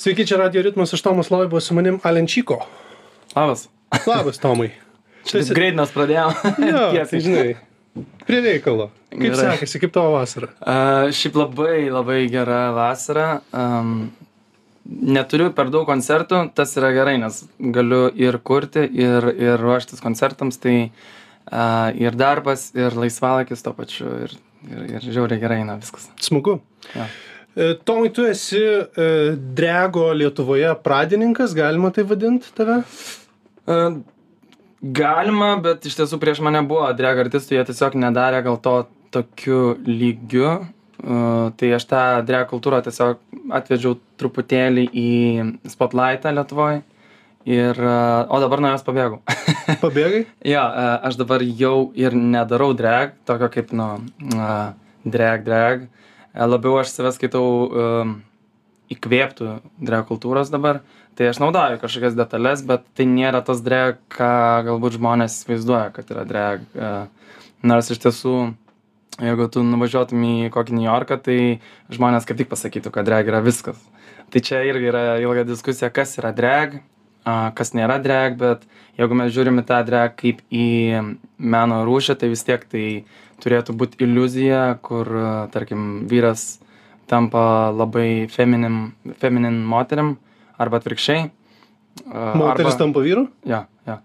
Sveiki, 0.00 0.24
čia 0.24 0.38
Radio 0.40 0.62
Ritmas, 0.64 0.94
aš 0.96 1.02
Tomas 1.02 1.28
Loibas, 1.30 1.66
su 1.68 1.74
manim 1.76 1.98
Alenčyko. 2.02 2.56
Labas. 3.36 3.66
Labas, 4.06 4.38
Tomai. 4.40 4.70
Čia 5.28 5.42
esi... 5.42 5.52
greit 5.52 5.76
mes 5.76 5.92
pradėjom. 5.92 6.38
Jo, 6.70 6.84
tai 7.10 7.20
žinai. 7.20 7.50
Prie 8.24 8.40
reikalo. 8.40 8.86
Kaip 9.10 9.26
Gerai. 9.26 9.58
sekasi, 9.58 9.82
kaip 9.82 9.92
tavo 9.92 10.14
vasara? 10.14 10.48
Uh, 10.56 11.12
šiaip 11.12 11.36
labai, 11.36 11.76
labai 11.92 12.18
gera 12.32 12.62
vasara. 12.72 13.28
Um, 13.52 14.08
neturiu 14.88 15.52
per 15.52 15.68
daug 15.68 15.84
koncertų, 15.90 16.46
tas 16.56 16.72
yra 16.80 16.94
gerai, 16.96 17.18
nes 17.20 17.42
galiu 17.60 18.06
ir 18.16 18.40
kurti, 18.40 18.88
ir, 19.04 19.28
ir 19.36 19.60
ruoštis 19.60 20.00
koncertams, 20.00 20.62
tai 20.64 20.78
uh, 20.86 21.90
ir 21.92 22.16
darbas, 22.16 22.70
ir 22.72 22.96
laisvalakis 22.96 23.68
to 23.68 23.76
pačiu, 23.76 24.16
ir, 24.24 24.40
ir, 24.64 24.86
ir 24.94 25.10
žiauriai 25.10 25.44
gerai 25.44 25.60
eina 25.66 25.76
viskas. 25.76 26.08
Smagu. 26.24 26.62
Jo. 26.96 27.04
E, 27.04 27.28
Tomai, 27.84 28.12
tu 28.14 28.22
esi 28.30 28.60
e, 28.62 29.08
Drego 29.58 30.06
Lietuvoje 30.14 30.70
pradininkas, 30.84 31.54
galima 31.56 31.90
tai 31.90 32.04
vadinti 32.06 32.52
tave? 32.54 32.76
Uh, 33.66 33.98
galima, 34.80 35.54
bet 35.60 35.84
iš 35.86 35.98
tiesų 35.98 36.18
prieš 36.20 36.40
mane 36.44 36.62
buvo 36.66 36.88
drag 36.96 37.24
artistų, 37.26 37.56
jie 37.56 37.64
tiesiog 37.68 37.96
nedarė 38.00 38.42
gal 38.46 38.60
to 38.62 38.76
tokiu 39.14 39.74
lygiu. 39.86 40.60
Tai 41.00 41.68
aš 41.72 41.86
tą 41.88 42.00
drag 42.28 42.50
kultūrą 42.50 42.82
tiesiog 42.84 43.20
atvedžiau 43.56 43.94
truputėlį 44.20 44.84
į 44.92 45.10
spotlightą 45.72 46.32
Lietuvoje. 46.36 46.82
Ir, 47.48 47.78
o 47.80 48.40
dabar 48.42 48.60
nuo 48.60 48.74
jos 48.74 48.84
pabėgau. 48.84 49.22
Pabėgai? 49.84 50.26
jo, 50.44 50.64
aš 51.08 51.16
dabar 51.16 51.40
jau 51.40 51.88
ir 51.96 52.12
nedarau 52.12 52.74
drag, 52.76 53.14
tokio 53.24 53.48
kaip, 53.54 53.72
nu, 53.72 53.88
drag, 55.08 55.46
drag. 55.48 55.88
Uh, 56.40 56.46
labiau 56.48 56.78
aš 56.80 56.94
save 56.94 57.12
skaitau 57.12 57.44
um, 57.68 58.14
įkvėptų 58.90 59.58
drag 59.84 60.06
kultūros 60.08 60.48
dabar. 60.52 60.80
Tai 61.18 61.26
aš 61.28 61.40
naudoju 61.42 61.80
kažkokias 61.82 62.16
detalės, 62.16 62.62
bet 62.64 62.86
tai 62.96 63.04
nėra 63.10 63.42
tas 63.44 63.60
drag, 63.60 63.98
ką 64.08 64.64
galbūt 64.70 64.96
žmonės 64.96 65.36
įsivaizduoja, 65.36 65.90
kad 65.92 66.12
yra 66.14 66.24
drag. 66.24 66.64
Uh, 66.72 67.34
nors 67.66 67.90
iš 67.92 68.00
tiesų, 68.00 68.34
jeigu 69.20 69.48
tu 69.52 69.64
nuvažiuotum 69.66 70.24
į 70.24 70.34
kokį 70.54 70.78
New 70.78 70.86
Yorką, 70.86 71.20
tai 71.20 71.38
žmonės 71.92 72.28
kaip 72.28 72.40
tik 72.40 72.48
pasakytų, 72.52 72.94
kad 72.94 73.08
drag 73.08 73.28
yra 73.28 73.42
viskas. 73.44 73.82
Tai 74.32 74.40
čia 74.46 74.62
irgi 74.64 74.88
yra 74.92 75.04
ilga 75.20 75.44
diskusija, 75.44 75.92
kas 75.92 76.16
yra 76.22 76.32
drag, 76.32 76.78
a, 77.24 77.50
kas 77.54 77.72
nėra 77.76 77.98
drag, 78.02 78.36
bet 78.40 78.62
jeigu 78.98 79.16
mes 79.18 79.32
žiūrime 79.34 79.64
tą 79.66 79.80
drag 79.86 80.16
kaip 80.20 80.40
į 80.52 80.66
meno 81.38 81.82
rūšį, 81.88 82.16
tai 82.20 82.28
vis 82.32 82.44
tiek 82.46 82.64
tai 82.70 82.84
turėtų 83.40 83.74
būti 83.80 84.00
iliuzija, 84.04 84.78
kur, 84.84 85.08
a, 85.16 85.32
tarkim, 85.52 86.06
vyras 86.10 86.58
tampa 87.10 87.70
labai 87.74 88.28
feminin, 88.30 88.92
feminin 89.18 89.60
moterim 89.66 90.16
arba 90.60 90.78
atvirkščiai. 90.80 91.30
Moteris 92.06 92.72
arba- 92.74 92.78
tampa 92.78 93.00
vyru? 93.02 93.26
Jo, 93.44 93.64
jo. 93.88 93.96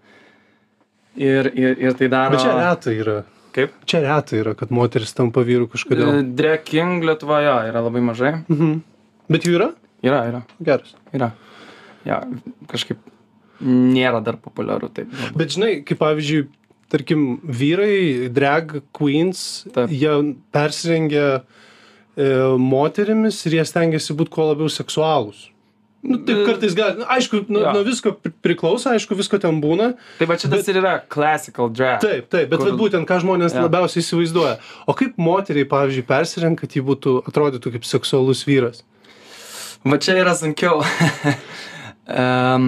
Ir, 1.16 1.48
ir, 1.56 1.78
ir 1.80 1.94
tai 1.96 2.08
daro. 2.12 2.36
Bet 2.36 2.42
čia 2.44 2.56
reta 2.58 2.92
yra. 2.92 3.18
Kaip? 3.56 3.72
Čia 3.88 4.02
reta 4.04 4.36
yra, 4.36 4.52
kad 4.60 4.72
moteris 4.76 5.14
tampa 5.16 5.44
vyru 5.48 5.70
kažkodėl. 5.72 6.26
Drag 6.36 6.66
King 6.68 7.06
Lietuvoje 7.08 7.54
yra 7.70 7.84
labai 7.86 8.02
mažai. 8.04 8.34
Mhm. 8.52 8.74
Bet 9.32 9.46
jų 9.48 9.54
yra? 9.60 9.70
Yra, 10.06 10.20
yra, 10.30 10.42
Geras. 10.62 10.92
yra. 11.16 11.32
Ja, 12.06 12.22
kažkaip 12.72 13.00
nėra 13.66 14.20
dar 14.24 14.38
populiaru 14.38 14.90
taip. 14.94 15.10
galbūt. 15.10 15.38
Bet 15.40 15.54
žinai, 15.56 15.72
kaip 15.88 15.98
pavyzdžiui, 16.04 16.46
tarkim, 16.92 17.40
vyrai, 17.42 18.28
drag 18.30 18.82
queens, 18.94 19.66
Taip. 19.74 19.90
jie 19.90 20.12
persirengia 20.54 21.42
e, 22.16 22.28
moterimis 22.62 23.40
ir 23.50 23.58
jie 23.60 23.66
stengiasi 23.66 24.14
būti 24.16 24.30
kuo 24.36 24.52
labiau 24.52 24.70
seksualūs. 24.72 25.48
Nu, 26.06 26.20
taip 26.22 26.38
E, 26.38 26.46
kartais 26.46 26.76
gali, 26.78 27.00
nu, 27.00 27.06
aišku, 27.10 27.40
nuo, 27.50 27.64
jo. 27.64 27.72
nuo 27.74 27.82
visko 27.88 28.12
pri- 28.22 28.30
priklauso, 28.46 28.92
aišku, 28.94 29.16
visko 29.18 29.40
ten 29.42 29.58
būna. 29.64 29.96
Tai 30.20 30.28
va 30.30 30.36
čia 30.38 30.52
tas 30.52 30.68
ir 30.70 30.78
yra 30.78 31.00
classical 31.10 31.72
drag. 31.74 31.98
Taip, 32.04 32.28
taip, 32.30 32.46
bet 32.52 32.60
Kur- 32.62 32.70
vat 32.70 32.78
būtent 32.84 33.08
ką 33.10 33.18
žmonės 33.24 33.56
Jo. 33.58 33.64
labiausiai 33.66 34.04
įsivaizduoja. 34.06 34.60
O 34.86 34.94
kaip 34.94 35.18
moteriai, 35.18 35.66
pavyzdžiui, 35.66 36.06
persirenka, 36.06 36.68
kad 36.68 36.78
ji 36.78 36.84
būtų, 36.86 37.16
atrodytų 37.26 37.74
kaip 37.80 37.90
seksualus 37.90 38.46
vyras? 38.46 38.84
Va 39.84 39.98
čia 39.98 40.14
yra 40.22 40.36
sunkiau. 40.38 40.84
um, 42.08 42.68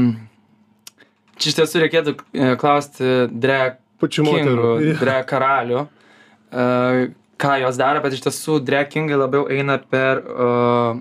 čia 1.38 1.52
iš 1.52 1.58
tiesų 1.60 1.84
reikėtų 1.86 2.16
e, 2.34 2.56
klausti 2.62 3.12
drag 3.32 3.78
Pačių 4.02 4.24
moterų. 4.28 4.72
drag 5.02 5.24
karalių, 5.30 5.84
uh, 5.88 7.04
ką 7.42 7.54
jos 7.64 7.78
daro, 7.78 8.02
bet 8.04 8.14
iš 8.18 8.22
tiesų 8.28 8.60
drag 8.66 8.90
kingai 8.94 9.18
labiau 9.18 9.48
eina 9.50 9.78
per 9.82 10.22
uh, 10.26 11.00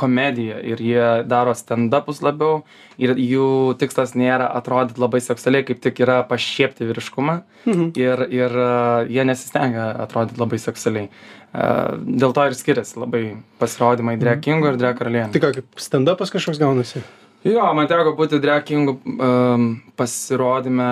komediją 0.00 0.56
ir 0.64 0.80
jie 0.80 1.06
daro 1.28 1.52
stand-upus 1.52 2.22
labiau 2.24 2.62
ir 2.96 3.12
jų 3.20 3.76
tikslas 3.80 4.14
nėra 4.16 4.46
atrodyti 4.56 5.00
labai 5.02 5.20
seksualiai, 5.20 5.66
kaip 5.68 5.82
tik 5.84 6.00
yra 6.00 6.22
pašiepti 6.28 6.88
vyriškumą 6.88 7.42
Mhm. 7.68 7.90
ir, 8.00 8.22
ir 8.32 8.54
uh, 8.56 9.04
jie 9.04 9.24
nesistengia 9.28 9.90
atrodyti 10.06 10.40
labai 10.40 10.56
seksualiai. 10.62 11.10
Uh, 11.52 11.98
dėl 12.00 12.32
to 12.32 12.46
ir 12.48 12.54
skiriasi 12.56 12.96
labai 13.02 13.22
pasirodymai 13.60 14.14
drag 14.20 14.40
kingų 14.40 14.70
ir 14.72 14.76
drag 14.80 14.96
karalienų. 14.96 15.32
Tai 15.34 15.42
ką, 15.44 15.50
kaip 15.58 15.82
stand-upas 15.82 16.32
kažkoks 16.32 16.60
gaunasi? 16.62 17.02
Jo, 17.40 17.62
man 17.72 17.86
teko 17.88 18.12
būti 18.18 18.36
drag 18.36 18.66
kingų 18.68 18.92
um, 19.00 19.62
pasirodyme 19.96 20.88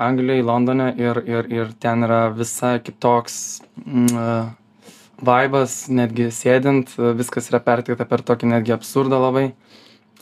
Anglijoje, 0.00 0.44
Londone 0.48 0.86
ir, 0.96 1.20
ir, 1.28 1.48
ir 1.52 1.74
ten 1.76 2.06
yra 2.06 2.30
visai 2.32 2.78
kitoks 2.80 3.36
mm, 3.82 4.06
uh, 4.16 4.94
vaibas, 5.24 5.82
netgi 5.92 6.30
sėdint, 6.32 6.94
viskas 7.18 7.50
yra 7.52 7.60
perteikta 7.60 8.08
per 8.08 8.24
tokį 8.24 8.48
netgi 8.54 8.72
absurdą 8.72 9.20
labai. 9.26 9.50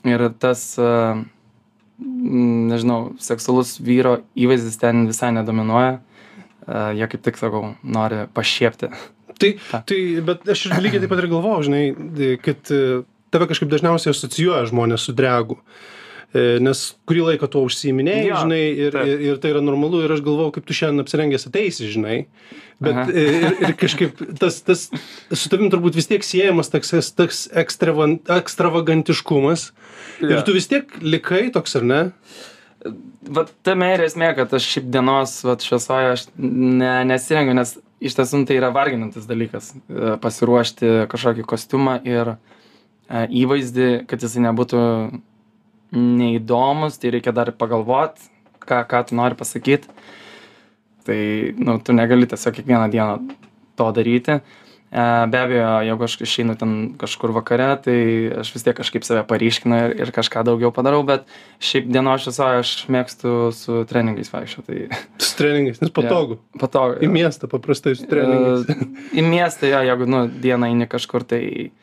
Ir 0.03 0.27
tas, 0.43 0.65
uh, 0.83 1.23
mm, 2.03 2.67
nežinau, 2.75 2.99
seksualus 3.23 3.77
vyro 3.79 4.19
įvaizdis 4.35 4.83
ten 4.83 5.07
visai 5.07 5.31
nedominuoja. 5.39 6.01
Uh, 6.67 6.91
jie 6.99 7.07
kaip 7.15 7.23
tik, 7.29 7.39
sakau, 7.39 7.77
nori 7.87 8.25
pašiepti. 8.35 8.91
Tai, 9.39 9.55
Ta. 9.71 9.85
tai, 9.87 10.03
bet 10.27 10.43
aš 10.51 10.67
ir 10.69 10.79
lygiai 10.83 11.05
taip 11.05 11.15
pat 11.15 11.23
ir 11.23 11.31
galvoju, 11.31 11.71
žinai, 11.71 12.37
kad 12.43 12.75
tave 13.33 13.49
kažkaip 13.51 13.71
dažniausiai 13.73 14.13
asocijuoja 14.15 14.69
žmonės 14.71 15.09
su 15.09 15.15
dregu. 15.17 15.59
E, 16.33 16.57
Nes 16.65 16.79
kurį 17.09 17.27
laiką 17.27 17.49
tuo 17.53 17.61
užsiiminėjai, 17.69 18.29
Jo, 18.31 18.39
žinai, 18.47 18.61
ir, 18.87 18.95
taip. 18.95 19.09
ir, 19.11 19.25
ir 19.33 19.41
tai 19.43 19.51
yra 19.53 19.61
normalu, 19.65 20.01
ir 20.07 20.15
aš 20.15 20.23
galvoju, 20.25 20.55
kaip 20.55 20.65
tu 20.69 20.77
šiandien 20.77 21.05
apsirengęs 21.05 21.45
ateisi, 21.51 21.91
žinai. 21.93 22.23
Bet 22.83 22.97
Aha. 23.03 23.13
e, 23.13 23.25
ir, 23.37 23.59
ir 23.69 23.75
kažkaip 23.79 24.23
tas, 24.41 24.57
tas 24.65 24.87
su 25.37 25.51
tavim 25.53 25.69
turbūt 25.73 25.99
vis 25.99 26.09
tiek 26.09 26.25
siejamas 26.25 26.73
toks, 26.73 26.95
toks 27.19 27.43
ekstravagantiškumas. 27.63 29.67
Ir 30.25 30.39
Jo. 30.39 30.41
tu 30.47 30.55
vis 30.57 30.71
tiek 30.71 30.89
likai 31.05 31.51
toks, 31.53 31.77
ar 31.77 31.85
ne? 31.87 32.01
Vat 33.29 33.53
tame 33.63 33.93
ir 33.95 34.01
esmė, 34.09 34.33
kad 34.35 34.51
aš 34.57 34.65
šiaip 34.73 34.89
dienos 34.91 35.37
vat, 35.47 35.63
šviesoje 35.63 36.09
aš 36.17 36.25
ne, 36.41 36.95
nesirengiu, 37.07 37.55
nes 37.55 37.77
iš 38.03 38.17
tiesų 38.19 38.41
tai 38.49 38.57
yra 38.59 38.73
varginantis 38.75 39.29
dalykas 39.29 39.69
e, 39.77 40.17
pasiruošti 40.23 41.05
kažkokį 41.13 41.45
kostiumą 41.47 42.01
ir 42.09 42.33
e, 42.35 42.37
įvaizdį, 43.13 43.91
kad 44.09 44.25
jisai 44.25 44.47
nebūtų 44.49 44.81
neįdomus, 45.93 46.99
tai 47.01 47.13
reikia 47.17 47.35
dar 47.37 47.53
pagalvot, 47.57 48.17
ką, 48.65 48.83
ką 48.89 49.05
tu 49.09 49.19
nori 49.19 49.39
pasakyti. 49.39 49.93
Tai, 51.03 51.21
nu, 51.59 51.79
tu 51.83 51.95
negali 51.97 52.29
tiesiog 52.31 52.55
kiekvieną 52.57 52.89
dieną 52.93 53.17
to 53.77 53.89
daryti. 53.93 54.39
E, 54.39 55.05
Be 55.33 55.41
abejo, 55.41 55.73
jeigu 55.89 56.07
aš 56.07 56.15
išeinu 56.23 56.55
ten 56.61 56.75
kažkur 57.01 57.33
vakare, 57.35 57.67
tai 57.83 57.97
aš 58.45 58.53
vis 58.55 58.65
tiek 58.65 58.77
kažkaip 58.79 59.05
save 59.09 59.25
paryškinu 59.27 59.81
ir, 59.89 59.95
ir 60.05 60.15
kažką 60.15 60.45
daugiau 60.47 60.71
padarau, 60.73 61.03
bet 61.09 61.27
šiaip 61.65 61.91
dienos 61.91 62.23
šviesoje 62.23 62.63
aš 62.63 62.73
mėgstu 62.93 63.35
su 63.57 63.83
treningais 63.91 64.31
vaikščioti. 64.33 64.87
Tai 64.95 65.03
Su 65.27 65.35
treningais, 65.43 65.83
nes 65.83 65.93
patogu. 65.93 66.39
patogu. 66.63 67.03
Į 67.03 67.11
miestą 67.19 67.51
paprastai 67.51 67.97
su 67.99 68.07
treningais. 68.09 68.69
E, 68.71 68.91
Į 69.19 69.27
miestą, 69.27 69.73
jo, 69.75 69.83
jeigu 69.91 70.09
nu, 70.09 70.27
dieną 70.47 70.71
eini 70.71 70.87
kažkur, 70.93 71.27
tai 71.27 71.43
uh, 71.67 71.79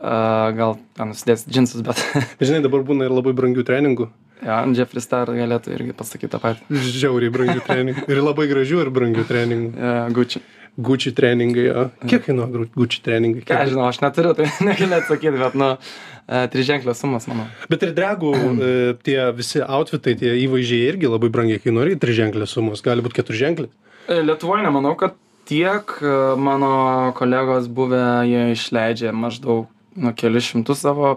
gal 0.00 0.76
ten 0.96 1.12
nusidės 1.12 1.46
džinsus, 1.48 1.82
bet 1.86 2.00
Žinai, 2.46 2.62
dabar 2.64 2.84
būna 2.86 3.08
ir 3.08 3.14
labai 3.14 3.32
brangių 3.36 3.64
treningų. 3.68 4.08
ja, 4.44 4.58
Jeffrey 4.76 5.00
Star 5.04 5.30
galėtų 5.32 5.72
irgi 5.76 5.94
pasakyti 5.96 6.32
tą 6.34 6.40
patį. 6.42 6.66
Žiauriai 6.96 7.32
brangių 7.32 7.62
treningų. 7.68 8.04
Ir 8.12 8.22
labai 8.24 8.48
gražių 8.50 8.82
ir 8.84 8.90
brangių 8.94 9.24
treningų. 9.28 9.72
Uh, 9.76 10.12
Gucci. 10.16 10.42
Gucci 10.76 11.08
treningai, 11.16 11.62
jo. 11.70 11.86
Kiek 12.04 12.26
kainuoja 12.26 12.66
Gucci 12.76 12.98
treningai? 13.00 13.40
Ką 13.48 13.54
Kiek? 13.62 13.70
žinau, 13.72 13.86
aš 13.88 14.02
neturiu, 14.04 14.34
tai 14.36 14.50
negaliu 14.68 14.98
atsakyti, 14.98 15.38
bet, 15.40 15.54
nu, 15.56 15.70
uh, 15.80 16.42
triženklės 16.52 17.00
sumas, 17.00 17.24
manau. 17.30 17.46
Bet 17.72 17.86
ir 17.86 17.94
dragų 17.96 18.32
e, 18.36 18.72
tie 19.06 19.16
visi 19.38 19.62
outfitai, 19.64 20.12
tie 20.20 20.34
įvaizdžiai 20.42 20.90
irgi 20.90 21.08
labai 21.08 21.30
brangiai 21.32 21.62
kainuoja, 21.64 21.96
triženklės 22.02 22.52
sumos, 22.58 22.84
gali 22.84 23.00
būti 23.06 23.22
keturženklės. 23.22 23.72
E, 24.04 24.18
Lietuvoje 24.20 24.66
nemanau, 24.66 24.92
kad 25.00 25.16
tiek 25.48 25.96
e, 26.04 26.12
mano 26.36 26.74
kolegos 27.16 27.70
buvę, 27.72 28.02
jie 28.28 28.44
išleidžia 28.52 29.14
maždaug 29.16 29.70
nu, 29.96 30.12
kelius 30.16 30.52
šimtus 30.52 30.84
savo 30.84 31.16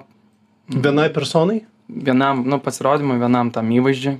Vienai 0.69 1.09
personai? 1.13 1.63
vienam, 1.89 2.43
nu, 2.45 2.59
pasirodymui, 2.61 3.17
vienam 3.19 3.51
tam 3.53 3.71
įvaizdžiui. 3.73 4.19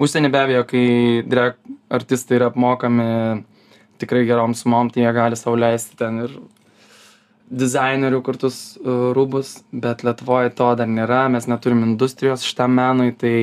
Užsienį 0.00 0.30
be 0.32 0.40
abejo, 0.40 0.64
kai 0.68 0.86
drag 1.24 1.56
artistai 1.92 2.38
yra 2.40 2.50
apmokami 2.50 3.06
tikrai 4.00 4.26
gerom 4.28 4.52
sumom, 4.56 4.90
tai 4.92 5.04
jie 5.04 5.12
gali 5.16 5.38
sau 5.40 5.54
leisti 5.56 5.96
ten 5.96 6.24
ir 6.26 6.34
dizainerių 7.46 8.20
kurtus 8.26 8.58
uh, 8.80 9.12
rūbus, 9.16 9.60
bet 9.72 10.02
Lietuvoje 10.04 10.50
to 10.58 10.72
dar 10.76 10.90
nėra, 10.90 11.26
mes 11.32 11.46
neturim 11.48 11.84
industrijos 11.86 12.44
šitam 12.44 12.74
menui, 12.76 13.14
tai 13.16 13.36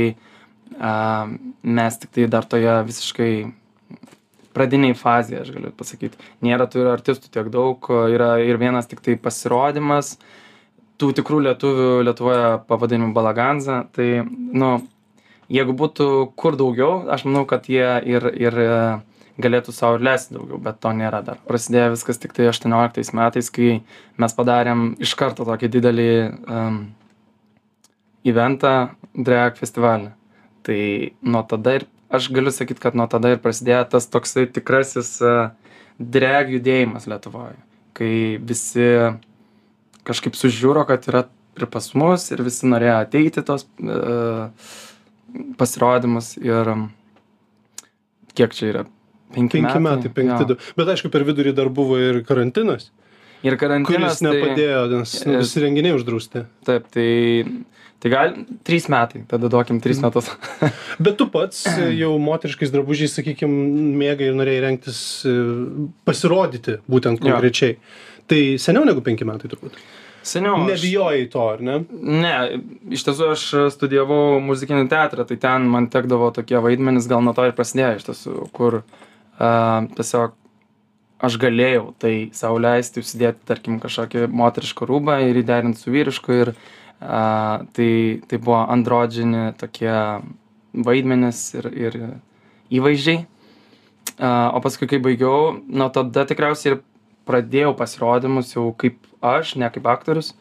uh, 0.75 1.31
mes 1.63 1.99
tik 2.01 2.11
tai 2.13 2.27
dar 2.29 2.45
toje 2.49 2.75
visiškai 2.89 3.31
pradiniai 4.55 4.95
fazėje, 4.97 5.43
aš 5.43 5.51
galiu 5.55 5.73
pasakyti. 5.77 6.19
Nėra 6.45 6.67
tų 6.69 6.87
artistų 6.91 7.31
tiek 7.33 7.49
daug, 7.53 7.89
yra 8.13 8.35
ir 8.43 8.59
vienas 8.61 8.89
tik 8.89 9.03
tai 9.05 9.17
pasirodymas, 9.19 10.15
tų 11.01 11.11
tikrų 11.19 11.41
lietuvių 11.47 11.87
Lietuvoje 12.07 12.49
pavadinimu 12.69 13.13
Balaganza, 13.15 13.83
tai, 13.95 14.23
nu, 14.29 14.75
jeigu 15.51 15.75
būtų 15.77 16.09
kur 16.39 16.57
daugiau, 16.59 17.03
aš 17.11 17.25
manau, 17.27 17.43
kad 17.49 17.67
jie 17.71 17.87
ir, 18.09 18.27
ir 18.39 18.59
e, 18.61 18.71
galėtų 19.43 19.73
savo 19.75 19.97
ir 19.97 20.05
leisti 20.07 20.37
daugiau, 20.37 20.59
bet 20.63 20.79
to 20.83 20.93
nėra 20.95 21.23
dar. 21.25 21.39
Prasidėjo 21.49 21.93
viskas 21.95 22.21
tik 22.21 22.35
tai 22.37 22.47
18 22.51 23.15
metais, 23.17 23.49
kai 23.53 23.79
mes 24.21 24.37
padarėm 24.37 24.93
iš 25.03 25.15
karto 25.19 25.47
tokį 25.47 25.71
didelį 25.73 26.11
um, 26.29 26.83
eventą 28.23 28.75
drag 29.13 29.57
festivalį. 29.59 30.13
Tai 30.63 30.79
nuo 31.27 31.41
tada 31.49 31.79
ir 31.79 31.87
aš 32.13 32.29
galiu 32.33 32.53
sakyt 32.53 32.81
kad 32.83 32.97
nuo 32.97 33.07
tada 33.11 33.33
ir 33.33 33.41
prasidėjo 33.43 33.83
tas 33.95 34.09
toksai 34.11 34.45
tikrasis 34.53 35.15
drag 35.99 36.51
judėjimas 36.53 37.07
Lietuvoje, 37.09 37.59
kai 37.97 38.13
visi 38.41 38.87
kažkaip 40.07 40.35
sužiūro, 40.37 40.85
kad 40.89 41.05
yra 41.09 41.25
ir 41.57 41.69
pas 41.71 41.85
mus 41.97 42.25
ir 42.33 42.41
visi 42.45 42.67
norėjo 42.69 42.95
ateiti 43.05 43.43
tos 43.45 43.67
uh, 43.85 44.49
pasirodymus 45.59 46.33
ir 46.41 46.73
kiek 48.37 48.57
čia 48.57 48.71
yra? 48.71 48.83
Penki, 49.33 49.57
penki 49.57 49.79
metai, 49.81 50.09
metai 50.09 50.13
penkti 50.13 50.49
du. 50.51 50.57
Bet 50.77 50.91
aišku, 50.93 51.09
per 51.13 51.25
vidurį 51.25 51.55
dar 51.57 51.69
buvo 51.73 51.97
ir 51.97 52.19
karantinas. 52.27 52.91
Ir 53.43 53.57
karantinas. 53.59 54.19
Kuris 54.19 54.21
nepadėjo, 54.23 54.83
tai, 54.91 54.99
nes 55.01 55.13
nu, 55.25 55.39
visi 55.41 55.63
renginiai 55.63 55.95
uždrausti. 55.97 56.43
Taip, 56.67 56.85
tai 56.93 57.07
Tai 58.03 58.09
gal 58.11 58.33
trys 58.67 58.89
metai, 58.91 59.21
tada 59.31 59.47
duokim 59.47 59.77
trys 59.79 60.01
mhm. 60.01 60.09
metus. 60.11 60.27
Bet 61.05 61.15
tu 61.15 61.29
pats 61.31 61.61
jau 61.95 62.11
moteriškais 62.19 62.73
drabužiais, 62.73 63.13
sakykime, 63.15 63.59
mėgai 64.01 64.27
ir 64.27 64.35
norėjai 64.35 64.63
rengtis 64.65 64.97
e, 65.23 65.35
pasirodyti 66.03 66.81
būtent 66.91 67.23
konkrečiai. 67.23 67.77
Jo. 67.77 68.25
Tai 68.27 68.41
seniau 68.59 68.83
negu 68.89 69.03
penki 69.05 69.27
metai 69.27 69.51
turbūt. 69.51 69.79
Seniau. 70.23 70.59
Nebijojai 70.67 71.23
to, 71.31 71.47
ar 71.55 71.63
ne? 71.63 71.77
Ne, 71.91 72.35
iš 72.95 73.07
tiesų 73.07 73.31
aš 73.37 73.47
studijavau 73.75 74.37
muzikinį 74.43 74.91
teatrą, 74.91 75.23
tai 75.27 75.39
ten 75.39 75.71
man 75.71 75.87
tekdavo 75.91 76.29
tokie 76.35 76.59
vaidmenys, 76.63 77.07
gal 77.11 77.23
nuo 77.23 77.35
to 77.35 77.47
ir 77.47 77.55
prasidėjo 77.55 77.97
iš 77.97 78.05
tiesų, 78.07 78.37
kur 78.55 78.81
uh, 78.83 79.89
tiesiog 79.95 80.35
aš 81.23 81.35
galėjau 81.39 81.89
tai 82.03 82.13
sau 82.35 82.55
leisti 82.59 83.03
užsidėti, 83.03 83.43
tarkim, 83.47 83.81
kažkokį 83.83 84.29
moterišką 84.31 84.87
rūbą 84.87 85.19
ir 85.27 85.43
įderinti 85.43 85.83
su 85.83 85.91
vyrišku 85.91 86.39
ir 86.39 86.55
uh, 86.55 86.63
a, 87.03 87.65
tai, 87.75 88.21
tai 88.27 88.39
buvo 88.39 88.63
androdžini 88.63 89.51
tokie 89.59 89.93
vaidmenys 90.73 91.43
ir, 91.59 91.69
ir 91.75 91.99
įvaizdžiai. 92.73 93.25
A, 94.17 94.51
o 94.55 94.61
paskui, 94.63 94.87
kai 94.89 95.01
baigiau, 95.03 95.53
nuo 95.67 95.89
tada 95.93 96.25
tikriausiai 96.29 96.75
ir 96.75 96.81
pradėjau 97.27 97.73
pasirodymus 97.79 98.55
jau 98.55 98.69
kaip 98.77 98.97
aš, 99.23 99.55
ne 99.59 99.69
kaip 99.73 99.85
aktorius. 99.87 100.33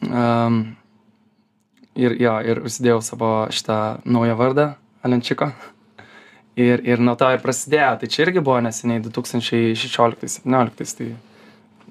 Um, 0.00 0.76
ir 1.98 2.16
jo, 2.20 2.34
ir 2.44 2.62
užsidėjau 2.64 3.00
savo 3.04 3.32
šitą 3.52 4.00
naują 4.08 4.36
vardą, 4.38 4.66
Alenčiko. 5.04 5.50
Ir, 6.60 6.80
ir 6.84 7.00
nuo 7.00 7.14
to 7.16 7.28
ir 7.32 7.40
prasidėjo. 7.40 7.98
Tai 8.00 8.08
čia 8.10 8.22
irgi 8.26 8.40
buvo 8.44 8.60
neseniai 8.64 9.00
2016-2017. 9.06 10.96
Tai 10.98 11.08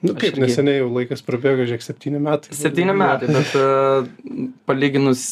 Nu, 0.01 0.13
kaip 0.15 0.31
irgi... 0.31 0.45
neseniai 0.45 0.79
jau 0.79 0.89
laikas 0.95 1.23
prabėgo, 1.27 1.65
žiūrėk, 1.67 1.83
septyni 1.83 2.21
metai. 2.23 2.55
Septyni 2.55 2.95
metai, 2.95 3.29
bet 3.37 3.55
uh, 3.59 4.07
palyginus, 4.69 5.23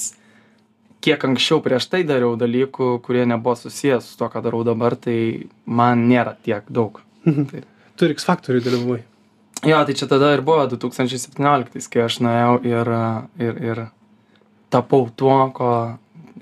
kiek 1.06 1.24
anksčiau 1.30 1.62
prieš 1.64 1.88
tai 1.92 2.04
dariau 2.08 2.36
dalykų, 2.40 2.98
kurie 3.06 3.24
nebuvo 3.30 3.56
susijęs 3.60 4.12
su 4.12 4.18
to, 4.20 4.28
ką 4.34 4.44
darau 4.46 4.64
dabar, 4.68 4.98
tai 5.00 5.18
man 5.66 6.08
nėra 6.12 6.36
tiek 6.44 6.68
daug. 6.68 7.00
Mhm. 7.26 7.52
tai. 7.52 7.64
Tu 7.98 8.06
ir 8.06 8.14
X 8.14 8.28
faktoriui 8.28 8.66
dalyvavai. 8.66 9.04
Jo, 9.66 9.80
tai 9.88 9.96
čia 9.98 10.06
tada 10.06 10.36
ir 10.36 10.44
buvo 10.46 10.68
2017, 10.70 11.88
kai 11.90 12.04
aš 12.06 12.20
nuėjau 12.22 12.60
ir, 12.68 12.92
ir, 13.42 13.64
ir 13.72 13.80
tapau 14.74 15.08
tuo, 15.18 15.40
ko 15.56 15.72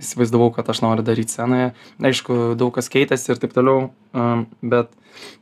įsivaizdavau, 0.01 0.49
kad 0.55 0.67
aš 0.71 0.81
noriu 0.83 1.05
daryti 1.05 1.31
scenoje. 1.31 1.69
Aišku, 2.03 2.57
daug 2.59 2.73
kas 2.75 2.91
keitėsi 2.91 3.31
ir 3.31 3.39
taip 3.39 3.55
toliau, 3.55 3.89
um, 4.11 4.43
bet 4.59 4.91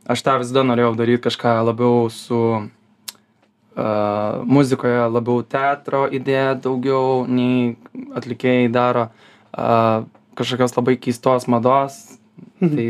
aš 0.08 0.24
tą 0.24 0.38
visada 0.42 0.64
norėjau 0.66 0.94
daryti 0.98 1.24
kažką 1.26 1.54
labiau 1.66 2.08
su 2.12 2.40
uh, 3.74 4.42
muzikoje, 4.46 5.06
labiau 5.10 5.42
teatro 5.42 6.04
idėja 6.08 6.54
daugiau 6.66 7.24
nei 7.28 7.76
atlikėjai 8.16 8.68
daro, 8.72 9.08
uh, 9.54 10.04
kažkokios 10.38 10.76
labai 10.78 10.98
keistos 11.00 11.48
mados. 11.50 11.98
Mhm. 12.60 12.76
Tai 12.76 12.88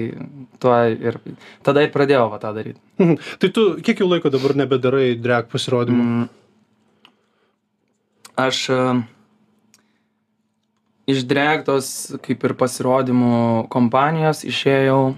tuo 0.61 0.77
ir 0.89 1.19
tada 1.65 1.83
ir 1.85 1.91
pradėjau 1.93 2.29
va, 2.33 2.39
tą 2.41 2.55
daryti. 2.57 2.81
Mhm. 3.01 3.19
Tai 3.43 3.49
tu 3.49 3.67
kiek 3.85 4.01
jau 4.01 4.09
laiko 4.09 4.33
dabar 4.33 4.57
nebedarai 4.57 5.15
drag 5.21 5.51
pasirodymų? 5.53 6.05
Mm. 6.05 6.29
Aš 8.45 8.61
uh, 8.75 9.03
iš 11.07 11.25
drag 11.29 11.65
tos 11.67 11.89
kaip 12.25 12.45
ir 12.47 12.57
pasirodymų 12.59 13.69
kompanijos 13.73 14.45
išėjau 14.49 15.15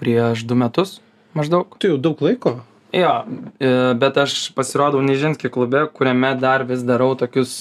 prieš 0.00 0.44
du 0.48 0.58
metus 0.58 0.98
maždaug. 1.36 1.76
Tai 1.80 1.92
jau 1.92 2.00
daug 2.00 2.20
laiko? 2.24 2.58
Jo, 2.96 3.12
e, 3.60 3.70
bet 4.00 4.18
aš 4.22 4.36
pasirodau 4.56 5.02
Nižinski 5.04 5.50
klube, 5.52 5.84
kuriame 5.92 6.32
dar 6.40 6.64
vis 6.68 6.84
darau 6.86 7.10
tokius, 7.18 7.52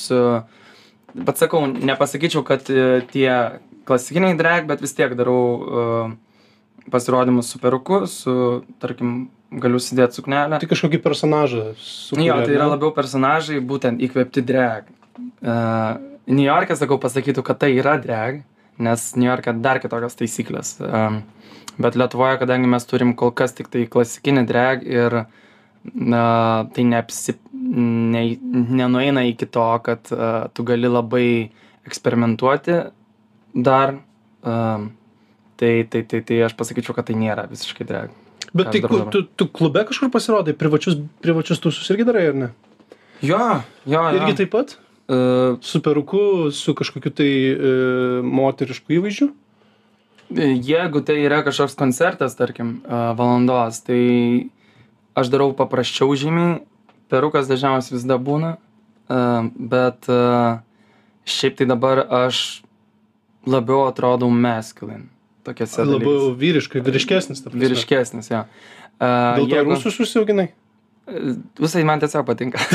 bet 1.16 1.42
sakau, 1.42 1.66
nepasakyčiau, 1.68 2.46
kad 2.48 2.70
e, 2.72 3.02
tie 3.12 3.60
klasikiniai 3.90 4.38
drag, 4.40 4.70
bet 4.70 4.84
vis 4.86 4.96
tiek 4.96 5.18
darau 5.18 5.42
e, 5.42 5.88
pasirodymus 6.94 7.52
su 7.52 7.60
peruku, 7.60 8.06
su, 8.08 8.36
tarkim, 8.80 9.26
galiu 9.52 9.82
sudėti 9.82 10.22
suknelę. 10.22 10.62
Tai 10.62 10.70
kažkokį 10.72 11.02
personažą. 11.04 11.68
Sukūrė, 11.82 12.30
jo, 12.30 12.42
tai 12.46 12.56
yra 12.56 12.70
labiau 12.72 12.94
personažai, 12.96 13.60
būtent 13.64 14.04
įkvėpti 14.06 14.44
drag. 14.46 14.92
Uh, 15.46 15.96
niujorke 16.28 16.76
sakau 16.76 16.98
pasakytų 17.00 17.44
kad 17.46 17.60
tai 17.62 17.70
yra 17.78 17.94
drag 18.02 18.42
nes 18.78 19.04
niujorke 19.16 19.54
dar 19.64 19.80
kitokios 19.84 20.18
taisyklės 20.20 20.76
um, 20.84 21.22
bet 21.82 21.98
lietuvoje 22.00 22.40
kadangi 22.42 22.70
mes 22.72 22.88
turim 22.88 23.14
kol 23.20 23.34
kas 23.36 23.56
tiktai 23.58 23.86
klasikinį 23.92 24.46
drag 24.50 24.86
ir 24.88 25.26
na 25.94 26.26
tai 26.76 26.86
neapsi 26.88 27.38
ne 27.54 28.24
nenueina 28.80 29.26
iki 29.30 29.46
to 29.46 29.66
kad 29.86 30.12
uh, 30.12 30.48
tu 30.54 30.64
gali 30.64 30.90
labai 30.90 31.52
eksperimentuoti 31.86 32.78
dar 33.54 33.96
um, 34.42 34.92
tai 35.56 35.84
tai 35.90 36.04
tai 36.04 36.22
tai 36.22 36.42
aš 36.46 36.56
pasakyčiau 36.58 36.96
kad 36.96 37.08
tai 37.08 37.18
nėra 37.20 37.48
visiškai 37.50 37.88
drag. 37.88 38.14
Bet 38.54 38.72
tai 38.72 38.82
tu 39.12 39.24
tu 39.24 39.48
klube 39.48 39.86
kažkur 39.88 40.12
pasirodai 40.12 40.56
privačius 40.58 40.98
privačius 41.22 41.62
tūsus 41.64 41.92
irgi 41.94 42.08
darai 42.08 42.28
ar 42.32 42.42
ne? 42.42 42.50
Jo 43.22 43.40
jo 43.86 44.02
jo. 44.02 44.18
Irgi 44.20 44.42
taip 44.42 44.52
pat? 44.56 44.78
Uh, 45.06 45.62
su 45.62 45.82
peruku, 45.86 46.50
su 46.50 46.74
kažkokiu 46.74 47.12
tai 47.14 47.32
uh, 47.54 48.26
moterišku 48.26 48.96
įvaizdžiu? 48.98 49.30
Jeigu 50.34 51.02
tai 51.06 51.20
yra 51.22 51.44
kažkoks 51.46 51.78
koncertas, 51.78 52.36
tarkim, 52.38 52.80
valandos, 52.88 53.82
tai 53.86 54.50
aš 55.16 55.30
darau 55.34 55.52
paprasčiau 55.56 56.16
žymiai, 56.18 56.64
perukas 57.14 57.50
dažniausiai 57.50 58.00
visada 58.00 58.18
būna, 58.18 58.56
bet 59.56 60.10
šiaip 61.30 61.60
tai 61.62 61.70
dabar 61.70 62.02
aš 62.26 62.66
labiau 63.46 63.86
atrodau 63.86 64.32
masculine. 64.34 65.08
Tokiose 65.46 65.86
labiau 65.86 66.34
vyriškai, 66.34 66.82
vyriškesnis. 66.82 67.46
Vyriškesnis, 67.54 68.32
jo. 68.34 68.46
Uh, 68.96 69.36
Dėl 69.38 69.50
to 69.52 69.58
jeigu... 69.60 69.76
rusus 69.76 70.00
užsiauginai? 70.02 70.48
Visai 71.62 71.84
man 71.86 72.02
tiesiog 72.02 72.26
patinka. 72.26 72.58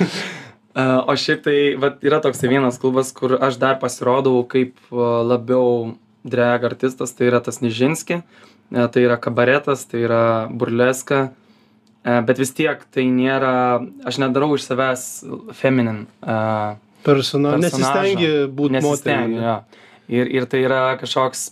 o 0.78 1.16
šiaip 1.16 1.42
tai 1.46 1.56
vat 1.80 2.04
yra 2.06 2.20
toksai 2.22 2.50
vienas 2.52 2.78
klubas 2.78 3.10
kur 3.16 3.36
aš 3.40 3.58
dar 3.58 3.80
pasirodau 3.82 4.44
kaip 4.48 4.76
labiau 4.92 5.96
drag 6.22 6.64
artistas 6.68 7.14
tai 7.16 7.30
yra 7.30 7.40
tas 7.42 7.60
nižinski 7.64 8.20
tai 8.70 9.02
yra 9.02 9.18
kabaretas 9.18 9.86
tai 9.90 10.04
yra 10.06 10.22
burleska 10.46 11.30
bet 12.04 12.38
vis 12.38 12.54
tiek 12.54 12.84
tai 12.94 13.08
nėra 13.10 13.82
aš 14.06 14.20
nedarau 14.22 14.54
iš 14.54 14.68
savęs 14.68 15.08
feminin 15.58 16.06
Persona, 17.00 17.54
nesistengi 17.56 18.44
būti 18.52 18.82
moterimi. 18.84 19.38
Ja 19.40 19.62
ir 20.10 20.30
ir 20.34 20.46
tai 20.50 20.62
yra 20.66 20.80
kažkoks 21.00 21.44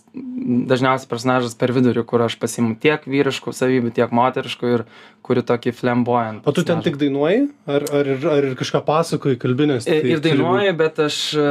dažniausiai 0.69 1.09
personažas 1.11 1.55
per 1.59 1.73
vidurį 1.75 2.03
kur 2.09 2.23
aš 2.25 2.35
pasiimu 2.41 2.75
tiek 2.83 3.05
vyriškų 3.07 3.53
savybių 3.55 3.93
tiek 3.95 4.15
moteriškų 4.15 4.73
ir 4.75 4.85
kuriu 5.25 5.43
tokį 5.47 5.73
flamboyant 5.77 6.47
o 6.47 6.55
tu 6.55 6.65
ten 6.67 6.83
tik 6.85 6.99
dainuoji 7.01 7.45
ar 7.69 7.87
ar 7.99 8.11
ir 8.15 8.27
ar 8.33 8.49
ir 8.51 8.57
kažką 8.59 8.83
pasakoji 8.87 9.39
kalbi 9.41 9.69
nes 9.71 9.87
tai 9.87 10.01
ir 10.15 10.23
dainuoju 10.25 10.75
bet 10.79 10.99
aš 11.05 11.21
e, 11.37 11.47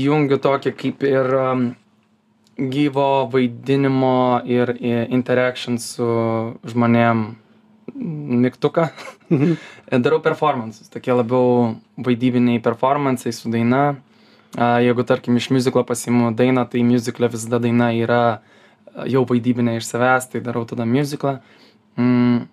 įjungiu 0.00 0.40
tokį 0.44 0.74
kaip 0.82 1.08
ir 1.08 1.32
gyvo 2.74 3.08
vaidinimo 3.32 4.42
ir 4.46 4.76
interaction 5.10 5.80
su 5.82 6.06
žmonėm 6.70 7.24
mygtuką. 7.94 8.88
Darau 10.04 10.20
performances, 10.22 10.88
tokie 10.90 11.14
labiau 11.14 11.74
vaidybiniai 11.98 12.62
performances 12.62 13.42
su 13.42 13.50
daina. 13.52 13.96
A, 14.56 14.78
Jeigu, 14.84 15.02
tarkim, 15.02 15.36
iš 15.36 15.48
muziklo 15.50 15.82
pasiimu 15.86 16.30
dainą, 16.38 16.62
tai 16.70 16.84
muziklė 16.86 17.30
visada 17.32 17.58
daina 17.58 17.88
yra 17.96 18.20
jau 19.10 19.24
vaidybinė 19.26 19.78
iš 19.80 19.88
savęs, 19.90 20.28
tai 20.30 20.40
darau 20.44 20.62
tada 20.68 20.86
muziklą. 20.86 21.40
Mm. 21.98 22.44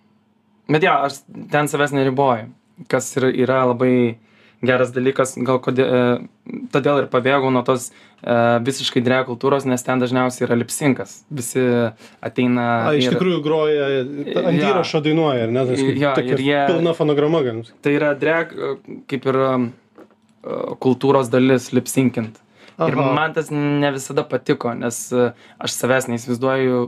Bet 0.72 0.84
jo, 0.88 0.96
aš 1.05 1.20
ten 1.51 1.67
savęs 1.70 1.93
neriboju, 1.93 2.48
kas 2.89 3.12
yra, 3.20 3.29
yra 3.43 3.60
labai 3.70 4.17
geras 4.65 4.91
dalykas, 4.93 5.36
gal 5.41 5.58
kodėl, 5.62 5.88
e, 5.89 6.55
todėl 6.74 7.00
ir 7.01 7.08
pabėgau 7.10 7.50
nuo 7.53 7.63
tos 7.65 7.88
e, 7.89 8.34
visiškai 8.65 9.01
drag 9.05 9.25
kultūros, 9.29 9.65
nes 9.70 9.81
ten 9.86 10.01
dažniausiai 10.01 10.46
yra 10.48 10.58
lipsinkas. 10.58 11.20
Visi 11.34 11.63
ateina. 12.22 12.65
A, 12.91 12.96
iš 12.98 13.08
ir- 13.10 13.15
tikrųjų 13.17 13.39
groja, 13.46 13.88
ant 14.46 14.58
Jo. 14.62 14.70
įrašo 14.70 15.01
dainuoja, 15.05 15.48
ar 15.50 15.53
ne? 15.55 15.65
Jo, 15.98 16.13
tokia 16.17 16.38
ir 16.38 16.43
jie- 16.46 16.65
Pilna 16.70 16.93
fonograma, 16.98 17.41
galim. 17.46 17.63
Tai 17.81 17.93
yra 17.98 18.13
drag 18.17 18.53
e, 18.53 18.74
kaip 19.10 19.25
ir 19.34 19.41
kultūros 20.81 21.29
dalis 21.33 21.69
lipsinkint. 21.75 22.39
Ir 22.81 22.98
man 22.98 23.36
tas 23.36 23.51
ne 23.53 23.91
visada 23.93 24.24
patiko, 24.25 24.71
nes 24.74 25.03
e, 25.13 25.29
aš 25.62 25.75
savęs 25.75 26.07
neįsivaizduoju, 26.10 26.79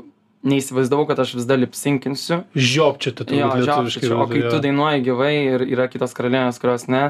neįsivaizdavau, 0.50 1.06
kad 1.08 1.22
aš 1.24 1.36
vis 1.38 1.48
dar 1.48 1.60
lipsinkinsiu. 1.62 2.42
Žiopčiate, 2.56 3.28
lietuviškai. 3.30 3.68
žiaupčiau, 3.68 4.18
o 4.24 4.28
kai 4.32 4.42
tu 4.48 4.60
dainuoji 4.64 5.06
gyvai 5.06 5.34
ir 5.54 5.66
yra 5.68 5.88
kitos 5.92 6.16
karalienės, 6.18 6.60
kurios 6.62 6.88
ne, 6.92 7.04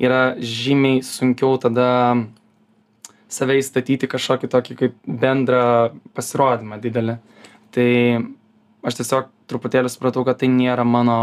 yra 0.00 0.22
žymiai 0.38 1.02
sunkiau 1.06 1.58
tada 1.60 1.88
save 3.28 3.58
įstatyti 3.60 4.08
kažkokį 4.08 4.48
tokį 4.54 4.78
kaip 4.78 4.96
bendrą 5.04 5.90
pasirodymą 6.16 6.78
didelį. 6.80 7.18
Tai 7.76 7.90
aš 8.88 9.02
tiesiog 9.02 9.28
truputėlį 9.50 9.92
supratau, 9.92 10.24
kad 10.24 10.40
tai 10.40 10.48
nėra 10.52 10.86
mano 10.88 11.18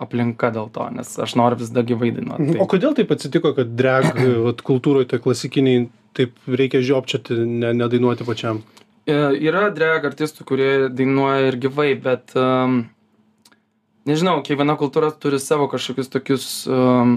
aplinka 0.00 0.50
dėl 0.54 0.70
to, 0.72 0.86
nes 0.96 1.12
aš 1.20 1.34
noriu 1.38 1.60
vis 1.60 1.70
dar 1.74 1.84
gyvai 1.88 2.10
dainuoti. 2.16 2.42
Mhm. 2.42 2.58
O 2.58 2.64
Tai, 2.64 2.70
kodėl 2.74 2.94
taip 2.98 3.10
atsitiko, 3.14 3.52
kad 3.56 3.74
drag 3.76 4.10
vat, 4.46 4.62
kultūroje, 4.66 5.10
tai 5.12 5.20
klasikiniai, 5.22 5.88
taip 6.16 6.36
reikia 6.48 6.80
žiopčiati, 6.84 7.36
ne, 7.46 7.74
nedainuoti 7.82 8.26
pačiam? 8.28 8.62
E, 9.06 9.16
yra 9.48 9.68
drag 9.74 10.04
artistų, 10.10 10.44
kurie 10.48 10.70
dainuoja 10.92 11.50
ir 11.50 11.56
gyvai, 11.62 11.90
bet 12.02 12.34
um, 12.38 12.82
nežinau, 14.08 14.40
kiekviena 14.46 14.76
kultūra 14.80 15.12
turi 15.16 15.38
savo 15.42 15.68
kažkokius 15.72 16.10
tokius 16.12 16.46
um, 16.70 17.14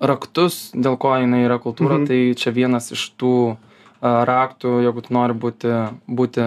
raktus, 0.00 0.70
dėl 0.76 0.96
ko 1.00 1.14
jinai 1.16 1.44
yra 1.46 1.58
kultūra, 1.62 1.98
Mhm. 2.00 2.06
tai 2.06 2.20
čia 2.36 2.52
vienas 2.52 2.90
iš 2.92 3.08
tų 3.18 3.32
uh, 3.56 4.22
raktų, 4.28 4.82
jeigu 4.84 5.02
tu 5.06 5.14
nori 5.16 5.34
būti, 5.34 5.72
būti 6.08 6.44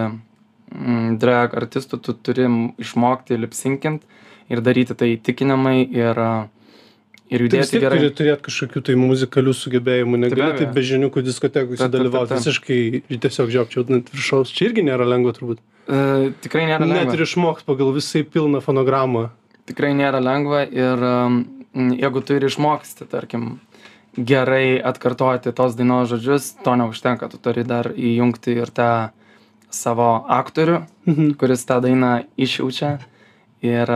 mm, 0.70 1.18
drag 1.18 1.54
artistu, 1.58 1.98
tu 1.98 2.12
turi 2.14 2.46
išmokti 2.78 3.38
lipsinkint 3.38 4.02
ir 4.50 4.60
daryti 4.66 4.94
tai 4.98 5.12
įtikinamai 5.16 5.76
ir, 5.86 6.18
ir 7.30 7.38
Tai 7.38 7.46
judėti 7.46 7.70
tiek 7.76 7.84
gerai. 7.84 7.98
turi 8.00 8.10
turėti 8.18 8.42
kažkokių 8.48 8.82
tai 8.88 8.94
muzikalių 8.98 9.52
sugebėjimų, 9.54 10.18
negali 10.26 10.58
taip 10.58 10.72
be 10.74 10.82
žiniukų 10.82 11.22
diskotekų 11.28 11.76
Taip, 11.76 11.84
taip, 11.86 11.92
dalyvauti, 11.94 12.32
taip, 12.34 12.42
taip. 12.42 12.46
visiškai 12.46 13.20
tiesiog 13.26 13.52
žiopčiau 13.54 13.84
ant 13.94 14.10
viršaus. 14.14 14.50
Čia 14.50 14.70
irgi 14.70 14.82
nėra 14.88 15.06
lengva 15.06 15.32
turbūt. 15.36 15.62
Uh, 15.90 16.30
tikrai 16.42 16.66
nėra 16.66 16.82
lengva. 16.86 17.04
Net 17.06 17.14
ir 17.14 17.22
išmokti 17.24 17.64
pagal 17.66 17.92
visai 17.94 18.24
pilną 18.26 18.60
fonogramą. 18.62 19.28
tikrai 19.70 19.92
nėra 19.94 20.18
lengva 20.22 20.64
ir 20.66 20.98
um, 21.06 21.44
jeigu 21.94 22.20
tu 22.26 22.34
ir 22.34 22.42
išmoksti, 22.48 23.06
tarkim, 23.06 23.60
gerai 24.18 24.80
atkartoti 24.82 25.52
tos 25.54 25.76
dainos 25.78 26.08
žodžius, 26.10 26.56
to 26.64 26.74
neužtenka, 26.74 27.28
tu 27.30 27.38
turi 27.38 27.62
dar 27.62 27.92
įjungti 27.94 28.56
ir 28.58 28.70
tą 28.74 29.10
savo 29.70 30.24
aktorių, 30.26 30.80
Mhm. 31.06 31.34
kuris 31.38 31.62
tą 31.64 31.78
dainą 31.80 32.24
išjaučia 32.36 32.98
ir, 33.64 33.94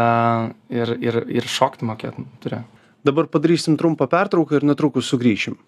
ir, 0.71 0.97
ir, 1.00 1.21
ir 1.40 1.49
šokti 1.49 1.88
mokėt 1.88 2.18
turi. 2.44 2.62
Dabar 3.04 3.28
padarysim 3.28 3.76
trumpą 3.80 4.09
pertrauką 4.09 4.61
ir 4.61 4.68
netrukus 4.71 5.11
sugrįšim. 5.12 5.59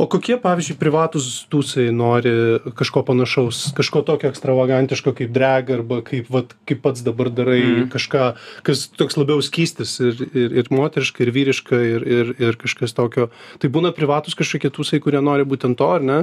O 0.00 0.06
kokie, 0.08 0.36
pavyzdžiui, 0.40 0.76
privatus 0.80 1.26
tūsai 1.50 1.88
nori 1.92 2.30
kažko 2.76 3.02
panašaus, 3.08 3.62
kažko 3.76 4.02
tokio 4.06 4.30
ekstravagantiško 4.30 5.12
kaip 5.18 5.32
drag 5.34 5.72
arba 5.74 6.00
kaip, 6.06 6.28
vat, 6.32 6.54
kaip 6.68 6.82
pats 6.84 7.02
dabar 7.04 7.30
darai, 7.32 7.60
mm. 7.60 7.88
Kažką, 7.92 8.26
kas 8.66 8.86
toks 8.96 9.18
labiau 9.18 9.42
skystis 9.44 9.96
ir, 10.04 10.20
ir, 10.30 10.54
ir 10.62 10.70
moteriška, 10.72 11.24
ir 11.24 11.32
vyriška, 11.34 11.80
ir, 11.96 12.06
ir, 12.06 12.32
ir 12.38 12.60
kažkas 12.60 12.94
tokio. 12.96 13.30
Tai 13.60 13.72
būna 13.72 13.92
privatus 13.96 14.38
kažkokie 14.38 14.72
tūsai, 14.72 15.02
kurie 15.04 15.20
nori 15.24 15.48
būtent 15.48 15.80
to, 15.80 15.90
ar 15.98 16.04
ne? 16.04 16.20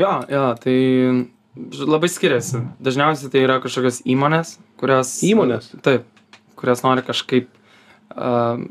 Jo, 0.00 0.16
jo, 0.30 0.46
tai 0.62 0.78
labai 1.54 2.10
skiriasi. 2.10 2.62
Dažniausiai 2.82 3.30
tai 3.32 3.44
yra 3.46 3.60
kažkokios 3.62 4.02
įmonės, 4.10 4.56
kurios... 4.80 5.16
Įmonės? 5.26 5.70
Taip, 5.86 6.06
kurios 6.58 6.82
nori 6.84 7.04
kažkaip 7.06 7.50
uh, 8.14 8.62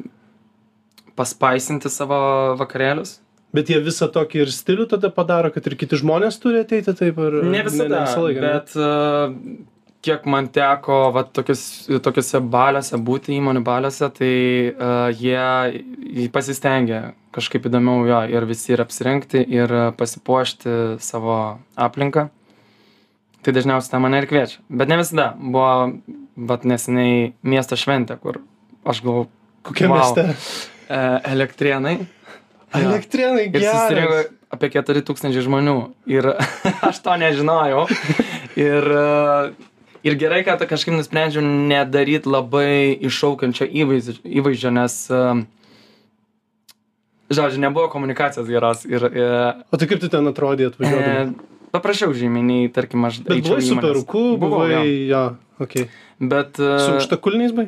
paspaisinti 1.20 1.92
savo 1.94 2.18
vakarėlius. 2.60 3.20
Bet 3.54 3.70
jie 3.70 3.78
visą 3.86 4.08
tokį 4.10 4.48
ir 4.48 4.52
stilių 4.52 4.88
tada 4.96 5.12
padaro, 5.14 5.52
kad 5.54 5.68
ir 5.70 5.78
kiti 5.78 6.00
žmonės 6.02 6.40
turi 6.42 6.64
ateiti 6.64 6.96
taip, 6.98 7.20
ar 7.22 7.38
Ne 7.46 7.62
visada, 7.68 7.90
ne 7.92 8.02
visą 8.08 8.24
laiką, 8.26 8.42
ne? 8.42 8.54
bet 8.58 8.76
uh, 8.82 9.74
kiek 10.04 10.26
man 10.28 10.50
teko 10.52 11.00
va, 11.16 11.24
tokius, 11.24 11.64
tokiuose 12.04 12.42
baliuose 12.54 12.98
būti, 12.98 13.38
įmonių 13.38 13.62
baliuose, 13.64 14.10
tai 14.18 14.34
uh, 14.74 15.08
jie, 15.14 15.84
jie 16.18 16.30
pasistengia 16.34 17.14
kažkaip 17.34 17.70
įdomiau 17.70 18.08
jo 18.10 18.24
ir 18.34 18.46
visi 18.50 18.74
ir 18.74 18.84
apsirengti 18.84 19.42
ir 19.54 19.72
pasipuošti 19.98 20.98
savo 21.02 21.38
aplinką. 21.78 22.28
Tai 23.44 23.52
dažniausiai 23.56 23.92
tą 23.92 24.00
mane 24.00 24.22
ir 24.24 24.28
kviečia. 24.30 24.62
Bet 24.72 24.88
ne 24.92 24.98
visada. 25.02 25.34
Buvo 25.38 25.68
vat, 26.50 26.64
neseniai 26.64 27.34
miesto 27.44 27.76
šventė, 27.80 28.16
kur 28.24 28.40
aš 28.88 29.02
galvoju, 29.04 29.28
Kokie 29.64 29.88
Vau. 29.88 30.00
mieste? 30.00 30.24
e, 30.88 31.02
elektrienai. 31.34 31.98
Elektrienai 32.74 33.46
susirinko 33.52 34.16
gerai. 34.16 34.24
apie 34.56 34.70
4000 34.74 35.44
žmonių. 35.46 35.76
Ir 36.12 36.32
aš 36.90 37.00
to 37.06 37.16
nežinojau. 37.22 37.84
Ir, 38.60 38.88
e, 38.88 39.70
ir 40.08 40.18
gerai, 40.20 40.42
kad 40.48 40.64
kažkaip 40.68 40.96
nusprendžiau 40.98 41.44
nedaryti 41.44 42.28
labai 42.32 42.96
iššaukiančio 43.08 43.68
įvaizdžio, 43.84 44.20
įvaizdžio 44.42 44.72
nes, 44.76 44.98
e, 45.12 45.22
žodžiu, 47.34 47.60
nebuvo 47.64 47.88
komunikacijos 47.94 48.48
geros. 48.52 48.84
Ir, 48.90 49.04
e, 49.12 49.28
O 49.72 49.78
tai 49.80 49.88
kaip 49.90 50.00
tu 50.04 50.10
ten 50.12 50.28
atrodė 50.32 50.72
atvažiuodama? 50.72 51.24
e, 51.30 51.53
paprašiau 51.74 52.14
žymiai, 52.16 52.46
nei, 52.46 52.70
tarkim, 52.74 53.04
aš 53.10 53.20
Bet 53.26 53.42
buvai 53.46 53.62
su 53.66 53.78
peruku, 53.82 54.24
buvai, 54.42 54.70
jo. 54.74 54.84
jo, 55.12 55.24
okei. 55.66 55.88
Bet, 56.22 56.60
e, 56.62 56.74
Su 56.86 56.94
aukštakulniais 56.96 57.54
bai? 57.58 57.68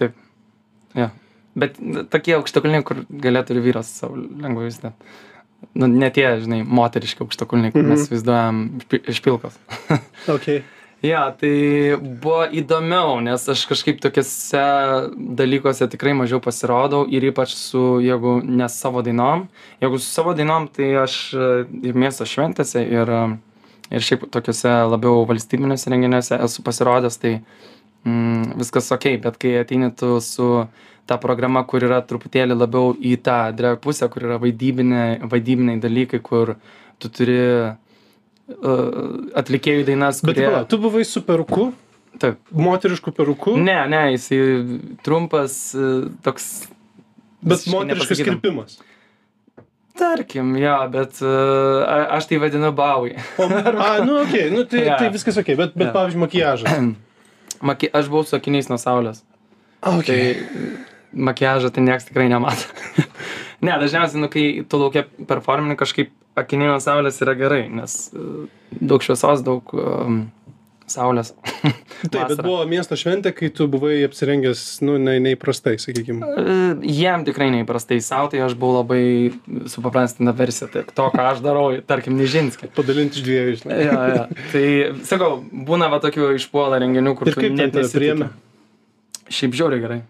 Taip. 0.00 0.16
Ja. 0.98 1.10
Bet 1.58 1.78
tokie 2.10 2.34
aukštakulniai, 2.38 2.82
kur 2.86 3.04
galėtų 3.08 3.54
ir 3.56 3.62
vyras 3.68 3.90
savo 4.00 4.18
lengvai 4.18 4.66
vis 4.68 4.80
net. 4.82 4.98
Nu, 5.78 5.86
ne 5.88 6.10
tie, 6.12 6.26
žinai, 6.42 6.60
moteriški 6.66 7.22
aukštakulniai, 7.24 7.72
kur 7.72 7.86
mes 7.86 8.02
Mhm. 8.04 8.10
vaizduojam 8.12 8.58
iš 9.14 9.22
pilkos. 9.24 9.56
Okei. 10.28 10.62
Ja, 11.04 11.26
tai 11.36 11.98
buvo 12.00 12.46
įdomiau, 12.48 13.18
nes 13.20 13.42
aš 13.52 13.66
kažkaip 13.68 13.98
tokiuose 14.00 14.60
dalykuose 15.36 15.84
tikrai 15.92 16.14
mažiau 16.16 16.40
pasirodau 16.40 17.02
ir 17.12 17.26
ypač 17.28 17.52
su, 17.58 17.82
jeigu 18.00 18.38
ne 18.40 18.64
savo 18.72 19.02
dainom, 19.04 19.42
jeigu 19.84 20.00
su 20.00 20.08
savo 20.08 20.32
dainom, 20.38 20.64
tai 20.72 20.94
aš 21.02 21.18
e, 21.36 21.50
ir 21.90 21.98
miesto 22.00 22.24
šventėse 22.24 22.80
ir, 22.88 23.12
e, 23.18 23.20
ir 23.92 24.06
šiaip 24.08 24.24
tokiuose 24.32 24.72
labiau 24.94 25.26
valstybiniuose 25.28 25.92
renginiuose 25.92 26.40
esu 26.46 26.64
pasirodęs, 26.64 27.20
tai 27.20 27.34
mm, 27.36 28.56
viskas 28.62 28.88
ok, 28.96 29.10
bet 29.28 29.36
kai 29.44 29.58
ateini 29.60 29.92
tu 29.92 30.16
su 30.24 30.48
ta 31.04 31.20
programa, 31.20 31.66
kur 31.68 31.84
yra 31.84 32.00
truputėlį 32.00 32.56
labiau 32.56 32.96
į 32.96 33.18
tą 33.28 33.42
drag 33.52 33.76
pusę, 33.84 34.08
kur 34.08 34.24
yra 34.24 34.40
vaidybiniai, 34.40 35.20
vaidybiniai 35.28 35.84
dalykai, 35.84 36.24
kur 36.24 36.56
tu 36.96 37.12
turi 37.12 37.42
atlikėjų 39.40 39.84
dainas, 39.88 40.20
Bet 40.24 40.34
kurie... 40.36 40.48
pala, 40.50 40.64
tu 40.68 40.78
buvai 40.82 41.04
su 41.08 41.22
peruku, 41.24 41.70
Taip. 42.20 42.38
moterišku 42.52 43.12
peruku, 43.16 43.56
Ne, 43.58 43.78
ne, 43.90 44.02
jisai 44.14 44.40
trumpas, 45.02 45.56
e, 45.74 45.92
toks. 46.22 46.50
bet 47.42 47.64
moteriškas 47.72 48.20
kirpimas. 48.24 48.76
Tarkim, 49.94 50.56
jo, 50.58 50.74
bet 50.90 51.20
uh, 51.22 51.84
aš 52.16 52.26
tai 52.26 52.38
vadinu 52.42 52.72
bauai. 52.74 53.12
O, 53.38 53.46
a, 53.46 54.02
nu, 54.02 54.16
okei, 54.24 54.48
nu, 54.50 54.64
tai, 54.66 54.80
Jo. 54.88 54.96
tai 54.98 55.10
viskas 55.14 55.36
okei, 55.38 55.54
bet, 55.54 55.76
bet 55.78 55.86
Jo. 55.86 55.92
pavyzdžiui, 55.94 56.22
makiažas. 56.24 56.80
Maki, 57.68 57.86
aš 57.94 58.08
buvau 58.10 58.26
su 58.26 58.34
akiniais 58.34 58.66
nuo 58.68 58.74
saulės. 58.82 59.22
Okay. 59.86 60.34
Tai 60.34 61.22
makiažą 61.30 61.70
tai 61.70 61.84
niekas 61.86 62.08
tikrai 62.10 62.26
nemato. 62.32 62.66
ne, 63.64 63.74
dažniausiai, 63.80 64.22
nu, 64.22 64.30
kai 64.32 64.46
tu 64.68 64.80
laukia 64.80 65.06
performini, 65.28 65.78
kažkaip 65.80 66.12
akiniai 66.38 66.72
nuo 66.72 66.80
saulės 66.82 67.20
yra 67.24 67.36
gerai, 67.38 67.66
nes 67.72 67.98
uh, 68.14 68.46
daug 68.80 69.04
šviesos, 69.04 69.44
daug, 69.46 69.70
um, 69.78 70.24
saulės. 70.90 71.32
Taip, 72.12 72.28
bet 72.30 72.40
buvo 72.44 72.62
miesto 72.68 72.96
šventė, 72.98 73.32
kai 73.36 73.48
tu 73.54 73.66
buvai 73.70 73.96
apsirengęs, 74.06 74.62
nu, 74.84 74.96
ne, 75.00 75.16
neįprastai, 75.24 75.76
sakykime. 75.80 76.20
E, 76.26 76.56
Jiem 76.92 77.24
tikrai 77.26 77.48
neįprastai 77.54 78.00
sau, 78.04 78.26
tai 78.32 78.42
aš 78.44 78.56
buvau 78.60 78.82
labai 78.82 79.32
supaprastinta 79.70 80.34
versija, 80.36 80.68
tai 80.72 80.84
to, 80.90 81.08
ką 81.14 81.28
aš 81.32 81.42
darau, 81.44 81.68
tarkim, 81.88 82.18
Nižinskį. 82.20 82.70
Padalinti 82.76 83.20
iš 83.20 83.26
dviejų, 83.28 83.58
žinai. 83.62 83.78
Jo, 83.80 84.00
jo. 84.12 84.24
Tai, 84.52 84.64
sakau, 85.08 85.30
būna 85.70 85.88
va 85.92 86.00
tokių 86.04 86.34
išpuola 86.40 86.82
renginių, 86.84 87.16
kur 87.18 87.32
Ir 87.32 87.38
tu 87.38 87.46
kaip 87.46 87.56
net 87.56 87.78
priėmė? 87.94 88.32
Šiaip 89.32 89.56
žiauriai 89.56 89.84
gerai. 89.84 90.02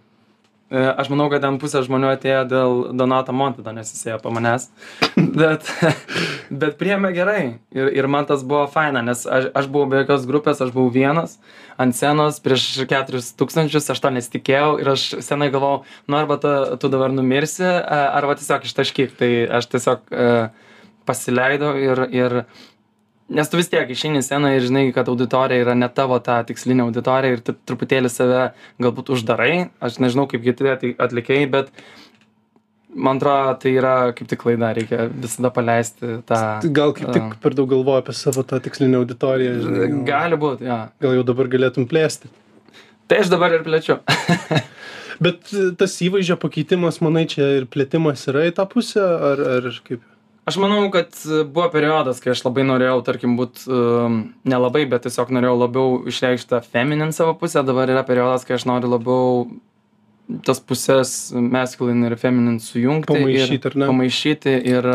E, 0.72 0.80
Aš 0.96 1.10
manau, 1.12 1.26
kad 1.32 1.42
ten 1.44 1.58
pusė 1.60 1.82
žmonių 1.84 2.08
atėjo 2.14 2.44
dėl 2.48 2.78
Donato 2.96 3.34
Montido, 3.36 3.72
nes 3.76 3.90
jis 3.92 4.06
ėjo 4.08 4.20
po 4.22 4.32
manęs. 4.34 4.70
Bet, 5.14 5.68
bet 6.62 6.78
priėmė 6.80 7.12
gerai. 7.16 7.42
Ir, 7.74 7.90
ir 7.92 8.08
man 8.10 8.28
tas 8.28 8.42
buvo 8.46 8.64
faina, 8.72 9.02
nes 9.04 9.26
aš, 9.28 9.50
aš 9.52 9.68
buvau 9.68 9.90
be 9.92 10.00
jokios 10.02 10.24
grupės, 10.30 10.62
aš 10.64 10.72
buvau 10.74 10.92
vienas 10.94 11.38
ant 11.80 11.96
scenos 11.96 12.38
prieš 12.42 12.64
4000, 12.86 13.90
aš 13.92 14.00
to 14.00 14.12
nesitikėjau 14.14 14.76
ir 14.82 14.92
aš 14.94 15.06
senai 15.26 15.50
galvojau, 15.50 15.82
nu 16.06 16.18
arba 16.20 16.38
tu, 16.38 16.52
tu 16.80 16.90
dabar 16.92 17.12
numirsi, 17.14 17.66
a, 17.66 18.04
arba 18.14 18.36
tiesiog 18.38 18.68
ištaškyk. 18.68 19.16
Tai 19.18 19.30
aš 19.58 19.68
tiesiog 19.74 20.14
e, 20.14 20.28
pasileidau 21.08 21.74
ir, 21.80 22.06
ir 22.14 22.38
nes 23.34 23.50
tu 23.50 23.58
vis 23.58 23.68
tiek 23.72 23.90
išeini 23.90 24.20
į 24.22 24.26
sceną 24.26 24.52
ir 24.56 24.64
žinai, 24.68 24.86
kad 24.94 25.08
auditorija 25.12 25.64
yra 25.64 25.74
ne 25.78 25.88
tavo 25.92 26.18
ta 26.22 26.38
tikslinė 26.46 26.86
auditorija 26.86 27.36
ir 27.38 27.42
tu 27.44 27.54
truputėlį 27.68 28.10
save 28.12 28.46
galbūt 28.82 29.10
uždarai. 29.16 29.68
Aš 29.84 29.98
nežinau, 30.04 30.28
kaip 30.30 30.44
kiti 30.46 30.70
atli- 30.72 30.94
atlikėjai, 31.02 31.50
bet 31.52 31.70
man 32.94 33.18
atrodo, 33.18 33.56
tai 33.64 33.72
yra 33.74 33.94
kaip 34.14 34.28
tik 34.30 34.38
klaida, 34.44 34.70
reikia 34.78 35.08
visada 35.10 35.50
paleisti 35.54 36.20
tą. 36.28 36.40
Gal 36.78 36.94
kaip 36.94 37.10
tik 37.16 37.24
a, 37.26 37.40
per 37.42 37.56
daug 37.58 37.68
galvoju 37.74 38.04
apie 38.04 38.14
savo 38.14 38.44
tą 38.46 38.60
tikslinę 38.62 39.00
auditoriją, 39.02 39.56
žinai. 39.66 39.88
gal- 39.90 40.04
Gali 40.12 40.40
būti, 40.46 40.68
jo. 40.70 40.78
Gal 41.02 41.18
jau 41.18 41.26
dabar 41.32 41.50
galėtum 41.56 41.88
plėsti. 41.90 42.30
Tai 43.10 43.18
aš 43.20 43.28
dabar 43.34 43.52
ir 43.58 43.66
plečiu. 43.66 43.98
Bet 45.24 45.50
tas 45.78 45.92
įvaizdžio 46.02 46.34
pakeitimas, 46.42 46.96
manai, 47.04 47.26
čia 47.30 47.46
ir 47.60 47.66
plėtimas 47.70 48.24
yra 48.30 48.46
į 48.48 48.54
tą 48.56 48.64
pusę, 48.70 49.02
ar, 49.02 49.42
ar 49.58 49.68
kaip? 49.86 50.00
Aš 50.44 50.58
manau, 50.60 50.90
kad 50.92 51.08
e, 51.24 51.42
buvo 51.48 51.70
periodas, 51.72 52.18
kai 52.20 52.34
aš 52.34 52.42
labai 52.44 52.66
norėjau, 52.68 52.98
tarkim, 53.06 53.36
būti, 53.38 53.64
um, 53.72 54.18
nelabai, 54.44 54.82
bet 54.88 55.06
tiesiog 55.06 55.32
norėjau 55.32 55.54
labiau 55.56 55.94
išreikšti 56.10 56.50
tą 56.50 56.60
feminin 56.64 57.14
savo 57.16 57.32
pusę. 57.40 57.62
Dabar 57.64 57.88
yra 57.88 58.02
periodas, 58.04 58.44
kai 58.44 58.58
aš 58.58 58.66
noriu 58.68 58.90
labiau 58.92 59.46
tas 60.44 60.60
pusės 60.60 61.32
masculine 61.32 62.10
ir 62.10 62.18
feminin 62.20 62.60
sujungti. 62.60 63.08
Pamaišyti, 63.08 63.72
ir? 63.72 63.78
Pamaišyti 63.88 64.54
ir, 64.74 64.90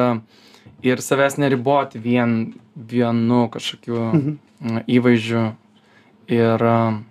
ir 0.85 1.03
savęs 1.05 1.39
neriboti 1.41 2.01
vien 2.01 2.39
vienu 2.73 3.47
kažkokiu 3.53 3.99
mhm. 4.05 4.79
įvaizdžiu. 4.85 5.45
Ir 6.29 6.69
um, 6.69 7.03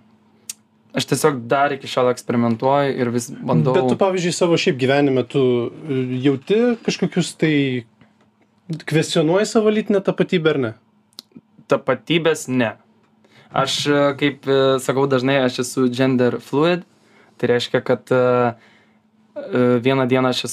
aš 0.95 1.11
tiesiog 1.11 1.43
dar 1.51 1.75
iki 1.75 1.91
šiol 1.91 2.13
eksperimentuoju 2.13 2.95
ir 3.03 3.11
vis 3.11 3.33
bandau. 3.35 3.75
Bet 3.75 3.91
tu, 3.91 3.99
pavyzdžiui, 3.99 4.35
savo 4.35 4.55
šiaip 4.59 4.79
gyvenime, 4.79 5.27
tu 5.27 5.43
e, 5.67 6.03
jauti 6.23 6.61
kažkokius 6.87 7.35
tai 7.39 7.55
kvestionuoji 8.85 9.49
savo 9.49 9.69
lytinę 9.73 10.01
tapatybę 10.05 10.55
ar 10.55 10.59
ne? 10.59 10.73
tapatybės 11.69 12.47
ne. 12.51 12.73
Aš, 13.49 13.75
e, 13.89 14.01
kaip 14.19 14.49
e, 14.49 14.59
sakau 14.83 15.07
dažnai, 15.09 15.39
aš 15.45 15.61
esu 15.65 15.87
gender 15.93 16.37
fluid, 16.43 16.85
tai 17.39 17.49
reiškia, 17.53 17.81
kad 17.85 18.13
e, 18.13 18.21
vieną 19.85 20.05
dieną 20.11 20.33
aš 20.33 20.43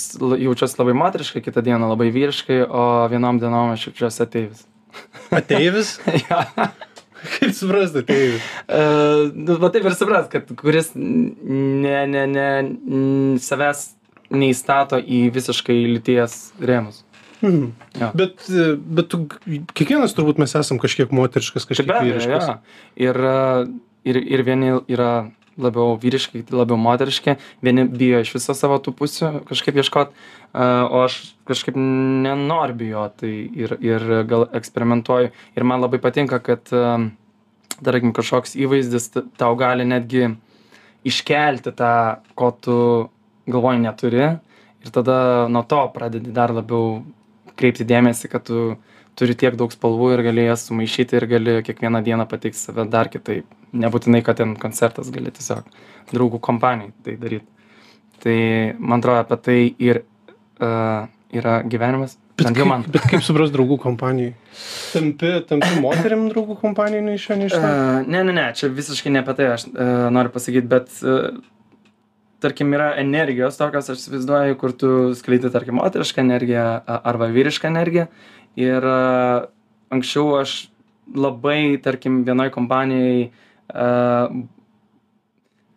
jaučiuosi 0.41 0.79
labai 0.81 0.95
moteriškai, 0.97 1.43
kitą 1.45 1.65
dieną 1.67 1.91
labai 1.91 2.09
vyriškai, 2.15 2.63
o 2.65 2.85
vienom 3.13 3.41
dienom 3.43 3.75
aš 3.75 3.89
jaučiuosi 3.91 4.23
ateivis. 4.25 4.67
Ateivis? 5.41 5.97
ja. 6.31 6.45
kaip 7.37 7.53
suprasti 7.57 8.05
ateivis? 8.05 8.47
E, 8.69 8.81
nu, 9.35 9.59
va 9.61 9.73
taip 9.75 9.89
ir 9.89 9.97
supras, 9.99 10.31
kad 10.33 10.49
kuris 10.57 10.93
ne, 10.97 11.99
ne, 12.13 12.25
ne, 12.31 12.49
savęs 13.43 13.91
neįstato 14.33 14.99
į 15.01 15.27
visiškai 15.35 15.77
lyties 15.91 16.39
rėmus. 16.63 17.03
Mhm. 17.43 17.73
Jo. 18.01 18.11
Bet, 18.17 18.45
e, 18.51 18.69
bet 18.77 19.09
tu, 19.13 19.25
kiekvienas 19.77 20.15
turbūt 20.17 20.39
mes 20.41 20.55
esam 20.57 20.79
kažkiek 20.83 21.11
moteriškas, 21.15 21.67
Tai 21.67 21.75
kažkiek 21.75 21.91
abejo, 21.91 22.15
vyriškas. 22.15 22.47
jo. 22.49 22.55
Ir, 23.09 23.17
e, 23.17 23.67
ir, 24.09 24.21
ir 24.37 24.43
vieni 24.47 24.73
yra 24.89 25.11
labiau 25.57 25.97
vyriški, 26.01 26.43
kiti 26.43 26.57
labiau 26.57 26.77
moteriški, 26.81 27.37
vieni 27.65 27.87
bijo 27.89 28.21
iš 28.21 28.35
viso 28.37 28.53
savo 28.57 28.77
tų 28.85 28.93
pusių 28.99 29.31
kažkaip 29.49 29.79
ieškot, 29.81 30.11
e, 30.13 30.65
o 30.65 31.05
aš 31.05 31.19
kažkaip 31.49 31.77
nenoriu 31.77 32.77
bijoti 32.77 33.21
tai 33.21 33.35
ir, 33.65 33.77
ir 33.81 34.07
gal 34.29 34.49
eksperimentuoju. 34.53 35.31
Ir 35.57 35.65
man 35.65 35.81
labai 35.85 36.01
patinka, 36.03 36.41
kad, 36.45 36.69
tarkim, 37.83 38.13
kažkoks 38.17 38.57
įvaizdis 38.57 39.13
tau 39.37 39.55
gali 39.57 39.85
netgi 39.89 40.29
iškelti 41.07 41.73
tą, 41.77 41.93
ko 42.35 42.51
tu 42.51 42.77
galvoji 43.47 43.83
neturi. 43.85 44.27
Ir 44.85 44.93
tada 44.95 45.47
nuo 45.51 45.63
to 45.67 45.81
pradedi 45.95 46.33
dar 46.35 46.53
labiau 46.55 47.01
kreipti 47.59 47.87
dėmesį, 47.89 48.31
kad 48.33 48.47
tu 48.49 48.77
turi 49.17 49.37
tiek 49.39 49.57
daug 49.57 49.73
spalvų 49.73 50.13
ir 50.15 50.23
gali 50.29 50.47
jas 50.47 50.67
sumaišyti 50.69 51.17
ir 51.17 51.27
gali 51.31 51.57
kiekvieną 51.67 52.03
dieną 52.05 52.27
pateikti 52.29 52.61
save 52.61 52.87
dar 52.93 53.11
kitaip. 53.13 53.49
Nebūtinai, 53.77 54.23
kad 54.25 54.39
ten 54.41 54.55
koncertas 54.61 55.11
gali 55.13 55.33
tiesiog 55.35 55.69
draugų 56.13 56.41
kompanijai 56.45 56.93
tai 57.05 57.17
daryti. 57.21 57.49
Tai 58.23 58.37
man 58.79 59.03
atrodo, 59.03 59.25
apie 59.25 59.41
tai 59.49 59.59
ir 59.83 60.03
uh, 60.05 61.09
yra 61.33 61.59
gyvenimas. 61.65 62.17
Bet 62.37 62.53
kaip, 62.53 62.69
man. 62.69 62.85
bet 62.93 63.05
kaip 63.09 63.25
supras 63.25 63.53
draugų 63.53 63.79
kompanijai? 63.81 64.35
Tampi, 64.93 65.33
tampi 65.49 65.81
moterim 65.81 66.27
draugų 66.33 66.59
kompanijai 66.61 67.05
nei 67.05 67.17
iš 67.17 67.29
čia, 67.31 67.37
nei 67.41 67.49
iš 67.49 67.57
ten? 67.57 67.65
Uh, 67.65 68.01
ne, 68.13 68.25
ne, 68.29 68.35
ne, 68.37 68.47
čia 68.57 68.69
visiškai 68.73 69.13
ne 69.13 69.23
apie 69.25 69.37
tai 69.39 69.53
aš 69.55 69.69
uh, 69.71 70.09
noriu 70.13 70.33
pasakyti, 70.35 70.69
bet 70.69 70.93
uh, 71.01 71.39
tarkim 72.43 72.73
yra 72.77 72.93
energijos 73.01 73.59
tokios, 73.59 73.91
aš 73.91 74.03
įsivaizduoju, 74.03 74.57
kur 74.61 74.75
tu 74.77 74.91
skleidi, 75.19 75.51
tarkim, 75.53 75.79
moterišką 75.81 76.23
energiją 76.25 76.67
arba 76.87 77.31
vyrišką 77.33 77.71
energiją. 77.73 78.07
Ir 78.61 78.85
anksčiau 79.93 80.37
aš 80.41 80.57
labai, 81.15 81.77
tarkim, 81.83 82.23
vienoj 82.27 82.51
kompanijai 82.55 83.29
uh, 83.29 84.37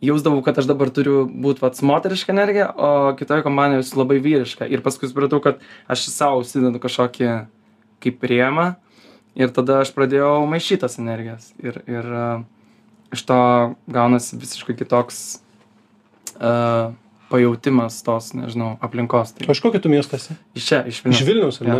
jausdavau, 0.01 0.41
kad 0.43 0.57
aš 0.59 0.67
dabar 0.69 0.91
turiu 0.93 1.23
būti 1.27 1.61
pats 1.63 1.83
moteriška 1.85 2.33
energija, 2.33 2.69
o 2.71 3.15
kitoje 3.19 3.43
kompanijoje 3.45 3.85
esu 3.85 3.99
labai 3.99 4.19
vyriška. 4.23 4.67
Ir 4.71 4.83
paskui 4.85 5.09
supratau, 5.11 5.41
kad 5.43 5.59
aš 5.91 6.07
savo 6.11 6.43
užsidedu 6.43 6.81
kažkokį 6.81 7.33
kaip 8.03 8.23
rėmą 8.31 8.69
ir 9.39 9.51
tada 9.55 9.81
aš 9.83 9.91
pradėjau 9.95 10.47
maišyti 10.49 10.83
tas 10.85 10.97
energijas. 11.01 11.51
Ir, 11.59 11.81
ir 11.87 12.07
iš 13.15 13.25
to 13.27 13.39
gaunasi 13.91 14.39
visiškai 14.39 14.77
kitoks 14.79 15.41
uh, 16.39 16.95
pajautimas 17.29 17.99
tos, 18.05 18.31
nežinau, 18.37 18.77
aplinkos. 18.81 19.35
Tai 19.35 19.49
O 19.49 19.55
iš 19.55 19.61
kokio 19.63 19.81
tu 19.83 19.91
miesto 19.91 20.17
esi? 20.17 20.35
iš 20.57 20.65
čia, 20.65 20.81
iš 20.89 21.03
Vilnius. 21.03 21.19
Iš 21.19 21.27
Vilniaus, 21.27 21.61
ar 21.61 21.69
ne? 21.69 21.77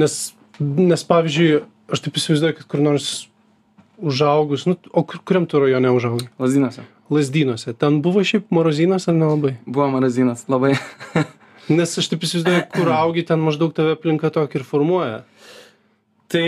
Nes, 0.00 0.16
nes, 0.58 1.04
pavyzdžiui, 1.06 1.62
aš 1.94 2.02
taip 2.04 2.18
įsivaizduoju, 2.18 2.58
kad 2.58 2.68
kur 2.72 2.82
nors 2.82 3.12
užaugus, 4.04 4.66
nu, 4.66 4.76
o 4.90 5.04
kur, 5.06 5.20
kuriam 5.22 5.46
tu 5.46 5.60
rajone 5.62 5.92
užaugai? 5.94 6.28
Lazdynose. 6.42 6.86
Lasdynuose. 7.12 7.74
Ten 7.78 8.00
buvo 8.02 8.24
šiaip 8.24 8.48
morozinas 8.54 9.06
ar 9.08 9.16
nelabai? 9.16 9.54
Buvo 9.66 9.90
marazinas, 9.92 10.46
labai. 10.50 10.74
Nes 11.72 11.94
aš 12.00 12.10
taip 12.10 12.24
įsivaizduoju, 12.26 12.64
kur 12.74 12.90
augi, 12.92 13.24
ten 13.28 13.40
maždaug 13.44 13.72
tave 13.76 13.94
aplinka 13.96 14.32
tokį 14.34 14.60
ir 14.60 14.66
formuoja. 14.68 15.20
Tai, 16.32 16.46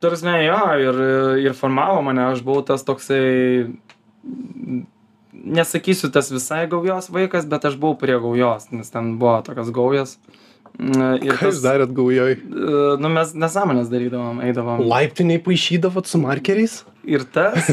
tarsi, 0.00 0.30
jo, 0.46 0.62
ir, 0.80 1.00
ir 1.44 1.56
formavo 1.58 2.00
mane, 2.06 2.24
aš 2.32 2.40
buvau 2.46 2.62
tas 2.66 2.86
toksai, 2.86 3.66
nesakysiu 5.44 6.10
tas 6.14 6.30
visai 6.32 6.66
gaujos 6.70 7.08
vaikas, 7.14 7.46
bet 7.48 7.64
aš 7.70 7.76
buvau 7.80 7.98
prie 8.00 8.18
gaujos, 8.20 8.68
nes 8.74 8.90
ten 8.90 9.16
buvo 9.20 9.38
tokios 9.46 9.70
gaujos. 9.74 10.18
Mm, 10.78 11.16
Ir 11.24 11.34
Ką 11.40 11.48
jūs 11.48 11.62
darėt 11.64 11.90
gaujoj? 11.96 12.36
e, 12.38 12.82
nu, 13.02 13.08
mes 13.10 13.32
nesąmonės 13.34 13.88
darydavom, 13.90 14.38
eidavom. 14.46 14.82
Laiptiniai 14.86 15.40
paaišydavot 15.42 16.06
su 16.06 16.20
markeriais? 16.22 16.82
Ir 17.08 17.22
tas, 17.32 17.68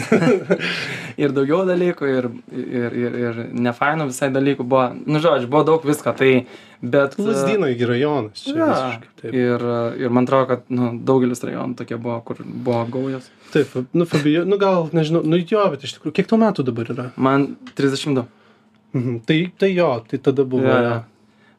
ir 1.22 1.34
daugiau 1.36 1.66
dalykų, 1.68 2.08
ir, 2.18 2.28
ir, 2.56 2.94
ir, 3.02 3.16
ir 3.26 3.40
nefainų 3.66 4.06
visai 4.12 4.30
dalykų 4.32 4.64
buvo. 4.64 4.86
Nu, 5.06 5.20
žodžiu, 5.24 5.50
buvo 5.52 5.64
daug 5.68 5.84
visko, 5.88 6.14
tai, 6.16 6.30
bet... 6.82 7.18
e, 7.20 7.26
Lasdynai 7.28 7.74
gi 7.80 7.90
rajonas. 7.90 8.46
Čia 8.46 8.54
Ja, 8.56 8.68
visiškai 8.70 9.12
taip. 9.24 9.34
ir, 9.42 9.66
ir 10.06 10.14
man 10.16 10.28
atrodo, 10.30 10.48
kad 10.54 10.64
nu, 10.72 10.94
daugelis 11.08 11.44
rajonų 11.44 11.76
tokie 11.82 11.98
buvo, 12.00 12.20
kur 12.28 12.40
buvo 12.46 12.84
gaujos. 12.96 13.28
Taip, 13.52 13.76
nu 13.96 14.08
Fabio, 14.08 14.46
nu 14.48 14.60
gal, 14.62 14.88
nežinau, 14.96 15.24
nu 15.28 15.40
jo, 15.42 15.66
bet 15.74 15.84
iš 15.88 15.98
tikrųjų, 15.98 16.16
kiek 16.22 16.32
tau 16.32 16.40
metų 16.42 16.64
dabar 16.72 16.94
yra? 16.96 17.10
Man 17.20 17.50
32. 17.76 18.24
Mhm. 18.96 19.20
Tai, 19.28 19.40
tai 19.60 19.74
jo, 19.76 19.90
tai 20.08 20.22
tada 20.30 20.48
buvo. 20.48 20.72
Ja, 20.72 20.80
Ja. 20.86 20.96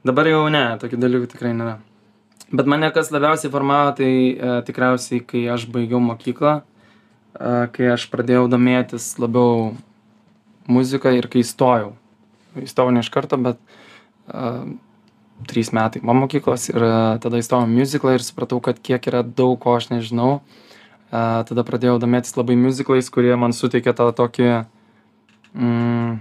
Dabar 0.07 0.29
jau 0.31 0.45
ne, 0.55 0.61
tokių 0.79 1.01
dalykų 1.03 1.27
tikrai 1.33 1.51
nėra. 1.59 1.73
Bet 2.55 2.69
mane 2.71 2.87
kas 2.95 3.09
labiausiai 3.11 3.51
formavo, 3.51 3.91
tai 3.99 4.11
e, 4.39 4.51
tikriausiai, 4.69 5.19
kai 5.27 5.41
aš 5.51 5.65
baigiau 5.75 5.99
mokyklą, 6.05 6.53
kai 7.37 7.93
aš 7.93 8.07
pradėjau 8.13 8.47
domėtis 8.51 9.15
labiau 9.21 9.75
muziką 10.71 11.13
ir 11.17 11.29
kai 11.31 11.43
įstojau. 11.45 11.95
Įstojau 12.63 12.95
ne 12.95 13.03
iš 13.05 13.11
karto, 13.13 13.39
bet 13.41 13.59
e, 14.29 14.53
trys 15.51 15.73
metai 15.77 16.03
po 16.03 16.15
mokyklos 16.17 16.71
ir 16.73 16.81
e, 16.81 16.93
tada 17.23 17.41
įstojau 17.41 17.69
muziklą 17.71 18.17
ir 18.17 18.25
supratau, 18.25 18.61
kad 18.65 18.81
kiek 18.81 19.11
yra 19.11 19.23
daug 19.27 19.59
ko 19.63 19.77
aš 19.79 19.91
nežinau. 19.93 20.41
A, 21.13 21.45
tada 21.49 21.63
pradėjau 21.67 22.01
domėtis 22.03 22.35
labai 22.39 22.57
muziklais, 22.59 23.11
kurie 23.13 23.35
man 23.39 23.55
suteikė 23.55 23.95
tą 23.95 24.09
tokį 24.17 24.49
mm, 25.55 26.17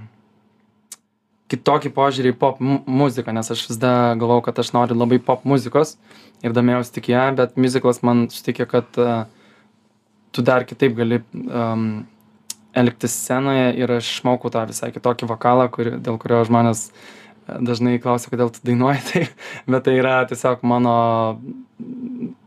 kitokį 1.50 1.92
požiūrį 1.96 2.36
į 2.36 2.38
pop 2.38 2.62
mu- 2.62 2.84
muziką, 2.86 3.34
nes 3.34 3.50
aš 3.52 3.66
vis 3.70 3.80
dar 3.82 4.14
galvau, 4.22 4.44
kad 4.46 4.60
aš 4.62 4.76
noriu 4.76 4.98
labai 4.98 5.18
pop 5.24 5.46
muzikos 5.48 5.96
ir 6.46 6.54
domėjausi 6.54 6.94
tik 7.00 7.10
ją, 7.10 7.26
bet 7.40 7.58
muziklas 7.58 8.04
man 8.06 8.28
suteikė, 8.34 8.70
kad 8.70 9.02
a, 9.02 9.26
tu 10.36 10.44
dar 10.44 10.66
kitaip 10.68 10.98
gali 10.98 11.22
um, 11.48 12.04
elgtis 12.76 13.16
scenoje 13.24 13.70
ir 13.80 13.94
aš 13.98 14.10
išmokau 14.18 14.52
tą 14.52 14.66
visai 14.68 14.92
kitokį 14.92 15.30
vokalą, 15.32 15.70
kur, 15.72 15.94
dėl 16.04 16.18
kurio 16.20 16.42
žmonės 16.48 16.90
e, 16.90 17.56
dažnai 17.64 17.96
klausia, 18.04 18.32
kodėl 18.34 18.52
tu 18.52 18.60
dainuoji, 18.68 19.04
tai, 19.12 19.24
bet 19.72 19.88
tai 19.88 19.96
yra 20.02 20.18
tiesiog 20.28 20.66
mano, 20.68 20.96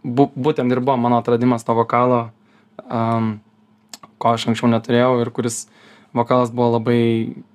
bu, 0.04 0.28
būtent 0.36 0.74
ir 0.74 0.82
buvo 0.84 0.98
mano 1.00 1.22
atradimas 1.22 1.64
to 1.64 1.76
vokalo, 1.78 2.26
um, 2.84 3.38
ko 4.20 4.34
aš 4.36 4.50
anksčiau 4.50 4.70
neturėjau 4.74 5.22
ir 5.22 5.32
kuris 5.32 5.62
vokalas 6.16 6.52
buvo 6.52 6.74
labai 6.76 7.00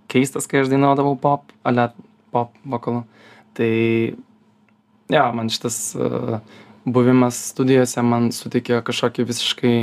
keistas, 0.09 0.49
kai 0.49 0.63
aš 0.63 0.73
dainuodavau 0.73 1.13
pop, 1.21 1.53
ale 1.65 1.91
pop 2.33 2.55
vokalu. 2.65 3.03
Tai, 3.53 3.73
ja, 5.13 5.27
man 5.35 5.53
šitas 5.53 5.77
uh, 5.93 6.39
buvimas 6.85 7.37
studijose 7.51 8.01
man 8.01 8.31
suteikė 8.33 8.81
kažkokį 8.85 9.25
visiškai 9.29 9.75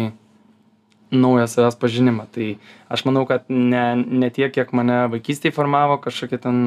naują 1.13 1.47
savęs 1.51 1.77
pažinimą. 1.81 2.27
Tai 2.35 2.49
aš 2.89 3.05
manau, 3.09 3.27
kad 3.29 3.45
ne, 3.51 3.85
ne 4.07 4.31
tiek, 4.31 4.53
kiek 4.55 4.73
mane 4.77 5.05
vaikystėje 5.13 5.55
formavo, 5.57 5.99
kažkokia 6.03 6.39
ten 6.47 6.65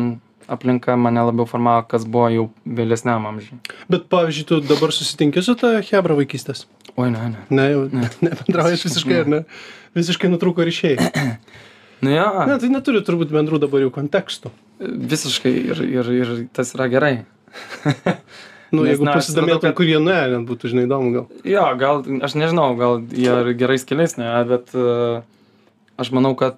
aplinka 0.51 0.95
mane 0.99 1.23
labiau 1.23 1.47
formavo, 1.47 1.85
kas 1.87 2.03
buvo 2.03 2.29
jau 2.33 2.45
vėlesniam 2.67 3.23
amžiui. 3.29 3.59
Bet 3.91 4.09
pavyzdžiui, 4.11 4.47
tu 4.49 4.59
dabar 4.67 4.91
susitinki 4.91 5.43
su 5.45 5.55
ta 5.59 5.77
Hebra 5.79 6.17
vaikystės? 6.19 6.65
Oi, 6.95 7.07
ne, 7.13 7.29
ne. 7.33 7.45
Ne, 7.49 7.67
jau 7.71 7.85
ne, 7.91 8.09
nebendraujat 8.27 8.83
visiškai, 8.83 9.21
ar 9.23 9.31
ne? 9.31 9.43
Visiškai 9.95 10.31
nutrūko 10.33 10.65
ryšiai. 10.67 10.97
Nu 12.03 12.11
jo, 12.11 12.23
Ne, 12.49 12.57
tai 12.59 12.67
neturi 12.67 12.99
turbūt 13.07 13.29
bendrų 13.31 13.61
dabar 13.63 13.79
jau 13.79 13.87
kontekstų. 13.95 14.49
visiškai 14.83 15.51
ir, 15.71 15.79
ir, 15.87 16.09
ir 16.11 16.31
tas 16.51 16.73
yra 16.75 16.89
gerai. 16.91 17.13
Nu, 18.73 18.81
Nes, 18.81 18.95
jeigu 18.95 19.05
na, 19.05 19.13
pasidomėtum, 19.13 19.67
kad- 19.69 19.75
kur 19.77 19.85
jie 19.85 19.99
nuėjo, 20.01 20.29
net 20.33 20.45
būtų, 20.49 20.71
žinai, 20.71 20.87
įdomu 20.87 21.11
gal. 21.13 21.25
Jo, 21.45 21.65
gal, 21.77 21.99
aš 22.25 22.33
nežinau, 22.41 22.71
gal 22.79 23.03
jie 23.13 23.29
ir 23.29 23.51
gerais 23.59 23.85
keliais, 23.85 24.15
ne, 24.17 24.31
bet 24.49 24.73
uh, 24.73 25.21
aš 26.01 26.09
manau, 26.15 26.33
kad 26.39 26.57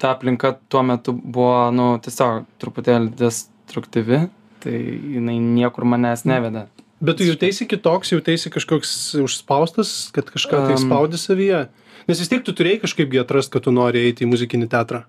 ta 0.00 0.14
aplinka 0.14 0.54
tuo 0.72 0.80
metu 0.86 1.12
buvo, 1.12 1.68
nu, 1.76 1.90
tiesiog 2.00 2.46
truputėlį 2.62 3.12
destruktyvi, 3.20 4.22
tai 4.64 4.74
jinai 4.80 5.36
niekur 5.44 5.84
manęs 5.84 6.24
nevedė. 6.24 6.66
Bet 7.04 7.18
tu 7.20 7.26
jautėsi 7.28 7.66
kitoks, 7.68 8.14
jautėsi 8.14 8.48
kažkoks 8.54 8.92
užspaustas, 9.20 10.08
kad 10.14 10.30
kažką 10.32 10.62
tai 10.70 10.76
Am. 10.78 10.86
spaudi 10.86 11.20
savyje. 11.20 11.66
Nes 12.08 12.20
vis 12.20 12.30
tiek 12.32 12.40
tu 12.44 12.52
turėjai 12.56 12.80
kažkaipgi 12.84 13.20
atrast, 13.20 13.52
kad 13.52 13.64
tu 13.66 13.72
nori 13.74 14.06
eiti 14.08 14.24
į 14.24 14.30
muzikinį 14.32 14.70
teatrą. 14.72 15.04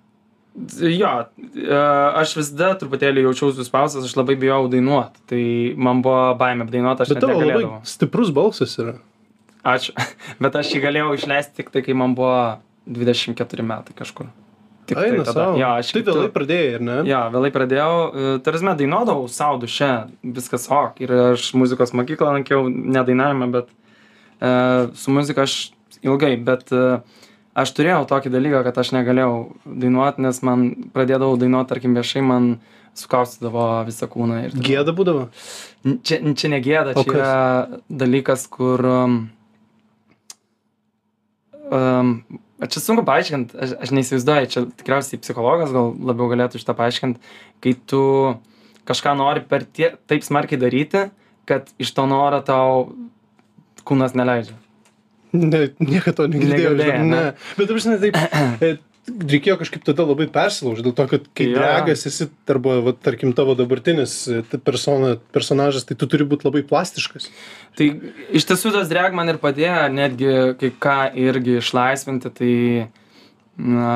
Jo, 0.56 1.10
e, 1.52 1.80
aš 2.22 2.32
visada 2.38 2.70
truputėlį 2.80 3.26
jaučiausi 3.26 3.60
suspaustas, 3.60 4.06
aš 4.08 4.14
labai 4.16 4.38
bijau 4.40 4.62
dainuoti, 4.72 5.20
tai 5.28 5.42
man 5.76 6.00
buvo 6.04 6.30
baimė 6.40 6.64
dainuoti, 6.70 7.04
aš 7.04 7.12
Bet 7.12 7.20
tavo 7.24 7.42
labai 7.42 7.66
stiprus 7.84 8.32
balsas 8.32 8.72
yra. 8.80 8.96
Ačiū. 9.66 9.92
Bet 10.42 10.56
aš 10.56 10.72
jį 10.72 10.80
galėjau 10.86 11.12
išleisti 11.18 11.60
tik 11.60 11.72
tai, 11.74 11.82
kai 11.84 11.96
man 11.98 12.14
buvo 12.16 12.32
24 12.88 13.66
metai 13.66 13.96
kažkur. 13.98 14.30
Tik 14.86 15.00
Eina 15.02 15.24
tai 15.24 15.32
tada. 15.34 15.46
Jo, 15.58 15.70
aš 15.82 15.90
Tai 15.90 16.00
kaip 16.00 16.06
tu- 16.08 16.14
vėlai 16.14 16.32
pradėjai, 16.32 16.74
ar 16.78 16.84
ne? 16.86 16.96
Jo, 17.10 17.20
vėlai 17.34 17.50
pradėjau, 17.54 17.94
e, 18.06 18.34
tarsi 18.46 18.74
dainuodavau 18.80 19.26
savo 19.28 19.58
duše, 19.58 19.90
viskas 20.22 20.68
ok. 20.70 21.00
Ir 21.02 21.14
aš 21.34 21.50
muzikos 21.58 21.92
mokyklą 21.98 22.36
lankiau, 22.38 22.68
ne 22.70 23.02
dainavimą, 23.02 23.50
bet 23.58 23.72
e, 24.40 24.52
su 24.94 25.10
muzika 25.10 25.42
aš 25.42 25.72
ilgai, 26.06 26.36
bet 26.38 26.70
e, 26.70 27.00
aš 27.56 27.72
turėjau 27.76 28.04
tokį 28.10 28.32
dalyką, 28.34 28.62
kad 28.66 28.80
aš 28.82 28.92
negalėjau 28.96 29.36
dainuoti, 29.64 30.24
nes 30.26 30.40
man 30.46 30.66
pradėdavau 30.94 31.38
dainuoti, 31.40 31.70
tarkim, 31.72 31.96
viešai, 31.96 32.24
man 32.26 32.50
sukaustydavo 32.96 33.66
visą 33.88 34.08
kūną. 34.12 34.42
Ir 34.46 34.56
Gėda 34.66 34.94
būdavo. 34.96 35.26
Čia, 36.06 36.20
čia 36.38 36.52
negėda, 36.52 36.96
O 36.96 37.04
čia 37.04 37.14
yra 37.14 37.32
dalykas, 38.02 38.46
kur... 38.52 38.82
Um, 38.88 39.16
um, 41.68 42.12
čia 42.64 42.82
sunku 42.82 43.04
paaiškinti, 43.08 43.56
aš, 43.60 43.76
aš 43.84 43.94
neįsivaizduoju, 43.96 44.52
čia 44.52 44.64
tikriausiai 44.80 45.20
psichologas 45.22 45.74
gal 45.76 45.92
labiau 46.10 46.30
galėtų 46.32 46.62
šitą 46.62 46.76
paaiškinti, 46.78 47.34
kai 47.64 47.76
tu 47.88 48.02
kažką 48.88 49.16
nori 49.18 49.44
per 49.44 49.66
tie, 49.66 49.92
taip 50.08 50.24
smarkiai 50.24 50.60
daryti, 50.60 51.08
kad 51.46 51.68
iš 51.82 51.92
to 51.96 52.06
noro 52.10 52.40
tau 52.44 52.86
kūnas 53.86 54.16
neleidžia. 54.18 54.56
Ne, 55.36 55.62
niekada 55.82 56.22
to 56.22 56.28
negirdėjau. 56.32 56.74
Negirdėjai, 56.74 56.98
žinok, 56.98 57.08
ne? 57.10 57.24
ne. 57.30 57.56
Bet 57.58 57.74
žinai, 57.84 57.98
taip. 58.04 58.20
e, 58.64 58.76
Reikėjo 59.06 59.54
kažkaip 59.60 59.84
tada 59.86 60.02
labai 60.02 60.26
persilaužti, 60.34 60.82
dėl 60.82 60.94
to, 60.98 61.04
kad 61.06 61.26
kai 61.38 61.44
Jo. 61.46 61.60
dragas 61.60 62.00
esi, 62.08 62.26
arba, 62.50 62.80
va, 62.82 62.90
tarkim, 62.90 63.30
tavo 63.38 63.54
dabartinis 63.54 64.14
e, 64.26 64.40
persona, 64.66 65.12
personažas, 65.34 65.86
tai 65.86 65.94
tu 65.98 66.08
turi 66.10 66.26
būti 66.26 66.48
labai 66.48 66.64
plastiškas. 66.66 67.28
Tai 67.78 67.86
iš 68.34 68.48
tiesų 68.50 68.72
tas 68.74 68.90
drag 68.90 69.14
man 69.14 69.30
ir 69.30 69.38
padėjo 69.38 69.84
netgi 69.94 70.32
kai 70.58 70.72
ką 70.88 70.96
irgi 71.22 71.60
išlaisvinti, 71.60 72.32
tai 72.34 72.56
na, 73.62 73.92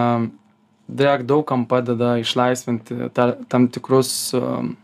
drag 0.86 1.26
daug 1.26 1.42
kam 1.48 1.66
padeda 1.66 2.14
išlaisvinti 2.22 3.10
ta, 3.16 3.32
tam 3.50 3.66
tikrus 3.66 4.12
um, 4.38 4.76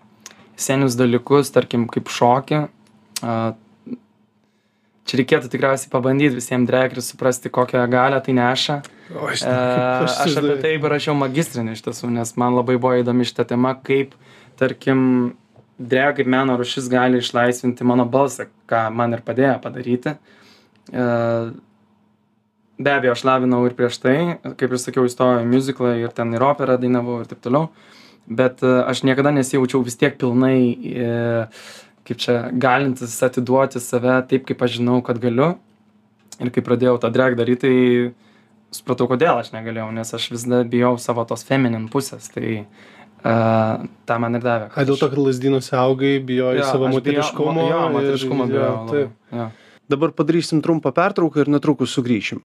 senius 0.59 0.99
dalykus, 0.99 1.55
tarkim 1.55 1.87
kaip 1.93 2.11
šokį. 2.11 2.65
Uh, 3.23 3.55
čia 5.07 5.21
reikėtų 5.21 5.51
tikriausiai 5.53 5.91
pabandyti 5.93 6.37
visiems 6.37 6.69
drag 6.69 6.97
ir 6.97 7.03
suprasti, 7.05 7.53
kokią 7.53 7.85
galę 7.91 8.21
tai 8.25 8.35
neša. 8.37 8.79
O, 9.15 9.27
aš, 9.31 9.45
E, 9.47 9.57
aš 10.27 10.39
apie 10.43 10.57
tai 10.63 10.77
parašiau 10.83 11.17
magistrinį 11.19 11.77
iš 11.77 11.85
tiesų, 11.87 12.11
nes 12.15 12.35
man 12.41 12.57
labai 12.59 12.79
buvo 12.79 12.97
įdomi 13.01 13.27
šita 13.29 13.47
tema, 13.53 13.77
kaip, 13.87 14.17
tarkim, 14.61 15.37
drag 15.79 16.19
kaip 16.19 16.31
meno 16.33 16.57
rušis 16.59 16.91
gali 16.93 17.23
išlaisvinti 17.23 17.87
mano 17.87 18.07
balsą, 18.09 18.49
ką 18.71 18.89
man 18.95 19.15
ir 19.15 19.23
padėjo 19.27 19.59
padaryti. 19.63 20.17
E, 20.93 21.07
be 22.79 22.93
abejo, 22.93 23.15
aš 23.17 23.25
lavinau 23.29 23.63
ir 23.69 23.77
prieš 23.77 24.01
tai, 24.03 24.17
kaip 24.45 24.71
ir 24.73 24.81
sakiau, 24.81 25.07
įstojau 25.09 25.45
į 25.45 25.51
muziklą 25.51 25.97
ir 26.03 26.15
ten 26.17 26.35
ir 26.37 26.45
operą 26.45 26.79
dainavau 26.81 27.23
ir 27.23 27.31
taip 27.31 27.43
toliau, 27.45 27.71
bet 28.27 28.65
e, 28.67 28.73
aš 28.91 29.05
niekada 29.07 29.33
nesijaučiau 29.37 29.85
vis 29.87 29.99
tiek 30.01 30.19
pilnai, 30.21 30.59
e, 30.75 31.11
kaip 32.07 32.19
čia, 32.23 32.37
galintis 32.63 33.17
atiduoti 33.27 33.81
save 33.83 34.21
taip, 34.31 34.45
kaip 34.49 34.63
aš 34.67 34.79
žinau, 34.79 35.01
kad 35.07 35.19
galiu. 35.23 35.55
Ir 36.41 36.51
kai 36.53 36.63
pradėjau 36.65 36.99
tą 37.01 37.09
drag 37.15 37.37
daryti, 37.39 37.65
tai 37.65 38.77
supratau, 38.77 39.07
kodėl 39.09 39.39
aš 39.41 39.53
negalėjau, 39.55 39.89
nes 39.97 40.11
aš 40.19 40.27
vis 40.35 40.45
dar 40.49 40.67
bijau 40.69 40.95
savo 41.01 41.25
tos 41.29 41.45
feminin 41.49 41.87
pusės, 41.93 42.27
tai 42.35 42.59
uh, 42.67 43.87
tą 44.07 44.19
man 44.21 44.37
ir 44.37 44.45
davė. 44.45 44.67
A, 44.77 44.85
dėl 44.85 44.99
to, 45.01 45.09
kad 45.13 45.23
lasdynuose 45.23 45.73
augai, 45.81 46.17
bijojai 46.29 46.59
Jo, 46.61 46.67
savo 46.69 46.91
aš 46.91 46.93
bijau- 46.93 46.99
moteriškumo. 47.01 47.69
Jo, 47.71 47.81
moteriškumo 47.97 48.49
bijau. 48.53 48.67
labai, 48.83 48.91
taip. 48.93 49.39
Jo. 49.41 49.49
Dabar 49.89 50.13
padarysim 50.19 50.61
trumpą 50.67 50.91
pertrauką 50.93 51.45
ir 51.47 51.49
netrukus 51.57 51.95
sugrįšim. 51.97 52.43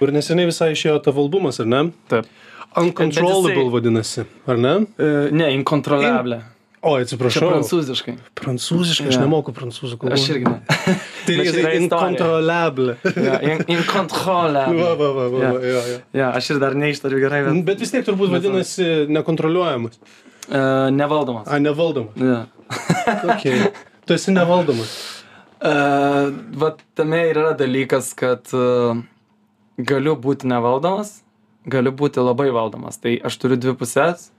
Ir 0.00 0.12
neseniai 0.16 0.48
visai 0.48 0.70
išėjo 0.72 1.00
tavo 1.04 1.20
albumas, 1.26 1.58
ar 1.60 1.68
ne? 1.68 1.80
Taip. 2.08 2.28
Uncontrollable 2.76 3.54
jisai- 3.56 3.72
vadinasi, 3.72 4.24
ar 4.46 4.56
ne? 4.58 4.74
Uh, 4.98 5.28
ne, 5.34 5.48
inkontroliablė. 5.58 6.42
O, 6.80 6.94
Čia 6.96 7.02
atsiprašau. 7.04 7.48
prancūziškai. 7.50 8.12
Prancūziškai, 8.40 9.08
aš 9.10 9.16
Jo. 9.18 9.24
nemoku 9.26 9.52
prancūzų 9.52 9.98
kalbos. 10.00 10.14
Aš 10.16 10.30
irgi 10.32 10.46
ne. 10.48 10.62
Tai 11.26 11.34
čia 11.34 11.42
yra 11.42 11.50
istorija. 11.50 11.80
incontrolable. 11.82 12.94
Ja, 13.20 13.34
in, 13.44 13.58
inkontroliablė. 13.74 14.78
Va, 14.80 14.94
va, 14.96 15.10
va, 15.18 15.26
va, 15.28 15.42
Jo. 15.44 15.50
va, 15.58 15.60
jo, 15.66 15.82
jo. 15.90 15.98
Ja, 16.16 16.30
aš 16.38 16.48
ir 16.54 16.60
dar 16.62 16.72
neištariu 16.80 17.20
gerai, 17.20 17.42
bet 17.50 17.64
Bet 17.68 17.82
vis 17.84 17.92
tiek 17.92 18.06
turbūt 18.06 18.32
vadinasi 18.32 18.86
nekontroliuojamas. 19.12 19.98
uh, 20.00 20.88
nevaldomas. 20.94 21.48
A, 21.52 21.58
nevaldomas. 21.60 22.16
Ja. 22.16 22.46
Okay. 23.34 23.60
Tu 24.06 24.14
esi 24.16 24.32
nevaldomas. 24.32 24.94
Uh, 25.60 26.32
va 26.56 26.72
tame 26.96 27.18
ir 27.28 27.36
yra 27.36 27.52
dalykas, 27.60 28.14
kad 28.16 28.48
uh, 28.56 28.96
galiu 29.76 30.16
būti 30.16 30.48
nevaldomas, 30.48 31.18
galiu 31.68 31.92
būti 31.92 32.22
labai 32.22 32.50
valdomas. 32.54 32.98
Tai 33.00 33.16
aš 33.26 33.36
turiu 33.40 33.58
dvi 33.60 33.74
pusės 33.78 34.30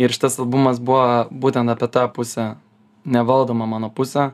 ir 0.00 0.14
šitas 0.14 0.38
albumas 0.40 0.80
buvo 0.80 1.28
būtent 1.30 1.72
apie 1.72 1.88
tą 1.92 2.06
pusę, 2.12 2.54
nevaldoma 3.04 3.68
mano 3.68 3.90
pusę. 3.92 4.30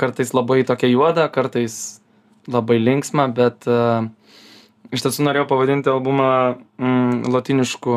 Kartais 0.00 0.34
labai 0.34 0.64
tokia 0.66 0.90
juoda, 0.90 1.28
kartais 1.30 2.00
labai 2.50 2.80
linksma, 2.80 3.28
bet 3.32 3.68
uh, 3.70 4.08
iš 4.92 5.04
tiesų 5.04 5.28
norėjau 5.28 5.48
pavadinti 5.52 5.92
albumą 5.92 6.58
mm, 6.80 7.30
latinišku 7.30 7.94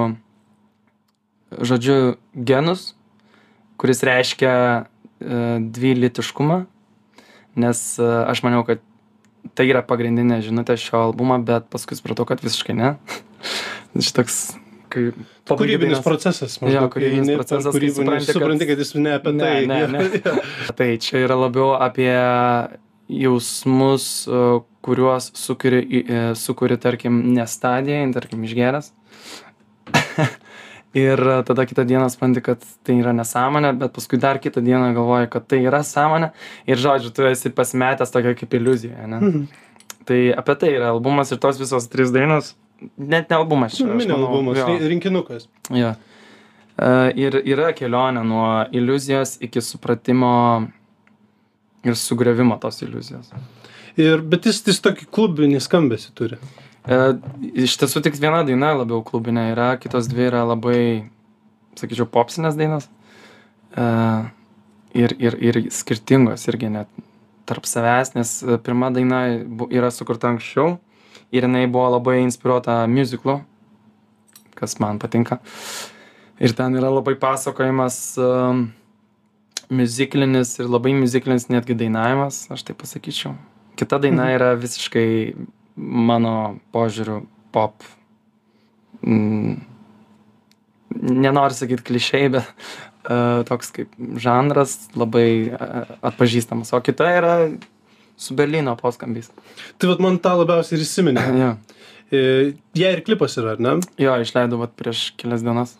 žodžiu 1.57 2.17
genus, 2.35 2.91
kuris 3.79 4.03
reiškia 4.05 4.53
uh, 4.83 5.57
dvylitiškumą 5.63 6.65
nes 7.57 7.81
e, 7.99 8.05
aš 8.05 8.43
maniau, 8.45 8.63
kad 8.67 8.83
tai 9.55 9.67
yra 9.69 9.81
pagrindinė 9.85 10.41
žinutė 10.45 10.75
šio 10.81 10.99
albumo, 11.09 11.37
bet 11.45 11.67
paskui 11.73 11.95
supratau, 11.99 12.25
kad 12.29 12.41
visiškai 12.43 12.75
ne. 12.77 12.95
Šitoks 14.07 14.39
kai 14.91 15.09
Kūrybinis 15.47 15.99
procesas. 16.03 16.57
Jo, 16.59 16.65
maždaug, 16.67 16.89
kūrybinis 16.95 17.27
eini 17.27 17.35
procesas, 17.39 17.67
kai 17.71 17.79
kūrybinį- 17.79 17.95
supranti, 17.99 18.25
kad- 18.27 18.37
supranti, 18.39 18.67
kad 18.69 18.81
jis 18.83 18.93
ne 18.95 19.13
apie 19.17 19.33
Ne, 19.35 19.43
tai. 19.43 19.65
ne, 19.67 19.79
ne. 19.87 20.41
Tai 20.79 20.87
čia 21.03 21.21
yra 21.25 21.35
labiau 21.39 21.73
apie 21.75 22.11
jausmus, 23.07 24.05
e, 24.27 24.41
kuriuos 24.83 25.31
sukuri, 25.39 25.81
e, 26.03 26.21
sukuri 26.39 26.77
tarkim, 26.79 27.19
ne 27.35 27.45
stadijai, 27.47 28.05
tarkim, 28.15 28.43
išgeras. 28.47 28.91
ir 30.97 31.21
e, 31.21 31.37
tada 31.47 31.65
kitą 31.69 31.85
dieną 31.87 32.09
supranti, 32.13 32.41
kad 32.45 32.63
tai 32.87 32.97
yra 33.01 33.13
nesąmonė, 33.17 33.73
bet 33.81 33.93
paskui 33.95 34.19
dar 34.21 34.39
kitą 34.43 34.63
dieną 34.65 34.91
galvoji, 34.97 35.29
kad 35.33 35.45
tai 35.51 35.61
yra 35.69 35.83
sąmonė. 35.85 36.31
Ir 36.69 36.81
žodžiu, 36.81 37.13
tu 37.15 37.27
esi 37.29 37.51
pasimetęs 37.53 38.13
tokia 38.13 38.33
kaip 38.39 38.57
iliuzija. 38.59 39.07
Ne? 39.07 39.19
Mhm. 39.21 39.47
Tai 40.07 40.19
apie 40.39 40.55
tai 40.61 40.69
yra 40.77 40.93
albumas 40.95 41.31
ir 41.35 41.39
tos 41.43 41.59
visos 41.59 41.89
trys 41.91 42.13
dainos. 42.15 42.53
Net 42.97 43.29
ne 43.31 43.35
albumas 43.35 43.73
Mini 43.81 44.13
albumas, 44.13 44.57
jo. 44.59 44.67
ri- 44.69 44.87
rinkinukas. 44.93 45.47
Jo. 45.73 45.95
Uh, 46.77 47.07
ir 47.17 47.33
yra 47.41 47.71
kelionė 47.73 48.21
nuo 48.21 48.49
iliuzijos 48.77 49.39
iki 49.41 49.63
supratimo 49.65 50.29
ir 51.87 51.95
sugriavimo 51.97 52.59
tos 52.61 52.83
iliuzijos. 52.85 53.31
Ir, 53.97 54.21
bet 54.21 54.45
jis, 54.45 54.59
jis 54.69 54.79
tokį 54.85 55.07
klubinį 55.09 55.57
skambesį 55.65 56.11
turi. 56.13 56.37
Uh, 56.87 57.17
iš 57.51 57.75
tiesų 57.81 58.01
tik 58.05 58.15
viena 58.15 58.45
daina 58.47 58.71
labiau 58.77 59.01
klubinė 59.03 59.49
yra, 59.51 59.73
kitos 59.81 60.07
dvi 60.07 60.29
yra 60.29 60.45
labai, 60.47 60.79
sakyčiau, 61.75 62.07
popsinės 62.07 62.55
dainos. 62.59 62.87
Uh, 63.77 64.29
ir, 64.97 65.13
ir, 65.19 65.37
ir 65.41 65.59
skirtingos 65.73 66.47
irgi 66.49 66.71
net 66.71 66.89
tarp 67.47 67.67
savęs, 67.67 68.13
nes 68.17 68.31
e, 68.43 68.57
pirma 68.59 68.89
daina 68.91 69.21
yra 69.71 69.91
sukurta 69.93 70.27
anksčiau 70.33 70.75
ir 71.31 71.45
jinai 71.47 71.65
buvo 71.71 71.87
labai 71.95 72.19
inspiruota 72.25 72.81
muziklu, 72.91 73.39
kas 74.57 74.77
man 74.83 74.99
patinka. 74.99 75.39
Ir 76.43 76.53
ten 76.57 76.75
yra 76.77 76.91
labai 76.91 77.15
pasakojimas 77.19 77.97
um, 78.21 78.67
muziklinis 79.73 80.57
ir 80.59 80.67
labai 80.69 80.93
muziklinis 80.97 81.47
netgi 81.49 81.77
dainavimas, 81.79 82.45
aš 82.53 82.67
taip 82.67 82.81
pasakyčiau. 82.83 83.33
Kita 83.79 83.99
daina 84.01 84.27
yra 84.35 84.51
visiškai 84.59 85.07
mano 85.77 86.57
požiūriu 86.75 87.21
pop. 87.55 87.85
Mm, 89.05 89.59
nenoriu 90.97 91.55
sakyti 91.55 91.85
klišiai, 91.85 92.29
bet 92.33 92.49
uh, 92.49 93.45
toks 93.47 93.71
kaip 93.75 93.93
žanras 94.21 94.79
labai 94.97 95.29
uh, 95.53 95.97
atpažįstamas. 96.09 96.73
O 96.73 96.81
kita 96.83 97.09
yra 97.19 97.35
su 98.17 98.35
Berlyno 98.37 98.75
poskambys. 98.79 99.29
Tai 99.77 99.93
vat 99.93 100.01
man 100.03 100.17
tą 100.21 100.33
labiausiai 100.41 100.79
ir 100.79 100.85
įsiminė. 100.85 101.25
jo. 101.43 101.51
E, 102.07 102.21
Jie 102.77 102.93
ir 102.95 103.03
klipas 103.05 103.35
yra, 103.37 103.57
ar 103.57 103.61
ne? 103.61 103.77
jo, 103.99 104.15
išleidau 104.23 104.61
vat 104.63 104.73
prieš 104.79 105.11
kelias 105.19 105.45
dienas. 105.45 105.75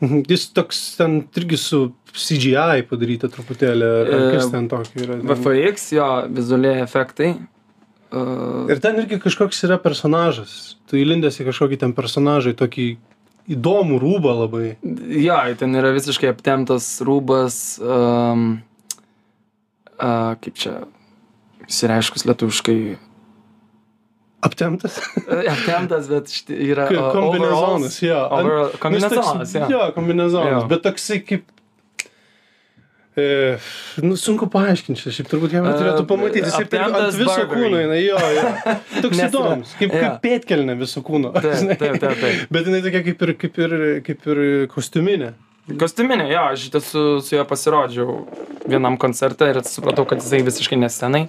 Mhm. 0.00 0.24
Jis 0.30 0.48
toks 0.56 0.80
ten 0.98 1.20
irgi 1.38 1.58
su 1.60 1.80
CGI 2.14 2.84
padaryta 2.88 3.30
truputėlį. 3.32 3.90
Ar 4.04 4.24
kas 4.34 4.50
ten 4.52 4.68
tokio 4.70 5.04
yra? 5.04 5.18
VFX, 5.22 5.90
jo, 5.96 6.08
vizualiai 6.34 6.82
efektai. 6.84 7.34
Uh, 8.14 8.68
Ir 8.70 8.78
ten 8.84 8.98
irgi 9.00 9.18
kažkoks 9.18 9.58
yra 9.66 9.78
personažas. 9.82 10.76
Tu 10.86 11.00
įlindęs 11.02 11.40
į 11.42 11.48
kažkokį 11.48 11.78
ten 11.82 11.94
personažą, 11.96 12.52
į 12.54 12.58
tokį 12.60 12.84
įdomų 13.56 13.96
rūbą 14.00 14.34
labai. 14.44 14.68
jo, 15.24 15.38
ten 15.58 15.74
yra 15.76 15.90
visiškai 15.96 16.30
aptemtas 16.30 16.86
rūbas, 17.04 17.56
um, 17.82 18.44
uh, 19.98 20.36
kaip 20.44 20.54
čia, 20.62 20.76
išsireiškus 21.66 22.24
lietuviškai, 22.30 22.78
Aptemtas. 24.44 24.98
aptemtas, 25.48 26.08
bet 26.12 26.28
šti- 26.28 26.56
yra 26.68 26.84
Kombinezonas, 26.92 27.94
jo. 28.04 28.18
Kombinezonas, 28.82 29.54
jo. 29.56 29.66
Jo, 29.72 29.86
kombinezonas. 29.96 30.66
Bet 30.68 30.82
toksai 30.84 31.22
kaip... 31.24 31.46
E, 33.14 33.56
nu, 34.02 34.16
sunku 34.18 34.48
paaiškinti, 34.50 35.12
šiaip 35.14 35.28
turbūt 35.30 35.52
jam 35.54 35.68
E, 35.70 35.72
turėtų 35.78 36.02
pamatyti. 36.10 36.42
Jis 36.48 36.56
taip 36.56 36.72
ant 36.80 36.96
aptemptas 36.96 37.18
viso 37.20 37.44
kūno, 37.52 37.82
jinai, 37.84 37.98
jo, 38.02 38.18
jo. 38.34 38.46
Toks 39.04 39.20
įdomus, 39.28 39.74
kaip, 39.78 39.94
kaip 39.94 40.16
pėtkelnė 40.24 40.74
viso 40.80 41.02
kūno. 41.06 41.30
Taip, 41.36 41.76
taip, 41.78 42.00
taip, 42.02 42.16
taip. 42.18 42.40
Bet 42.54 42.66
jinai 42.66 42.80
tokia 42.82 43.04
kaip 43.06 43.22
ir, 43.22 43.32
kaip 43.38 43.60
ir, 43.62 43.74
kaip 44.08 44.26
ir 44.34 44.40
kostiuminė. 44.72 45.30
Kostiuminė, 45.78 46.26
jo, 46.28 46.40
aš 46.56 46.66
tiesų 46.74 47.04
su 47.24 47.36
juo 47.38 47.44
pasirodžiau 47.48 48.16
vienam 48.68 48.98
koncerte 49.00 49.46
ir 49.52 49.62
supratau, 49.64 50.04
kad 50.10 50.20
jisai 50.20 50.42
visiškai 50.44 50.76
nesenai. 50.82 51.22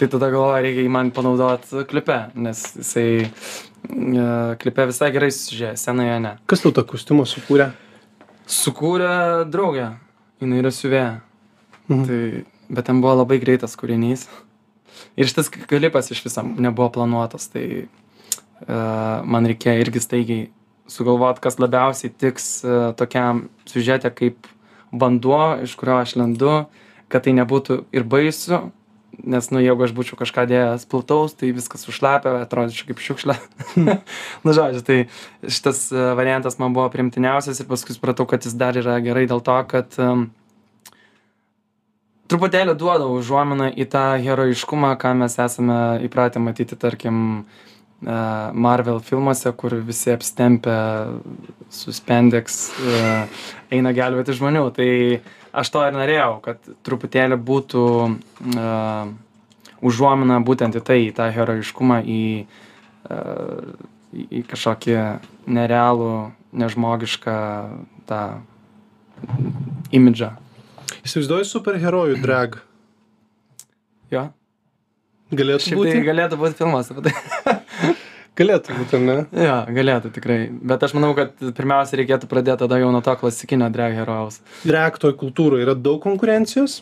Tai 0.00 0.10
tada 0.10 0.32
galvoju, 0.34 0.64
reikia 0.66 0.84
jį 0.88 0.90
man 0.92 1.12
panaudoti 1.14 1.86
klipe, 1.88 2.18
nes 2.34 2.64
jisai 2.80 3.06
e, 3.22 4.26
klipe 4.60 4.88
visai 4.90 5.12
gerai 5.14 5.30
sužiūrėjo, 5.32 5.78
senoje 5.80 6.18
ne. 6.26 6.34
Kas 6.50 6.66
tau 6.66 6.74
tą 6.74 6.84
kostiumą 6.90 7.24
sukūrė? 7.30 7.70
Sukūrė 8.58 9.14
draugę, 9.54 9.94
jinai 10.42 10.60
yra 10.64 10.74
siuvėja. 10.74 11.08
Mhm. 11.88 12.04
Tai, 12.04 12.44
bet 12.68 12.88
ten 12.88 13.00
buvo 13.04 13.16
labai 13.22 13.40
greitas 13.42 13.76
kūrinys. 13.80 14.26
Ir 15.18 15.28
šitas 15.30 15.50
klipas 15.50 16.10
iš 16.12 16.22
viso 16.26 16.42
nebuvo 16.44 16.88
planuotas, 16.98 17.48
tai 17.52 17.86
uh, 17.86 19.24
man 19.24 19.46
reikėjo 19.48 19.84
irgi 19.84 20.02
staigiai 20.02 20.48
sugalvot, 20.90 21.40
kas 21.44 21.60
labiausiai 21.60 22.10
tiks 22.10 22.48
uh, 22.66 22.90
tokiam 22.98 23.46
siužetė 23.68 24.10
kaip 24.14 24.48
vanduo, 24.92 25.58
iš 25.62 25.76
kurio 25.78 26.00
aš 26.00 26.16
lendu, 26.18 26.64
kad 27.12 27.24
tai 27.24 27.34
nebūtų 27.36 27.82
ir 27.94 28.04
baisu, 28.08 28.68
nes, 29.18 29.48
nu, 29.50 29.60
jeigu 29.62 29.84
aš 29.84 29.92
būčiau 29.96 30.18
kažką 30.20 30.44
dėjęs 30.48 30.86
plataus, 30.90 31.34
tai 31.38 31.50
viskas 31.56 31.86
užlapė, 31.90 32.34
atrodyčiau 32.44 32.90
kaip 32.90 33.02
šiukšlė. 33.02 33.36
Na, 34.44 34.54
žodžiu, 34.54 34.82
tai 34.86 34.98
šitas 35.42 35.88
e, 35.90 36.04
variantas 36.18 36.58
man 36.60 36.76
buvo 36.76 36.86
primtiniausias 36.92 37.60
ir 37.60 37.68
paskui 37.70 37.96
supratau, 37.96 38.28
kad 38.30 38.46
jis 38.46 38.56
dar 38.58 38.78
yra 38.78 38.98
gerai 39.04 39.26
dėl 39.30 39.42
to, 39.44 39.56
kad 39.70 39.98
um, 40.02 40.28
truputėlį 42.28 42.74
duoda 42.78 43.08
užuominą 43.10 43.70
į 43.72 43.86
tą 43.92 44.04
herojiškumą, 44.22 44.92
ką 45.00 45.14
mes 45.22 45.38
esame 45.40 45.78
įpratę 46.06 46.40
matyti, 46.42 46.76
tarkim, 46.76 47.18
e, 48.04 48.18
Marvel 48.52 49.00
filmuose, 49.04 49.52
kur 49.56 49.78
visi 49.84 50.12
apstempę 50.12 50.76
su 51.72 51.92
spendex 51.92 52.60
e, 52.68 53.04
eina 53.78 53.92
gelbėti 53.96 54.36
žmonių. 54.36 54.64
Tai 54.76 54.90
aš 55.52 55.72
to 55.74 55.84
ir 55.88 55.96
norėjau, 55.96 56.32
kad 56.44 56.72
truputėlį 56.86 57.38
būtų 57.40 57.84
uh, 58.06 59.08
užuomina 59.80 60.38
būtent 60.44 60.76
į 60.78 60.82
tai, 60.84 60.98
į 61.08 61.14
tą 61.16 61.28
herojiškumą, 61.34 62.00
į, 62.04 62.24
uh, 63.08 63.72
į 64.12 64.42
kažkokį 64.50 64.98
nerealų, 65.58 66.12
nežmogišką 66.62 67.38
tą 68.08 68.22
imidžą. 69.94 70.36
Įsivaizduoju 71.08 71.48
superherojų 71.48 72.18
drag. 72.24 72.60
Jo. 74.12 74.28
Galėtų 75.28 75.66
Šiaip 75.66 75.80
būti. 75.82 75.96
tai 75.96 76.04
galėtų 76.06 76.38
būti 76.40 76.56
filmas 76.60 76.92
apie 76.92 77.08
tai. 77.08 77.16
Galėtų 78.38 78.74
būti, 78.76 78.98
ne? 79.02 79.14
jo, 79.34 79.54
galėtų 79.74 80.12
tikrai. 80.14 80.36
Bet 80.70 80.84
aš 80.86 80.92
manau, 80.94 81.08
kad 81.18 81.32
pirmiausia 81.56 81.98
reikėtų 81.98 82.28
pradėti 82.30 82.62
tada 82.62 82.76
jau 82.78 82.92
nuo 82.94 83.00
to 83.02 83.14
klasikinio 83.18 83.66
drag 83.74 83.96
herojaus. 83.98 84.36
Drag 84.62 84.94
toj 85.02 85.16
kultūroje 85.18 85.66
yra 85.66 85.74
daug 85.74 85.98
konkurencijos. 86.04 86.76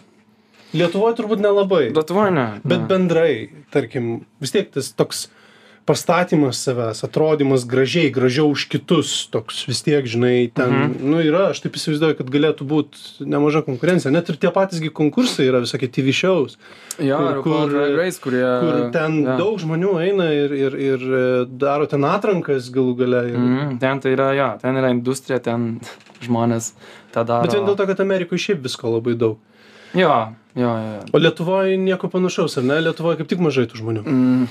Lietuvoje 0.76 1.16
turbūt 1.16 1.40
nelabai. 1.40 1.86
Lietuvoje 1.96 2.34
ne. 2.36 2.44
Bet 2.60 2.82
ne. 2.82 2.88
bendrai, 2.90 3.30
tarkim, 3.72 4.10
vis 4.44 4.52
tiek 4.52 4.68
tas 4.74 4.90
toks 4.92 5.30
pastatymas 5.86 6.58
savęs, 6.66 7.04
atrodymas 7.06 7.62
gražiai, 7.70 8.10
gražiau 8.10 8.50
už 8.50 8.64
kitus, 8.72 9.12
toks 9.30 9.62
vis 9.68 9.82
tiek, 9.86 10.02
žinai, 10.04 10.50
ten, 10.54 10.72
Mhm. 10.72 11.10
nu 11.10 11.20
yra, 11.22 11.50
aš 11.54 11.60
taip 11.62 11.78
įsivaizduoju, 11.78 12.16
kad 12.18 12.26
galėtų 12.34 12.66
būti 12.66 13.22
nemaža 13.26 13.62
konkurencija. 13.62 14.10
Net 14.10 14.28
ir 14.28 14.36
tie 14.42 14.50
patysgi 14.50 14.90
konkursai 14.90 15.46
yra 15.46 15.60
visokie 15.62 15.86
TV 15.88 16.12
shows, 16.12 16.56
Jo, 16.98 17.18
kur- 17.42 17.70
kur, 17.70 17.96
Race, 17.96 18.18
kurie... 18.18 18.42
kur 18.42 18.90
ten 18.90 19.22
jo. 19.24 19.36
daug 19.38 19.58
žmonių 19.62 19.94
eina 20.02 20.26
ir, 20.34 20.52
ir, 20.52 20.74
ir 20.74 21.00
e, 21.00 21.24
daro 21.46 21.86
ten 21.86 22.02
atrankas 22.04 22.70
galų 22.74 22.96
gale. 22.98 23.22
Ir... 23.30 23.36
Mm, 23.38 23.78
ten 23.78 24.00
tai 24.00 24.12
yra, 24.16 24.32
jo, 24.34 24.48
ten 24.62 24.74
yra 24.76 24.90
industrija, 24.90 25.38
ten 25.42 25.78
žmonės 26.26 26.72
tą 27.14 27.22
daro. 27.24 27.44
Bet 27.46 27.54
vien 27.54 27.64
dėl 27.68 27.76
to, 27.76 27.86
kad 27.86 28.00
Amerikoje 28.00 28.38
šiaip 28.48 28.62
visko 28.66 28.90
labai 28.98 29.14
daug. 29.14 29.38
Jo, 29.94 30.34
jo, 30.56 30.66
jo. 30.66 30.92
jo. 30.98 31.02
O 31.14 31.18
Lietuvoje 31.22 31.76
nieko 31.78 32.08
panašaus, 32.10 32.58
ar 32.58 32.64
ne? 32.64 32.80
Lietuvoje 32.82 33.16
kaip 33.22 33.28
tik 33.30 33.38
mažai 33.40 33.68
tų 33.70 33.78
žmonių. 33.84 34.02
Mm. 34.04 34.48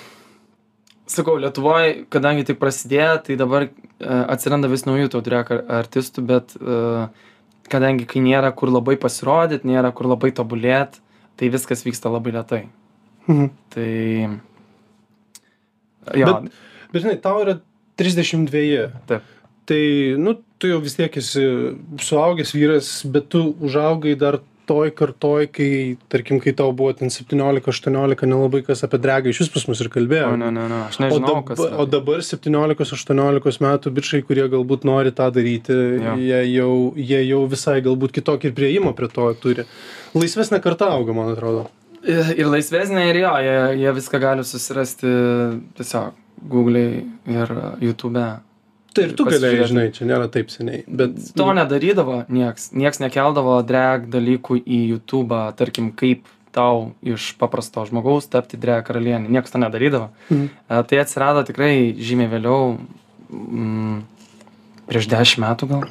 Sakau, 1.08 1.36
Lietuvoje, 1.38 2.06
kadangi 2.10 2.46
tik 2.48 2.58
prasidėjo, 2.58 3.20
tai 3.28 3.36
dabar 3.38 3.68
uh, 3.68 4.24
atsiranda 4.34 4.70
vis 4.72 4.88
naujų 4.88 5.12
ar- 5.54 5.66
artistų, 5.84 6.24
bet 6.26 6.56
uh, 6.58 7.08
kadangi 7.70 8.08
kai 8.10 8.24
nėra 8.26 8.50
kur 8.58 8.72
labai 8.74 8.96
pasirodyti, 8.98 9.68
nėra 9.70 9.92
kur 9.94 10.10
labai 10.10 10.32
tobulėti, 10.34 11.02
tai 11.38 11.52
viskas 11.54 11.86
vyksta 11.86 12.10
labai 12.10 12.34
lietai. 12.40 12.64
Mhm. 13.30 13.52
Tai... 13.76 13.90
Jo, 16.18 16.26
Bet- 16.42 16.52
Bet 16.94 17.02
žinai, 17.04 17.16
tau 17.20 17.42
yra 17.44 17.58
32. 18.00 18.90
Taip. 19.10 19.24
Tai, 19.68 19.80
nu, 20.22 20.36
tu 20.62 20.70
jau 20.70 20.78
vis 20.84 20.94
tiek 20.96 21.16
esi 21.20 21.42
suaugęs 22.00 22.54
vyras, 22.56 22.90
bet 23.12 23.26
tu 23.34 23.42
užaugai 23.66 24.14
dar 24.16 24.38
toj 24.68 24.92
kartoj 24.98 25.48
kai 25.54 25.70
tarkim 26.12 26.42
kai 26.44 26.54
tau 26.58 26.74
buvo 26.76 26.94
ten 26.98 27.14
septyniolika 27.14 27.72
aštuoniolika 27.74 28.30
nelabai 28.30 28.64
kas 28.68 28.84
apie 28.88 29.00
dregą 29.04 29.32
išvis 29.34 29.52
pas 29.54 29.68
mus 29.70 29.84
ir 29.86 29.92
kalbėjo 29.94 30.34
O, 30.34 30.40
ne, 30.42 30.52
ne, 30.56 30.66
ne, 30.72 30.82
aš 30.90 31.00
o, 31.00 31.06
nežinau, 31.06 31.36
dab, 31.38 31.46
kas. 31.52 31.64
yra. 31.68 31.80
o 31.82 31.88
dabar 31.90 32.26
septyniolikos 32.26 32.94
aštuoniolikos 32.98 33.62
metų 33.64 33.94
bičai 33.96 34.22
kurie 34.28 34.50
galbūt 34.52 34.86
nori 34.90 35.14
tą 35.16 35.30
daryti 35.36 35.76
Jo. 35.76 36.18
jie 36.20 36.44
jau 36.56 36.74
jie 36.98 37.24
jau 37.30 37.42
visai 37.52 37.80
galbūt 37.86 38.18
kitokį 38.20 38.52
ir 38.52 38.60
priėjimą 38.60 38.96
prie 38.98 39.10
to 39.14 39.32
turi 39.42 39.68
laisvesnė 40.18 40.62
karta 40.64 40.92
auga 40.98 41.16
man 41.18 41.34
atrodo 41.34 41.68
Ir 42.40 42.46
laisvesnė, 42.52 43.08
ir 43.10 43.18
jo, 43.24 43.32
jie, 43.42 43.56
jie 43.82 43.94
viską 43.98 44.20
gali 44.22 44.44
susirasti 44.46 45.10
tiesiog 45.78 46.14
Google'ai 46.52 47.00
ir 47.32 47.54
uh, 47.56 47.72
YouTube'e. 47.82 48.26
Tai 48.96 49.10
ir 49.10 49.16
tu 49.18 49.28
galėjai 49.28 49.68
žinai 49.72 49.86
čia 49.96 50.08
nėra 50.10 50.30
taip 50.32 50.54
seniai 50.54 50.84
bet 50.88 51.18
To 51.38 51.50
nedarydavo 51.58 52.24
nieks. 52.32 52.72
Nieks 52.76 53.02
nekeldavo 53.04 53.60
drag 53.68 54.08
dalykų 54.14 54.62
į 54.64 54.80
YouTube'ą, 54.96 55.42
tarkim, 55.60 55.92
kaip 55.98 56.26
tau 56.56 56.94
iš 57.04 57.34
paprasto 57.40 57.84
žmogaus 57.90 58.30
tapti 58.32 58.60
drag 58.60 58.86
karalienė. 58.88 59.28
Niekas 59.28 59.52
to 59.52 59.60
nedarydavo. 59.62 60.10
Mhm. 60.30 60.48
E, 60.70 60.82
Tai 60.90 61.02
atsirado 61.04 61.44
tikrai 61.48 61.92
žymiai 62.00 62.32
vėliau, 62.32 62.78
mm, 63.30 64.02
prieš 64.88 65.12
dešimt 65.12 65.44
metų 65.44 65.72
gal. 65.74 65.86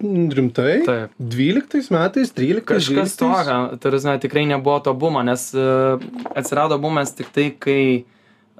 rimtai 0.00 0.80
Taip. 0.86 1.10
12 1.18 1.90
metais 1.92 2.32
13 2.32 2.64
Kažkas 2.64 3.16
12? 3.16 3.18
tokio, 3.20 3.76
tarsi 3.76 4.14
tikrai 4.22 4.46
nebuvo 4.48 4.78
to 4.80 4.94
bumo, 4.94 5.22
nes 5.22 5.52
uh, 5.54 6.00
atsirado 6.34 6.78
bumas 6.80 7.12
tik 7.12 7.28
tai, 7.34 7.50
kai 7.52 8.04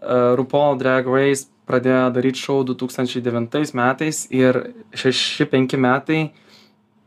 uh, 0.02 0.36
RuPaul 0.36 0.76
Drag 0.78 1.08
Race 1.08 1.48
pradėjo 1.68 2.06
daryti 2.14 2.40
šou 2.40 2.62
2009 2.68 3.74
metais 3.78 4.24
ir 4.34 4.60
6-5 4.96 5.76
metai 5.80 6.20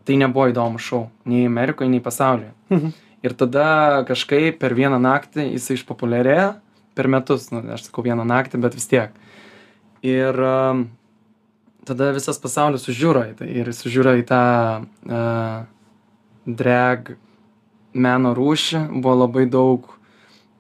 tai 0.03 0.17
nebuvo 0.19 0.49
įdomu 0.51 0.81
šou, 0.83 1.07
nei 1.29 1.47
Amerikoje, 1.47 1.89
nei 1.91 2.03
pasaulyje. 2.03 2.51
Mhm. 2.69 2.93
Ir 3.23 3.35
tada 3.39 4.03
kažkaip 4.03 4.57
per 4.59 4.75
vieną 4.75 4.97
naktį 4.99 5.45
jisai 5.53 5.77
išpopuliarėjo, 5.77 6.49
per 6.93 7.07
metus, 7.07 7.47
nu, 7.53 7.61
aš 7.71 7.87
sakau 7.87 8.03
vieną 8.03 8.25
naktį, 8.27 8.59
bet 8.65 8.75
vis 8.75 8.89
tiek. 8.91 9.13
Ir 10.03 10.35
um, 10.43 10.89
tada 11.87 12.11
visas 12.11 12.39
pasaulis 12.43 12.83
sužiūro 12.83 13.23
į 13.31 13.37
tai 13.39 13.47
ir 13.61 13.71
sužiūro 13.71 14.17
į 14.19 14.25
tą 14.27 14.43
uh, 14.83 15.63
drag 16.43 17.13
meno 17.93 18.33
rūšį, 18.35 18.83
buvo 18.99 19.15
labai 19.23 19.45
daug 19.47 19.87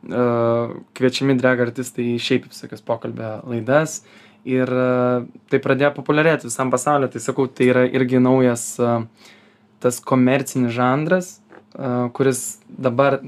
kviečiami 0.03 1.37
drag 1.39 1.61
artistai 1.63 2.17
šiaip 2.19 2.49
visokias 2.51 2.83
pokalbio 2.83 3.37
laidas 3.47 4.01
ir 4.47 4.67
uh, 4.67 5.23
tai 5.51 5.59
pradėjo 5.63 5.93
populiarėti 5.95 6.49
visam 6.49 6.71
pasauliu, 6.73 7.07
tai 7.11 7.21
sakau, 7.23 7.47
tai 7.47 7.69
yra 7.71 7.83
irgi 7.87 8.19
naujas 8.19 8.63
uh, 8.81 9.05
tas 9.83 9.99
komercinis 10.03 10.75
žanras, 10.75 11.39
uh, 11.77 12.11
kuris 12.15 12.59
dabar 12.67 13.21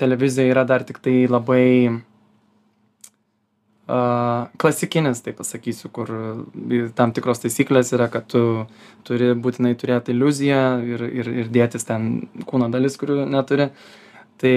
televizijoje 0.00 0.50
yra 0.54 0.64
dar 0.66 0.82
tik 0.86 0.98
tai 1.02 1.26
labai 1.30 1.66
uh, 1.90 2.00
klasikinis, 4.62 5.22
tai 5.26 5.32
pasakysiu, 5.38 5.90
kur 5.94 6.08
uh, 6.14 6.90
tam 6.98 7.12
tikros 7.14 7.42
taisyklės 7.42 7.92
yra, 7.96 8.06
kad 8.12 8.24
tu 8.30 8.66
turi 9.06 9.34
būtinai 9.34 9.74
turėti 9.78 10.14
iliuziją 10.14 10.62
ir, 10.94 11.00
ir, 11.10 11.26
ir 11.42 11.46
dėtis 11.52 11.84
ten 11.90 12.00
kūno 12.46 12.70
dalis, 12.70 12.98
kurių 13.00 13.26
neturi. 13.30 13.66
Tai 14.42 14.54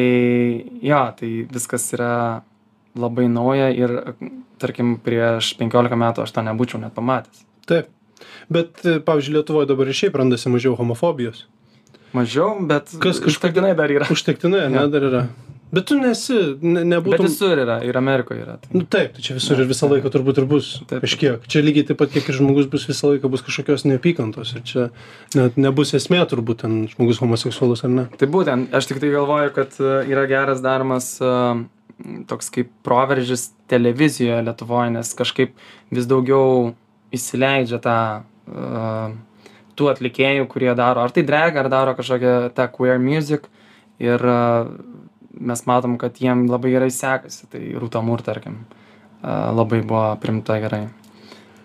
jo, 0.82 1.02
tai 1.20 1.30
viskas 1.54 1.86
yra 1.94 2.42
labai 2.98 3.28
nauja 3.30 3.68
ir, 3.76 3.92
tarkim, 4.62 4.96
prieš 5.04 5.52
15 5.60 5.94
metų 6.02 6.24
aš 6.26 6.32
to 6.34 6.42
nebūčiau 6.48 6.80
net 6.82 6.96
pamatęs. 6.98 7.44
taip 7.70 7.92
bet 8.50 8.80
pavyzdžiui 9.06 9.36
lietuvoj 9.36 9.66
dabar 9.70 9.90
ir 9.92 9.98
šiaip 9.98 10.16
randasi 10.16 10.50
mažiau 10.50 10.76
homofobijos 10.80 11.46
Mažiau, 12.16 12.56
bet 12.66 12.94
Kas 13.04 13.20
kažkodėl- 13.20 13.28
dar 13.76 13.90
yra. 13.92 14.06
užtektinai 14.10 14.66
ane 14.70 14.88
dar 14.90 15.02
yra 15.04 15.28
bet 15.76 15.88
tu 15.90 15.98
nesi 16.00 16.38
ne, 16.62 16.82
Bet 16.82 16.90
nebūtum 16.92 17.28
visur 17.28 17.62
yra, 17.62 17.78
ir 17.86 17.98
Amerikoje 18.00 18.44
yra. 18.46 18.58
Tai. 18.62 18.72
Nu 18.76 18.84
taip, 18.88 19.14
tai 19.18 19.26
čia 19.26 19.36
visur 19.38 19.62
ir 19.62 19.70
visą 19.70 19.90
laiką 19.92 20.12
turbūt 20.14 20.42
ir 20.42 20.48
bus 20.50 20.72
Taip. 20.90 21.04
kažkiek. 21.04 21.46
Čia 21.52 21.64
lygiai 21.66 21.90
taip 21.90 22.00
pat, 22.02 22.14
kiek 22.14 22.32
ir 22.32 22.40
žmogus 22.40 22.70
bus 22.72 22.88
visą 22.90 23.12
laiką, 23.14 23.32
bus 23.32 23.46
kažkokios 23.46 23.86
neapykantos. 23.90 24.56
Ir 24.56 24.66
čia 24.68 24.88
net 25.36 25.60
nebus 25.62 25.94
esmė 25.98 26.24
turbūt 26.32 26.64
ten 26.64 26.80
žmogus 26.92 27.22
homoseksualus 27.24 27.86
ar 27.88 27.94
ne. 27.94 28.08
Tai 28.20 28.32
būtent, 28.32 28.72
aš 28.76 28.92
tik 28.92 29.04
tai 29.04 29.12
galvoju, 29.14 29.54
kad 29.56 29.78
e, 29.82 29.94
yra 30.12 30.26
geras 30.32 30.64
daromas 30.64 31.14
e, 31.20 31.36
toks 32.30 32.52
kaip 32.54 32.72
proveržis 32.86 33.50
televizijoje 33.72 34.42
Lietuvoje, 34.46 34.96
nes 34.98 35.14
kažkaip 35.18 35.56
vis 35.94 36.10
daugiau 36.10 36.74
įsileidžia 37.16 37.80
tą 37.84 38.00
uh, 38.52 39.14
tų 39.80 39.90
atlikėjų, 39.92 40.48
kurie 40.52 40.72
daro 40.78 41.04
ar 41.06 41.14
tai 41.16 41.24
drag, 41.28 41.56
ar 41.60 41.70
daro 41.72 41.96
kažkokią 41.98 42.52
tą 42.56 42.68
queer 42.74 43.00
music 43.02 43.48
ir 44.04 44.20
uh, 44.20 44.68
mes 45.40 45.66
matom, 45.70 45.98
kad 46.02 46.18
jiem 46.22 46.46
labai 46.50 46.74
gerai 46.76 46.92
sekasi. 46.94 47.50
Tai 47.52 47.64
Rūta 47.82 48.02
Mūr, 48.06 48.24
tarkim, 48.26 48.62
labai 49.24 49.82
buvo 49.86 50.08
primta 50.22 50.60
gerai. 50.64 50.86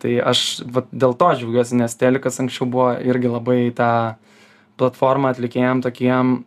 Tai 0.00 0.12
aš 0.30 0.62
vat, 0.72 0.88
dėl 0.92 1.12
to 1.20 1.28
džiaugiuosi, 1.36 1.76
nes 1.76 1.96
Telikas 2.00 2.40
anksčiau 2.40 2.68
buvo 2.70 2.92
irgi 3.04 3.28
labai 3.28 3.58
tą 3.76 3.90
platformą 4.80 5.34
atlikėjam 5.34 5.82
tokiem, 5.84 6.38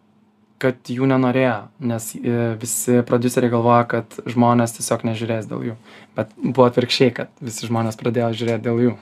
kad 0.63 0.89
jų 0.89 1.07
nenorėjo, 1.12 1.55
nes 1.91 2.09
e, 2.15 2.36
visi 2.59 3.01
produceriai 3.07 3.51
galvoja, 3.51 3.83
kad 3.95 4.19
žmonės 4.29 4.77
tiesiog 4.77 5.03
nežiūrės 5.09 5.49
dėl 5.49 5.65
jų. 5.69 5.75
Bet 6.17 6.31
buvo 6.39 6.67
atvirkščiai, 6.69 7.13
kad 7.17 7.33
visi 7.43 7.67
žmonės 7.67 7.99
pradėjo 7.99 8.29
žiūrėti 8.39 8.65
dėl 8.69 8.79
jų. 8.86 8.93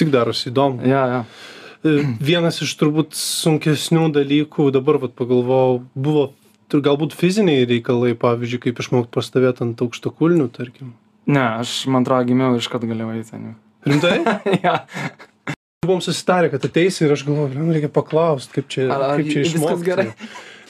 Tik 0.00 0.10
darosi 0.14 0.50
įdomu. 0.50 0.82
Ja, 0.88 1.04
ja. 1.12 1.20
E, 1.86 2.00
Vienas 2.30 2.58
iš 2.64 2.74
turbūt 2.80 3.14
sunkesnių 3.16 4.08
dalykų, 4.18 4.72
dabar 4.74 4.98
vat, 5.04 5.14
pagalvojau, 5.18 5.84
buvo 5.94 6.26
tur 6.72 6.82
galbūt 6.84 7.14
fiziniai 7.16 7.66
reikalai, 7.68 8.14
pavyzdžiui, 8.18 8.62
kaip 8.68 8.80
išmokti 8.82 9.12
pastovėti 9.14 9.62
ant 9.66 9.82
aukšto 9.84 10.10
kulnių, 10.18 10.48
tarkim. 10.56 10.94
Ne, 11.26 11.42
aš 11.62 11.86
man 11.90 12.04
atrodo 12.06 12.28
gimiau 12.28 12.56
iš 12.58 12.68
kad 12.70 12.84
galėjau 12.86 13.14
eiti 13.16 13.30
ten. 13.34 13.54
Rimtai? 13.86 14.18
ja. 14.66 14.80
Buvom 15.86 16.00
susitarę, 16.02 16.50
kad 16.50 16.64
ateisi 16.66 17.04
ir 17.06 17.12
aš 17.14 17.22
galvoju, 17.26 17.52
"Blemba, 17.54 17.74
reikia 17.76 17.90
paklausti, 17.94 18.52
kaip 18.58 18.68
čia, 18.72 18.86
Ar- 18.90 19.02
ar 19.12 19.16
kaip 19.20 19.28
čia 19.30 19.44
išmokti. 19.46 19.84
gerai? 19.86 20.06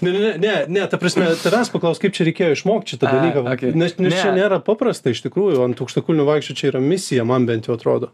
Ne, 0.04 0.11
ne, 0.12 0.30
ne, 0.37 0.54
ne, 0.68 0.82
ta 0.92 0.98
prasme, 1.00 1.24
tavęs 1.40 1.70
paklaus, 1.72 1.96
kaip 2.02 2.12
čia 2.12 2.26
reikėjo 2.28 2.52
išmokti 2.59 2.96
šitą 2.96 3.09
dalyką. 3.14 3.44
okei. 3.54 3.70
Nes, 3.72 3.94
nes 3.96 4.12
čia 4.12 4.28
Ne. 4.35 4.42
nėra 4.42 4.59
paprasta 4.61 5.09
iš 5.09 5.22
tikrųjų, 5.24 5.62
ant 5.64 5.80
aukštakulnių 5.80 6.26
vaikščių 6.28 6.56
čia 6.61 6.66
yra 6.74 6.80
misija, 6.85 7.24
man 7.24 7.46
bent 7.48 7.64
jau 7.70 7.78
atrodo. 7.78 8.11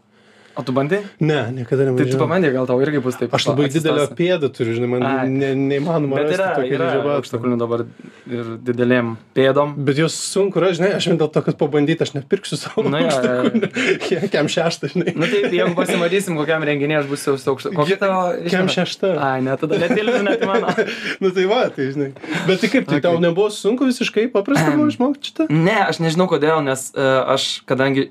O 0.55 0.63
tu 0.63 0.73
bandai? 0.77 1.01
Ne, 1.21 1.49
niekada 1.57 1.87
Tai 1.97 2.05
tu 2.05 2.19
pabandai, 2.21 2.51
gal 2.53 2.67
tau 2.69 2.77
irgi 2.85 3.01
bus 3.01 3.17
taip. 3.17 3.33
Aš 3.33 3.47
labai 3.49 3.71
didelę 3.73 4.05
pėdą 4.19 4.51
turiu, 4.53 4.75
žinai, 4.77 4.89
man 4.91 5.05
Ai. 5.09 5.29
ne, 5.33 5.53
neįmanoma 5.57 6.19
Bet 6.21 6.35
yra, 6.37 6.49
dydžio 6.61 7.01
batų. 7.07 7.15
aukštakulnių 7.23 7.57
dabar 7.63 7.85
ir 8.29 8.51
didelėm 8.67 9.15
pėdom. 9.37 9.73
Bet 9.87 10.01
jos 10.03 10.13
sunku, 10.13 10.61
yra, 10.61 10.75
žinai, 10.77 10.91
aš 10.99 11.09
vien 11.09 11.21
dėl 11.23 11.31
to, 11.33 11.43
kad 11.47 11.57
pabandyti, 11.61 12.05
aš 12.05 12.13
nepirksiu 12.19 12.59
savo. 12.61 12.85
Jo, 12.85 13.15
jo. 13.25 14.21
Kiam 14.35 14.51
šeštą, 14.53 14.93
žinai. 14.93 15.15
Na 15.17 15.25
nu, 15.25 15.31
tai 15.33 15.43
jeigu 15.57 15.73
pasimatysim, 15.79 16.37
kokiam 16.37 16.69
renginė 16.69 17.01
aš 17.01 17.09
būsiu 17.11 17.37
su 17.41 17.53
aukštu. 17.55 17.73
Kokia 17.77 17.97
tavo... 18.05 18.23
Žinoma? 18.45 18.77
šešta. 18.77 19.15
Ai, 19.25 19.41
ne, 19.49 19.57
tada 19.61 19.81
net 19.81 19.97
iliuzinat 19.97 20.45
mano. 20.49 20.69
Nu 21.23 21.31
tai 21.33 21.45
va, 21.49 21.65
tai 21.73 21.89
žinai. 21.95 22.11
Bet 22.49 22.61
tai 22.61 22.69
kaip, 22.73 22.85
tai 22.89 23.01
Okay. 23.01 23.07
tau 23.09 23.17
nebuvo 23.23 23.49
sunku 23.51 23.87
visiškai 23.89 24.29
paprasta 24.35 24.75
buvo 24.77 24.91
išmokti 24.93 25.31
šitą? 25.33 25.47
Ne, 25.49 25.79
aš 25.89 25.99
nežinau 26.05 26.29
kodėl, 26.31 26.61
nes 26.67 26.91
uh, 26.93 27.25
aš, 27.35 27.63
kadangi 27.67 28.11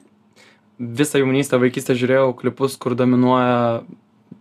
visą 0.81 1.21
jaunystę, 1.21 1.59
vaikystę 1.61 1.95
žiūrėjau 1.97 2.33
klipus, 2.39 2.77
kur 2.81 2.95
dominuoja 2.97 3.81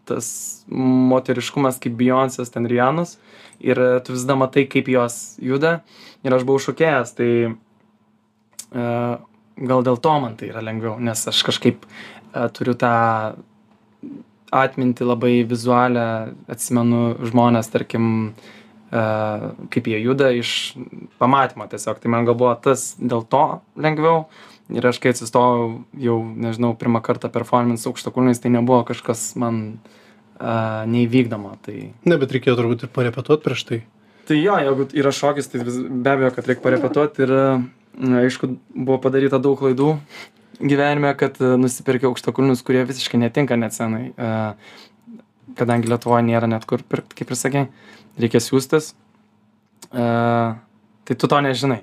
tas 0.08 0.28
moteriškumas 0.70 1.78
kaip 1.82 1.96
Beyoncé's, 1.98 2.50
ten 2.50 2.66
Rianos, 2.70 3.18
ir 3.60 3.78
e, 3.78 3.88
tu 4.04 4.14
visada 4.16 4.36
matai, 4.38 4.64
kaip 4.70 4.88
jos 4.90 5.36
juda, 5.42 5.80
ir 6.24 6.34
aš 6.34 6.46
buvau 6.48 6.62
šokėjęs, 6.62 7.12
tai 7.16 7.30
uh, 7.50 9.14
gal 9.70 9.84
dėl 9.86 10.00
to 10.02 10.16
man 10.22 10.36
tai 10.40 10.50
yra 10.50 10.62
lengviau, 10.64 10.98
nes 11.00 11.22
aš 11.30 11.40
kažkaip 11.48 11.86
uh, 11.86 12.48
turiu 12.56 12.74
tą 12.78 12.92
atminti 14.50 15.06
labai 15.06 15.40
vizualią, 15.48 16.34
atsimenu 16.50 17.02
žmonės, 17.30 17.70
tarkim, 17.72 18.06
uh, 18.90 19.50
kaip 19.72 19.88
jie 19.88 20.02
juda 20.02 20.32
iš 20.36 20.74
pamatymo 21.22 21.68
tiesiog. 21.70 22.02
Tai 22.02 22.12
man 22.12 22.28
gal 22.28 22.36
buvo 22.36 22.52
tas 22.60 22.92
dėl 22.98 23.24
to 23.30 23.44
lengviau. 23.80 24.26
Ir 24.70 24.86
aš 24.86 25.00
kai 25.02 25.12
atsistojau 25.14 25.70
jau, 25.98 26.16
nežinau, 26.44 26.74
pirmą 26.78 27.02
kartą 27.02 27.30
performance 27.32 27.88
aukštakulniais, 27.90 28.38
tai 28.42 28.52
nebuvo 28.54 28.84
kažkas 28.86 29.32
man 29.40 29.62
uh, 30.38 30.86
neįvykdoma. 30.90 31.56
Tai, 31.66 31.76
Ne, 32.06 32.18
bet 32.20 32.34
reikėjo 32.36 32.58
turbūt 32.60 32.86
ir 32.86 32.92
parepetuoti 32.94 33.46
prieš 33.46 33.64
tai. 33.68 33.80
tai 34.30 34.38
jo, 34.38 34.58
jeigu 34.62 34.86
yra 35.02 35.14
šokis, 35.14 35.50
tai 35.50 35.64
vis, 35.66 35.80
be 35.80 36.12
abejo, 36.12 36.30
kad 36.36 36.50
reikia 36.50 36.66
parepetuoti. 36.66 37.26
Ir 37.26 37.34
na, 37.34 38.20
aišku, 38.22 38.52
buvo 38.76 39.00
padaryta 39.02 39.42
daug 39.42 39.58
klaidų 39.58 39.96
gyvenime, 40.60 41.10
kad 41.18 41.40
uh, 41.42 41.56
nusipirkiau 41.60 42.12
aukštakulnius, 42.12 42.62
kurie 42.66 42.84
visiškai 42.88 43.20
netinka 43.20 43.58
net 43.58 43.74
senai. 43.76 44.10
Uh, 44.14 44.54
kadangi 45.58 45.90
Lietuvoje 45.90 46.24
nėra 46.26 46.48
net 46.50 46.66
kur 46.68 46.84
pirkti, 46.86 47.16
kaip 47.20 47.32
ir 47.32 47.38
sakė, 47.38 47.66
reikia 48.20 48.42
siūstis. 48.44 48.92
Uh, 49.90 50.60
tai 51.08 51.16
tu 51.18 51.30
to 51.30 51.40
nežinai. 51.42 51.82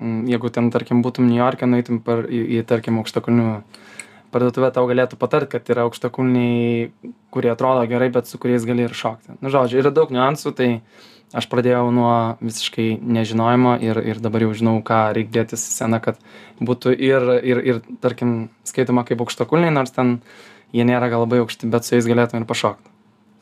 Mm, 0.00 0.26
Jeigu 0.28 0.52
ten, 0.52 0.70
tarkim, 0.74 1.02
būtum 1.04 1.28
New 1.28 1.38
York'e, 1.38 1.68
nueitum 1.70 2.02
per, 2.04 2.26
į, 2.28 2.42
į, 2.58 2.62
tarkim, 2.68 3.00
aukštakulnių 3.00 3.50
parduotuvę, 4.34 4.70
tau 4.74 4.84
galėtų 4.90 5.18
patart, 5.20 5.48
kad 5.52 5.68
yra 5.72 5.86
aukštakulniai, 5.86 6.90
kurie 7.32 7.52
atrodo 7.52 7.86
gerai, 7.88 8.10
bet 8.12 8.28
su 8.28 8.40
kuriais 8.42 8.66
gali 8.68 8.84
ir 8.84 8.96
šokti. 8.96 9.38
Na, 9.40 9.52
žodžiu, 9.52 9.80
yra 9.80 9.94
daug 9.94 10.12
niuansų, 10.12 10.52
tai 10.58 10.70
aš 11.34 11.48
pradėjau 11.50 11.88
nuo 11.94 12.12
visiškai 12.44 12.88
nežinojimo 13.02 13.76
ir 13.82 14.00
ir 14.14 14.20
dabar 14.22 14.46
jau 14.46 14.52
žinau 14.54 14.76
ką 14.86 15.00
reik 15.16 15.32
dėtis 15.34 15.64
į 15.66 15.72
sceną 15.72 16.00
kad 16.04 16.20
būtų 16.62 16.94
ir 16.94 17.30
ir 17.42 17.62
ir 17.72 17.80
tarkim 18.04 18.36
skaitoma 18.68 19.06
kaip 19.08 19.24
aukštakulniai 19.24 19.74
nors 19.74 19.94
ten 19.96 20.20
jie 20.72 20.86
nėra 20.86 21.10
gal 21.10 21.26
labai 21.26 21.42
aukšti 21.42 21.70
bet 21.72 21.88
su 21.88 21.96
jais 21.96 22.06
galėtum 22.06 22.44
ir 22.44 22.46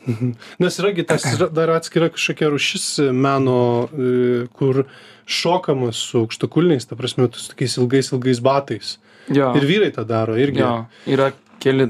pašokt 0.05 0.59
Nes 0.63 0.79
yra 0.79 0.93
tas 1.09 1.25
yra 1.35 1.49
dar 1.53 1.73
atskira 1.75 2.11
kažkokia 2.13 2.51
rušis 2.53 2.87
meno, 3.13 3.89
e, 3.93 4.47
kur 4.53 4.85
šokama 5.27 5.93
su 5.93 6.25
aukštakulniais, 6.25 6.87
ta 6.87 6.97
prasme, 6.97 7.29
su 7.33 7.53
tokiais 7.53 7.79
ilgais, 7.81 8.13
ilgais 8.13 8.43
batais. 8.45 8.99
jo 9.29 9.53
Ir 9.57 9.65
vyrai 9.65 9.93
tą 9.95 10.05
daro 10.05 10.37
irgi. 10.37 10.61
jo 10.61 10.87
yra 11.07 11.33
keli 11.61 11.89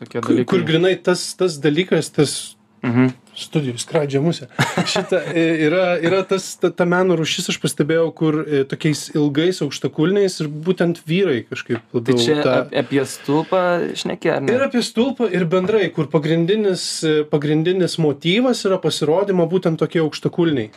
tokie 0.00 0.20
Kur, 0.20 0.34
dalykai 0.34 0.48
kur 0.50 0.64
grinai 0.66 0.96
tas, 1.02 1.22
tas 1.38 1.58
dalykas, 1.62 2.10
tas 2.10 2.56
mhm 2.82 3.12
studijų 3.32 3.78
skradžia 3.80 4.20
musė. 4.20 4.44
Šita 4.84 5.16
e, 5.32 5.42
yra, 5.64 5.94
yra 6.04 6.18
tas, 6.28 6.50
ta, 6.60 6.68
ta 6.68 6.84
meno 6.84 7.14
rušis, 7.16 7.46
aš 7.48 7.56
pastebėjau, 7.62 8.10
kur 8.12 8.36
e, 8.44 8.58
tokiais 8.68 9.06
ilgais 9.16 9.62
aukštakulniais 9.64 10.36
ir 10.44 10.50
būtent 10.66 11.00
vyrai 11.08 11.38
kažkaip 11.48 11.80
tai 11.80 11.96
labiau. 12.02 12.18
čia 12.20 12.36
tą- 12.44 12.56
ap- 12.66 12.74
apie 12.82 13.00
stulpą 13.08 13.62
šneki 13.96 14.28
ar 14.34 14.42
ne 14.44 14.52
Ir 14.52 14.66
apie 14.66 14.82
stulpą, 14.84 15.30
ir 15.32 15.46
bendrai, 15.48 15.88
kur 15.96 16.10
pagrindinis, 16.12 16.84
e, 17.08 17.24
pagrindinis 17.24 17.96
motyvas 17.96 18.60
yra 18.68 18.76
pasirodymo 18.84 19.48
būtent 19.48 19.80
tokie 19.80 20.04
aukštakulniai. 20.04 20.68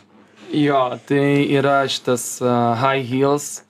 Jo, 0.56 0.96
tai 1.06 1.44
yra 1.60 1.82
šitas 1.92 2.40
uh, 2.40 2.72
high 2.80 3.04
heels 3.04 3.64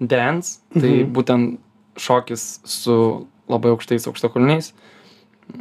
dance, 0.00 0.58
tai 0.74 1.04
Mhm. 1.04 1.12
būtent 1.14 1.58
šokis 1.94 2.58
su 2.66 3.28
labai 3.48 3.70
aukštais 3.70 4.08
aukštakulniais. 4.10 4.72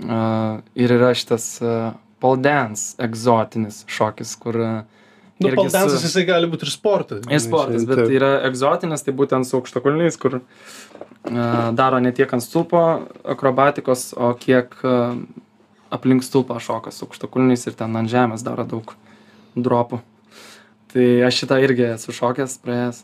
Uh, 0.01 0.61
ir 0.73 0.89
yra 0.97 1.13
šitas 1.13 1.59
uh, 1.61 1.91
pole 2.21 2.41
dance, 2.43 2.93
egzotinis 3.01 3.83
šokis, 3.91 4.35
kur... 4.41 4.57
Uh, 4.61 4.99
Nu, 5.41 5.47
irgi 5.49 5.57
paldansas 5.57 6.03
su- 6.03 6.05
jisai 6.05 6.21
gali 6.27 6.45
būti 6.45 6.67
ir 6.67 6.69
sportas. 6.69 7.23
Ir 7.25 7.39
sportas, 7.41 7.81
bet 7.89 7.97
Taip. 8.03 8.11
yra 8.13 8.27
egzotinis, 8.45 9.01
tai 9.01 9.13
būtent 9.17 9.47
su 9.49 9.55
aukštakulniais, 9.57 10.13
kur 10.21 10.35
uh, 10.37 10.43
daro 11.73 11.97
ne 11.97 12.11
tiek 12.13 12.29
ant 12.37 12.45
stulpo 12.45 12.81
akrobatikos, 13.25 14.11
o 14.13 14.35
kiek 14.37 14.75
uh, 14.85 15.15
aplink 15.89 16.21
stulpą 16.27 16.59
šoka 16.61 16.93
su 16.93 17.07
aukštakulniais 17.07 17.65
ir 17.71 17.73
ten 17.79 17.97
ant 17.97 18.11
žemės 18.13 18.45
daro 18.45 18.67
daug 18.69 18.93
dropų. 19.57 20.03
Tai 20.93 21.07
aš 21.25 21.41
šitą 21.41 21.57
irgi 21.65 21.87
esu 21.95 22.13
šokęs, 22.13 22.59
praėjęs. 22.61 23.01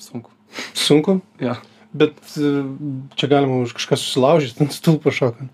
Sunku. 0.00 0.30
Sunku, 0.78 1.18
Jo. 1.42 1.56
bet 1.92 2.16
e, 2.38 2.50
čia 3.18 3.28
galima 3.34 3.58
už 3.66 3.74
kažką 3.76 3.98
susilaužyti 3.98 4.62
ant 4.64 4.72
stulpo 4.78 5.10
šokant. 5.12 5.50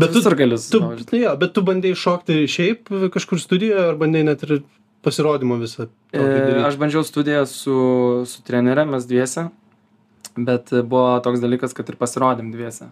Bet 0.00 0.12
tu, 0.14 0.20
visur 0.20 0.36
gali 0.38 0.58
tu, 0.72 0.80
nu 0.82 1.20
jo, 1.20 1.32
bet 1.40 1.52
tu 1.56 1.64
bandėjai 1.66 1.98
šokti 2.02 2.38
šiaip 2.50 2.90
kažkur 3.14 3.40
studijoje 3.42 3.90
ar 3.92 3.98
bandėjai 4.00 4.28
net 4.30 4.44
ir 4.46 4.54
pasirodymą 5.06 5.60
visą? 5.60 5.88
E, 6.12 6.24
aš 6.66 6.78
bandžiau 6.80 7.04
studiją 7.06 7.44
su, 7.48 7.76
su 8.28 8.42
trenere, 8.46 8.86
mes 8.88 9.06
dviese, 9.08 9.48
bet 10.36 10.72
buvo 10.80 11.20
toks 11.24 11.42
dalykas, 11.42 11.76
kad 11.76 11.88
ir 11.92 12.00
pasirodėm 12.00 12.50
dviese. 12.54 12.90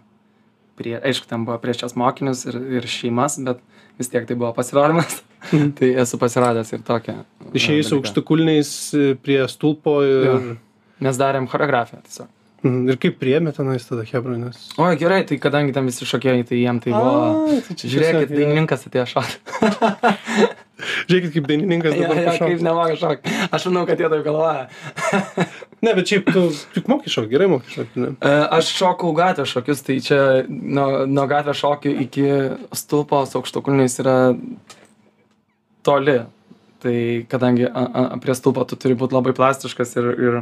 Prie, 0.79 0.95
aišku, 0.95 1.27
ten 1.27 1.43
buvo 1.47 1.57
prieš 1.59 1.83
šias 1.83 1.97
mokinius 1.99 2.45
ir, 2.47 2.55
ir 2.79 2.87
šeimas, 2.87 3.35
bet 3.43 3.59
vis 3.99 4.11
tiek 4.11 4.23
tai 4.29 4.37
buvo 4.39 4.53
pasirodymas. 4.55 5.19
Mhm. 5.49 5.73
tai 5.79 5.93
esu 6.03 6.19
pasirodęs 6.19 6.73
ir 6.75 6.81
tokią. 6.87 7.19
e, 7.83 7.83
dalyką. 7.83 7.99
aukštakulniais 7.99 8.73
e, 8.95 9.13
prie 9.19 9.43
stulpo 9.51 9.99
ir, 10.07 10.25
Jo. 10.29 10.41
Mes 11.03 11.19
darėm 11.19 11.47
choreografiją 11.47 12.01
tiesiog. 12.03 12.27
Mhm, 12.59 12.89
ir 12.91 12.97
kaip 12.99 13.15
priemė 13.21 13.53
tenais 13.55 13.85
tada 13.87 14.03
Hebra, 14.07 14.35
nes... 14.39 14.57
O, 14.75 14.87
gerai, 14.99 15.21
tai 15.27 15.37
kadangi 15.39 15.71
tam 15.75 15.87
visi 15.87 16.07
šokėjai, 16.07 16.43
tai 16.49 16.57
jiem 16.59 16.81
tai 16.83 16.91
buvo... 16.91 17.45
Ai, 17.47 17.59
tai 17.67 17.77
Žiūrėkit, 17.93 18.33
dainininkas 18.33 18.83
atėjo 18.89 19.05
šokti. 19.13 19.37
Žiūrėkit, 21.09 21.31
kaip 21.37 21.47
dainininkas 21.49 21.95
Ja, 21.95 22.01
dabar 22.03 22.19
ja, 22.19 22.25
pašoka. 22.33 22.49
kaip 22.51 22.63
nemoka 22.67 22.97
šokti. 22.99 23.33
Aš 23.55 23.67
manau, 23.69 23.85
kad 23.87 24.03
jie 24.03 24.11
taip 24.11 24.27
galvoja. 24.27 24.67
Ne, 25.79 25.93
bet 25.95 26.09
šiaip 26.11 26.25
tu 26.35 26.41
juk 26.75 26.89
moki 26.91 27.07
šokti, 27.07 27.31
gerai 27.31 27.45
moki 27.47 27.71
šokti, 27.71 28.01
ne? 28.03 28.09
E, 28.19 28.31
Aš 28.57 28.73
šokau 28.75 29.13
gatvės 29.15 29.47
šokius, 29.53 29.79
tai 29.87 29.95
čia 30.03 30.17
nuo, 30.49 31.05
nuo 31.07 31.23
gatvės 31.31 31.61
šokių 31.61 31.93
iki 32.03 32.25
stulpo 32.75 33.21
su 33.23 33.39
aukštakulniais 33.39 33.95
yra 34.03 34.15
toli. 35.87 36.17
Tai 36.83 36.95
kadangi 37.31 37.63
a, 37.67 37.85
a, 37.85 38.03
prie 38.23 38.35
stulpo 38.35 38.63
tu 38.67 38.75
turi 38.79 38.95
būti 38.99 39.15
labai 39.15 39.31
plastiškas 39.39 39.95
ir, 39.99 40.09
ir 40.19 40.37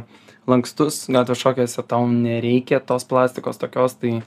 lankstus, 0.48 1.06
gatvės 1.12 1.42
šokiuose 1.44 1.84
tau 1.88 2.06
nereikia 2.10 2.80
tos 2.80 3.04
plastikos 3.08 3.58
tokios, 3.60 3.94
tai 4.00 4.22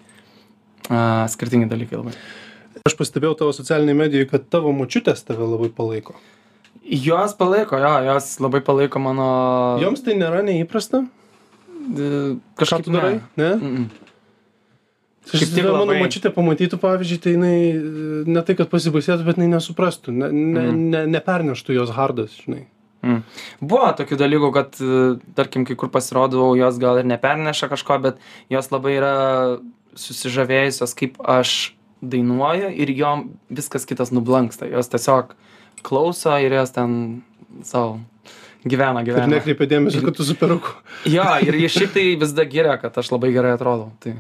a, 0.90 1.28
skirtingi 1.32 1.70
dalykai 1.72 1.98
labai. 2.02 2.14
Aš 2.88 2.96
pastebėjau 2.98 3.36
tavo 3.38 3.52
socialiniai 3.54 3.98
medijai, 3.98 4.28
kad 4.30 4.46
tavo 4.50 4.72
močiutės 4.74 5.26
tave 5.28 5.44
labai 5.46 5.70
palaiko. 5.76 6.16
Jos 6.82 7.34
palaiko, 7.38 7.78
jo, 7.78 7.92
jos 8.08 8.40
labai 8.42 8.62
palaiko 8.66 9.00
mano... 9.00 9.28
Joms 9.84 10.02
tai 10.06 10.16
nėra 10.18 10.42
neįprasta? 10.48 11.04
d- 11.98 12.38
Ką 12.58 12.64
Kažkaip 12.64 12.86
tu 12.88 12.92
darai? 12.96 13.20
Ne? 13.38 13.50
Mm 13.56 13.76
-mm. 13.76 13.86
Aš 15.22 15.32
Kaip 15.32 15.40
tik 15.50 15.54
tik 15.56 15.66
mano 15.66 15.86
labai- 15.86 16.00
močiutė 16.02 16.30
pamatytų, 16.34 16.78
pavyzdžiui, 16.82 17.20
tai 17.22 17.32
jinai 17.36 17.58
e, 17.70 18.24
ne 18.26 18.42
tai, 18.42 18.56
kad 18.58 18.70
pasibaisėtų, 18.72 19.24
bet 19.28 19.38
jinai 19.38 19.52
nesuprastų, 19.56 20.12
ne, 20.12 20.32
ne, 20.32 20.62
Mhm. 20.62 20.90
ne, 20.90 21.02
neperneštų 21.08 21.74
jos 21.78 21.90
hardas, 21.94 22.32
žinai. 22.42 22.66
Mm. 23.02 23.24
Buvo 23.66 23.88
tokių 23.98 24.18
dalykų, 24.20 24.50
kad, 24.54 24.78
e, 24.78 25.02
tarkim, 25.38 25.66
kai 25.66 25.76
kur 25.80 25.90
pasirodau, 25.94 26.52
jos 26.60 26.78
gal 26.82 27.00
ir 27.02 27.08
neperneša 27.10 27.72
kažko, 27.72 27.98
bet 28.04 28.20
jos 28.54 28.70
labai 28.74 28.94
yra 29.00 29.16
susižavėjusios, 29.98 30.94
kaip 30.98 31.18
aš 31.26 31.74
dainuoju 32.02 32.70
ir 32.82 32.94
jom 32.98 33.28
viskas 33.54 33.86
kitas 33.90 34.14
nublanksta. 34.14 34.70
Jos 34.70 34.90
tiesiog 34.94 35.36
klauso 35.86 36.38
ir 36.42 36.54
jos 36.54 36.74
ten 36.78 36.96
savo 37.66 38.00
gyvena 38.66 39.02
Ir 39.02 39.10
gyvenimą. 39.10 39.36
nekreipia 39.40 39.68
dėmesio, 39.70 40.04
kad 40.06 40.18
tu 40.18 40.26
su 40.26 40.36
peruku. 40.38 40.74
Jo, 41.10 41.26
ir 41.42 41.58
jie 41.58 41.70
šiaip 41.74 41.94
tai 41.96 42.06
vis 42.22 42.34
dar 42.38 42.46
giria, 42.46 42.78
kad 42.82 42.98
aš 42.98 43.10
labai 43.14 43.32
gerai 43.34 43.56
atrodau. 43.58 43.90
Tai, 44.00 44.14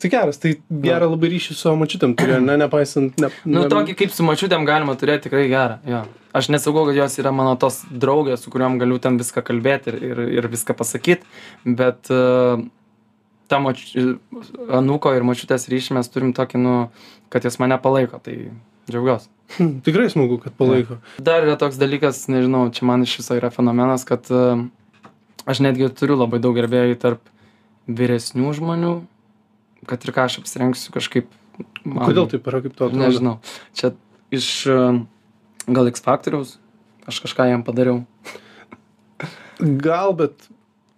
Tai 0.00 0.08
geras, 0.08 0.38
tai 0.40 0.54
gerą 0.84 1.10
labai 1.12 1.28
ryšį 1.34 1.52
su 1.52 1.60
savo 1.60 1.76
močiutėm 1.82 2.14
turėjo, 2.16 2.38
ne, 2.40 2.54
nepaisant... 2.62 3.18
Ne, 3.20 3.28
nu, 3.44 3.58
ne, 3.58 3.68
tokį 3.68 3.96
kaip 3.98 4.14
su 4.16 4.24
mačiutėm 4.24 4.64
galima 4.68 4.94
turėti 4.96 5.26
tikrai 5.26 5.44
gerą. 5.50 5.76
Jo. 5.84 6.06
Aš 6.36 6.48
nesakau, 6.54 6.86
kad 6.88 6.96
jos 6.96 7.18
yra 7.20 7.32
mano 7.36 7.52
tos 7.60 7.82
draugės, 7.90 8.40
su 8.40 8.52
kuriuom 8.54 8.78
galiu 8.80 8.96
ten 9.02 9.18
viską 9.20 9.42
kalbėti 9.44 9.92
ir, 9.92 9.98
ir, 10.08 10.22
ir 10.38 10.48
viską 10.48 10.76
pasakyti, 10.78 11.28
bet 11.66 12.08
uh, 12.14 12.62
ta 13.52 13.60
moč... 13.60 13.90
anūko 14.80 15.12
ir 15.18 15.28
mačiutės 15.28 15.68
ryšį 15.68 15.98
mes 15.98 16.08
turim 16.14 16.32
tokį, 16.38 16.62
nu, 16.64 16.74
kad 17.28 17.44
jis 17.44 17.60
mane 17.60 17.76
palaiko, 17.84 18.22
tai 18.24 18.38
džiaugiuosi. 18.88 19.28
Hm, 19.58 19.76
Tikrai 19.84 20.08
smagu, 20.14 20.40
kad 20.40 20.56
palaiko. 20.56 20.96
Dar 21.20 21.44
yra 21.44 21.60
toks 21.60 21.76
dalykas, 21.76 22.24
nežinau, 22.32 22.70
čia 22.72 22.88
man 22.88 23.04
iš 23.04 23.18
viso 23.20 23.36
yra 23.36 23.52
fenomenas, 23.52 24.08
kad 24.08 24.32
uh, 24.32 24.64
aš 25.44 25.60
netgi 25.66 25.92
turiu 25.92 26.16
labai 26.22 26.40
daug 26.40 26.56
gerbėjų 26.56 27.00
tarp 27.04 27.26
vyresnių 27.90 28.54
žmonių, 28.56 28.94
kad 29.86 30.04
ir 30.04 30.12
ką 30.16 30.24
aš 30.28 30.38
apsirengsiu 30.42 30.92
kažkaip. 30.92 31.26
man- 31.84 32.06
Kodėl 32.08 32.28
taip 32.30 32.46
yra, 32.48 32.60
kaip 32.64 32.76
tu 32.76 32.84
atrodo? 32.86 33.00
Nežinau. 33.00 33.38
Čia 33.74 33.92
iš 34.32 34.66
uh, 34.70 35.00
gal 35.68 35.88
X 35.90 36.00
faktoriaus 36.04 36.58
aš 37.08 37.20
kažką 37.24 37.48
jam 37.50 37.62
padariau. 37.66 38.04
Gal, 39.60 40.14
bet, 40.16 40.48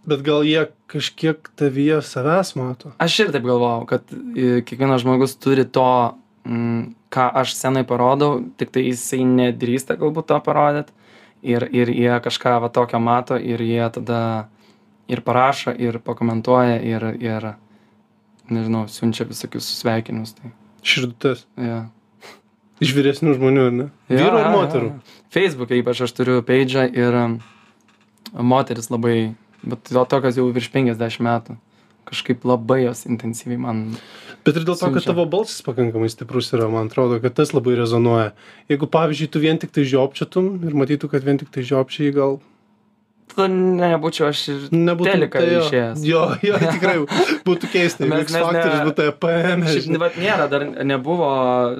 bet 0.07 0.23
gal 0.23 0.45
jie 0.47 0.69
kažkiek 0.93 1.49
tavyje 1.59 1.99
savęs 2.07 2.55
mato. 2.59 2.93
Aš 3.03 3.17
ir 3.25 3.33
taip 3.35 3.43
galvojau, 3.47 3.87
kad 3.91 4.05
e, 4.13 4.61
kiekvienas 4.63 5.03
žmogus 5.03 5.35
turi 5.43 5.65
to, 5.67 5.87
mm, 6.47 6.93
ką 7.13 7.25
aš 7.43 7.57
senai 7.59 7.83
parodau, 7.89 8.43
tik 8.61 8.71
tai 8.75 8.85
jisai 8.87 9.25
nedrįsta 9.27 9.97
galbūt 9.99 10.29
to 10.31 10.39
parodyti. 10.47 10.95
Ir, 11.43 11.67
ir 11.75 11.91
jie 11.91 12.13
kažką 12.23 12.61
va 12.63 12.69
tokio 12.71 13.01
mato 13.03 13.35
ir 13.35 13.59
jie 13.67 13.83
tada 13.91 14.47
ir 15.11 15.25
parašo, 15.27 15.73
ir 15.75 15.99
pakomentuoja, 15.99 16.77
ir, 16.87 17.03
ir 17.19 17.49
nežinau, 18.51 18.87
siunčia 18.91 19.27
visokius 19.29 19.69
sveikinimus. 19.81 20.35
Tai, 20.39 20.51
Širdutės. 20.83 21.45
ja. 21.61 21.85
Iš 22.83 22.91
vyresnių 22.97 23.37
žmonių, 23.37 23.65
ne? 23.71 23.85
Jo, 24.11 24.19
Vyrų 24.25 24.39
ar 24.41 24.49
moterų? 24.57 24.87
jo. 24.91 25.19
Facebook'e 25.33 25.77
ypač 25.79 26.01
aš 26.03 26.13
turiu 26.19 26.41
page'ą 26.43 26.89
ir 26.91 27.15
um, 27.15 27.37
moteris 28.35 28.91
labai, 28.91 29.35
bet 29.63 29.85
to 29.87 30.03
tokios 30.11 30.37
jau 30.41 30.49
virš 30.51 30.71
50 30.75 31.23
metų. 31.23 31.57
Kažkaip 32.11 32.43
labai 32.45 32.81
jos 32.83 33.05
intensyviai 33.07 33.61
man. 33.63 33.85
Bet 34.43 34.57
ir 34.59 34.65
dėl 34.67 34.75
to, 34.75 34.89
kad 34.91 34.99
Siunčia. 34.99 35.13
tavo 35.13 35.25
balsas 35.31 35.63
pakankamai 35.63 36.11
stiprus 36.11 36.51
yra, 36.53 36.67
man 36.69 36.91
atrodo, 36.91 37.21
kad 37.23 37.37
tas 37.39 37.55
labai 37.55 37.77
rezonuoja. 37.79 38.33
Jeigu, 38.69 38.89
pavyzdžiui, 38.91 39.31
tu 39.31 39.39
vien 39.45 39.61
tik 39.63 39.71
tai 39.71 39.85
žiopčiatum 39.87 40.57
ir 40.67 40.75
matytų, 40.75 41.13
kad 41.13 41.23
vien 41.23 41.39
tik 41.39 41.53
tai 41.55 41.63
žiopčiai, 41.63 42.11
gal 42.17 42.41
Tada 43.33 43.49
nebūčiau 43.49 44.29
aš 44.29 44.41
ir 44.53 44.63
nebūtų 44.75 45.09
teliką 45.09 45.41
tai 45.41 45.53
jo. 45.55 45.61
išėjęs. 45.65 46.05
Jo, 46.05 46.23
jo, 46.45 46.59
tikrai 46.61 46.95
būtų 47.47 47.71
keista, 47.73 48.05
jeigu 48.09 48.25
X 48.27 48.35
ne- 48.37 48.71
būtų 48.89 49.07
EPM. 49.13 49.67
Šiaip 49.73 50.01
vat 50.03 50.19
nėra, 50.21 50.49
dar 50.53 50.67
nebuvo 50.85 51.29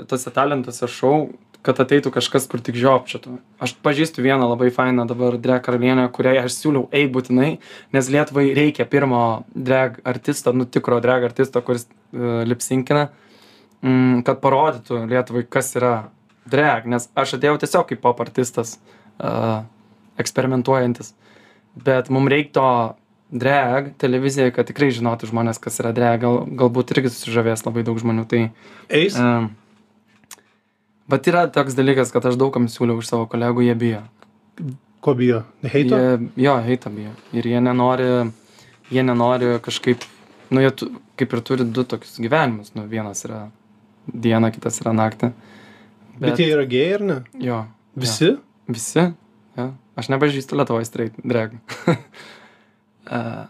tose 0.09 0.33
talentuose 0.33 0.89
šou, 0.89 1.17
kad 1.63 1.79
ateitų 1.83 2.11
kažkas, 2.15 2.49
kur 2.51 2.63
tik 2.65 2.77
žiopčiotų. 2.81 3.37
Aš 3.63 3.75
pažįstu 3.85 4.25
vieną 4.25 4.49
labai 4.51 4.71
fainą 4.75 5.05
dabar 5.11 5.37
drag 5.39 5.63
karalienę, 5.67 6.09
kuriai 6.15 6.41
aš 6.43 6.57
siūliau 6.57 6.89
eik 6.95 7.13
būtinai, 7.15 7.51
nes 7.95 8.11
Lietuvai 8.11 8.49
reikia 8.57 8.87
pirmo 8.91 9.45
drag 9.55 10.01
artisto, 10.09 10.55
nu 10.57 10.67
tikro 10.67 10.99
drag 11.05 11.29
artisto, 11.29 11.63
kuris 11.63 11.87
uh, 11.87 12.43
lipsinkina, 12.49 13.11
mm, 13.85 14.25
kad 14.27 14.43
parodytų 14.43 15.05
Lietuvai, 15.13 15.45
kas 15.47 15.71
yra 15.79 15.95
drag, 16.51 16.89
nes 16.91 17.07
aš 17.15 17.37
atėjau 17.39 17.61
tiesiog 17.63 17.93
kaip 17.93 18.03
pop 18.03 18.25
artistas 18.25 18.79
uh, 19.23 19.63
eksperimentuojantis. 20.19 21.15
Bet 21.75 22.11
mums 22.13 22.31
reikia 22.33 22.53
to 22.59 22.69
drag 23.33 23.93
televizijai, 24.01 24.53
kad 24.53 24.69
tikrai 24.69 24.91
žinotų 24.93 25.31
žmonės, 25.31 25.61
kas 25.63 25.81
yra 25.81 25.95
drag. 25.97 26.21
Gal, 26.23 26.43
galbūt 26.61 26.93
irgi 26.95 27.13
susižavės 27.15 27.65
labai 27.65 27.85
daug 27.87 28.01
žmonių. 28.01 28.27
Tai, 28.29 28.43
Eis? 28.93 29.17
um, 29.17 29.49
bet 31.11 31.31
yra 31.33 31.47
toks 31.53 31.77
dalykas, 31.79 32.13
kad 32.13 32.29
aš 32.29 32.37
daugam 32.41 32.69
siūliau 32.69 33.01
iš 33.01 33.09
savo 33.09 33.29
kolegų, 33.33 33.65
jie 33.67 33.77
bijo. 33.79 34.03
Ko 35.03 35.17
bijo? 35.19 35.43
Heito? 35.65 35.99
Jie, 35.99 36.29
jo, 36.45 36.59
heitą 36.63 36.93
bijo. 36.95 37.15
Ir 37.35 37.49
jie 37.49 37.63
nenori, 37.65 38.11
jie 38.93 39.07
nenori 39.07 39.57
kažkaip, 39.65 40.05
nu, 40.53 40.63
jie 40.63 40.71
tu, 40.77 40.93
kaip 41.19 41.33
ir 41.33 41.43
turi 41.49 41.67
du 41.67 41.87
tokius 41.89 42.21
gyvenimus. 42.23 42.75
Nu, 42.77 42.85
vienas 42.91 43.25
yra 43.27 43.47
diena, 44.07 44.53
kitas 44.55 44.79
yra 44.85 44.93
naktį. 44.95 45.33
Bet 46.21 46.39
jie 46.39 46.53
yra 46.53 46.69
gėjai 46.69 46.99
ar 47.01 47.07
ne? 47.09 47.19
Jo. 47.41 47.65
Visi? 47.99 48.29
Jo. 48.29 48.39
Visi. 48.71 49.09
Jo. 49.59 49.73
Aš 49.99 50.09
nepažįstu 50.13 50.57
Lietuvoje 50.57 50.89
straight 50.89 51.19
drag. 51.25 51.59
uh, 53.13 53.45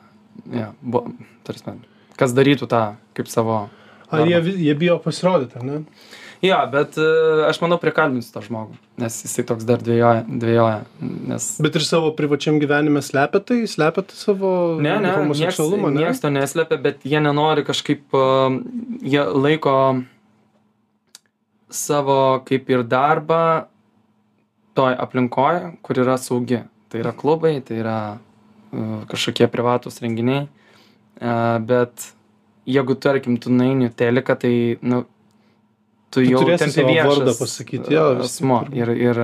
jo, 0.51 0.73
bu, 0.83 1.05
tarsi, 1.47 1.77
kas 2.19 2.35
darytų 2.35 2.69
tą 2.71 2.83
kaip 3.17 3.31
savo. 3.31 3.65
Ar 4.13 4.27
jie, 4.29 4.41
jie 4.61 4.75
bijo 4.77 4.99
pasirodyti, 5.01 5.57
ar 5.57 5.65
ne? 5.65 5.79
Jo, 6.43 6.59
bet 6.73 6.97
uh, 6.99 7.45
aš 7.47 7.61
manau 7.63 7.79
prikalbinsiu 7.79 8.33
tą 8.35 8.43
žmogų, 8.43 8.75
nes 8.99 9.15
jisai 9.23 9.45
toks 9.47 9.63
dar 9.65 9.79
dvėjoja. 9.79 10.25
dvėjoja 10.27 10.81
nes... 11.31 11.47
Bet 11.63 11.79
ir 11.79 11.85
savo 11.87 12.11
privačiam 12.19 12.59
gyvenime 12.59 12.99
slepia 13.07 13.39
tai, 13.39 13.61
slepia 13.71 14.03
tai 14.09 14.19
savo 14.19 14.51
Ne, 14.83 14.97
ne, 15.05 15.13
homoseksualumą, 15.21 15.93
ne? 15.95 16.03
Niekas 16.03 16.25
to 16.25 16.33
neslepia, 16.35 16.81
bet 16.83 17.07
jie 17.07 17.23
nenori 17.23 17.63
kažkaip, 17.69 18.03
uh, 18.19 18.59
jie 19.07 19.23
laiko 19.23 19.77
savo 21.71 22.43
kaip 22.49 22.75
ir 22.75 22.83
darbą 22.91 23.45
toj 24.75 24.97
aplinkoje, 24.99 25.73
kur 25.83 26.01
yra 26.03 26.17
saugi. 26.21 26.63
Tai 26.93 27.01
yra 27.01 27.13
klubai, 27.17 27.55
tai 27.65 27.79
yra 27.81 27.99
uh, 28.17 29.05
kažkokie 29.09 29.49
privatus 29.53 30.01
renginiai. 30.05 30.49
Uh, 31.23 31.57
bet 31.65 32.13
jeigu, 32.69 32.97
tarkim, 33.01 33.39
tu 33.41 33.53
naini 33.53 33.89
teliką, 33.97 34.37
tai, 34.43 34.55
nu, 34.85 35.05
tu, 36.13 36.25
jau 36.25 36.43
tampi 36.45 36.85
viešas 36.89 37.09
vardą 37.09 37.37
pasakyti, 37.39 37.95
jo, 37.95 38.09
asmuo. 38.27 38.61
tiek 38.69 38.83
Ir, 38.83 38.93
ir, 38.97 39.23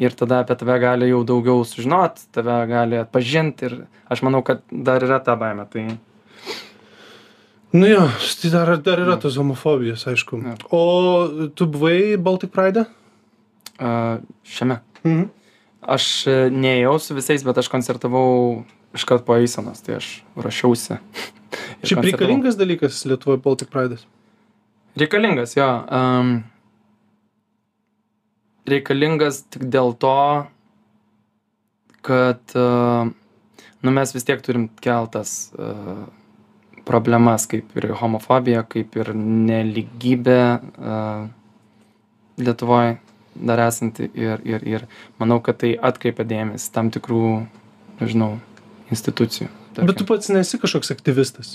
ir 0.00 0.16
tada 0.16 0.40
apie 0.44 0.56
tave 0.60 0.78
gali 0.82 1.10
jau 1.10 1.20
daugiau 1.28 1.66
sužinot, 1.68 2.24
tave 2.32 2.56
gali 2.70 3.00
atpažinti 3.00 3.68
ir 3.68 3.76
aš 4.12 4.24
manau, 4.24 4.40
kad 4.46 4.64
dar 4.72 5.04
yra 5.04 5.20
ta 5.24 5.36
baime. 5.36 5.68
Tai 5.72 5.86
Nu 7.72 7.86
jo, 7.88 8.02
tai 8.40 8.50
dar, 8.52 8.76
dar 8.84 9.00
yra 9.00 9.14
tos 9.16 9.38
homofobijos, 9.40 10.02
aišku. 10.04 10.42
Jo. 10.44 10.56
O 10.76 10.80
tu 11.56 11.64
buvai 11.64 12.18
Baltic 12.20 12.52
Pride? 12.52 12.84
uh, 12.84 13.01
šiame. 14.46 14.80
Mhm. 15.04 15.30
Aš 15.82 16.08
e, 16.30 16.36
neėjau 16.54 16.94
su 17.02 17.16
visais, 17.16 17.42
bet 17.42 17.58
aš 17.58 17.66
koncertavau 17.72 18.62
iškart 18.94 19.24
po 19.26 19.34
eisenos, 19.34 19.82
tai 19.82 19.96
aš 19.98 20.08
Šiaip 21.82 21.98
koncertavau. 21.98 22.04
reikalingas 22.06 22.58
dalykas 22.60 23.02
Lietuvoje 23.08 23.42
Baltic 23.42 23.72
Pride. 23.72 23.98
Reikalingas, 25.00 25.56
jo. 25.56 25.66
Um, 25.90 26.32
reikalingas 28.68 29.42
tik 29.50 29.66
dėl 29.72 29.94
to, 29.98 30.16
kad 32.06 32.54
uh, 32.58 33.10
nu, 33.82 33.94
mes 33.94 34.14
vis 34.14 34.28
tiek 34.28 34.42
turim 34.44 34.68
keltas 34.84 35.50
uh, 35.58 36.04
problemas, 36.86 37.48
kaip 37.50 37.74
ir 37.78 37.90
homofobija, 37.98 38.62
kaip 38.70 38.94
ir 39.02 39.14
neligybė 39.18 40.42
uh, 40.60 41.26
Lietuvoje 42.42 43.00
dar 43.34 43.62
esanti 43.66 44.10
ir, 44.14 44.42
ir, 44.44 44.66
ir 44.68 44.86
manau, 45.20 45.40
kad 45.44 45.60
tai 45.62 45.72
atkreipia 45.76 46.26
dėmesį 46.28 46.72
tam 46.74 46.92
tikrų, 46.94 47.24
nežinau, 48.00 48.36
institucijų. 48.92 49.48
Bet 49.72 49.96
tu 49.96 50.04
pats 50.04 50.28
nesi 50.28 50.58
kažkoks 50.60 50.92
aktyvistas. 50.92 51.54